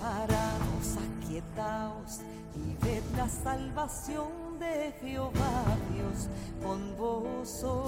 Paraos, 0.00 0.96
aquietaos 1.08 2.20
y 2.64 2.76
ved 2.84 3.02
la 3.16 3.28
salvación 3.28 4.58
de 4.58 4.92
Jehová 5.00 5.64
Dios 5.92 6.28
con 6.62 6.96
vosotros. 6.96 7.86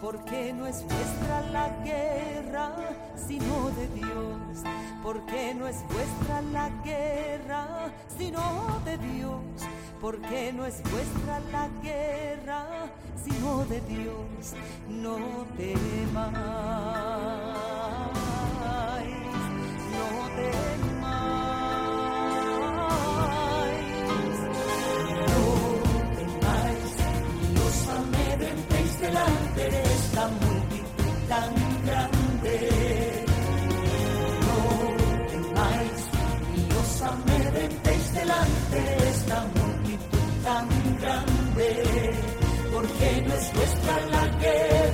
Porque 0.00 0.52
no 0.52 0.66
es 0.66 0.84
vuestra 0.84 1.40
la 1.52 1.68
guerra, 1.84 2.72
sino 3.16 3.70
de 3.70 3.88
Dios. 3.88 4.64
Porque 5.02 5.54
no 5.54 5.66
es 5.66 5.76
vuestra 5.88 6.42
la 6.52 6.68
guerra, 6.84 7.90
sino 8.18 8.80
de 8.84 8.98
Dios. 8.98 9.40
Porque 10.00 10.52
no 10.52 10.66
es 10.66 10.82
vuestra 10.82 11.40
la 11.52 11.68
guerra, 11.82 12.66
sino 13.24 13.64
de 13.64 13.80
Dios. 13.82 14.54
No 14.88 15.16
temáis, 15.56 16.36
vuestra 43.56 44.06
la 44.06 44.26
guerra, 44.40 44.85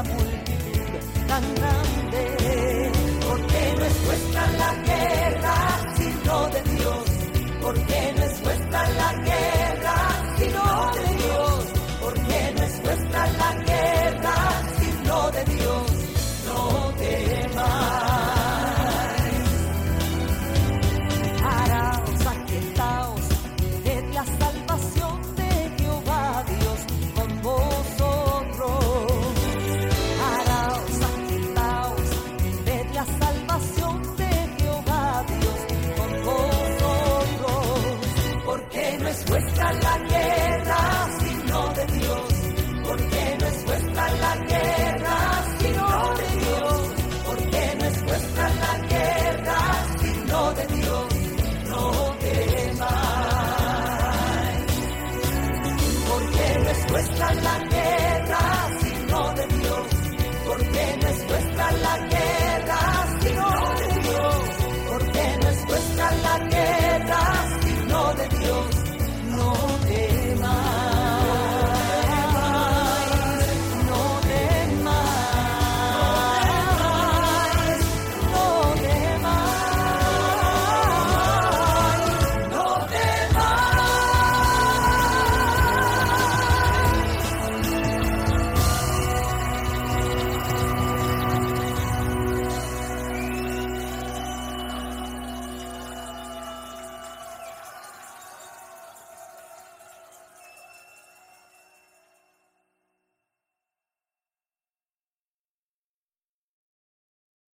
esta 0.00 0.14
multitud 0.14 1.26
tan 1.28 1.54
grande. 1.54 2.92
Porque 3.28 3.74
no 3.78 3.84
es 3.84 4.06
vuestra 4.06 4.46
la 4.52 4.74
guerra, 4.74 5.94
sino 5.96 6.48
de 6.48 6.62
Dios. 6.62 7.04
Porque 7.60 8.14
no 8.16 8.24
es 8.24 8.42
vuestra 8.42 8.88
la 8.90 9.12
guerra 9.24 9.59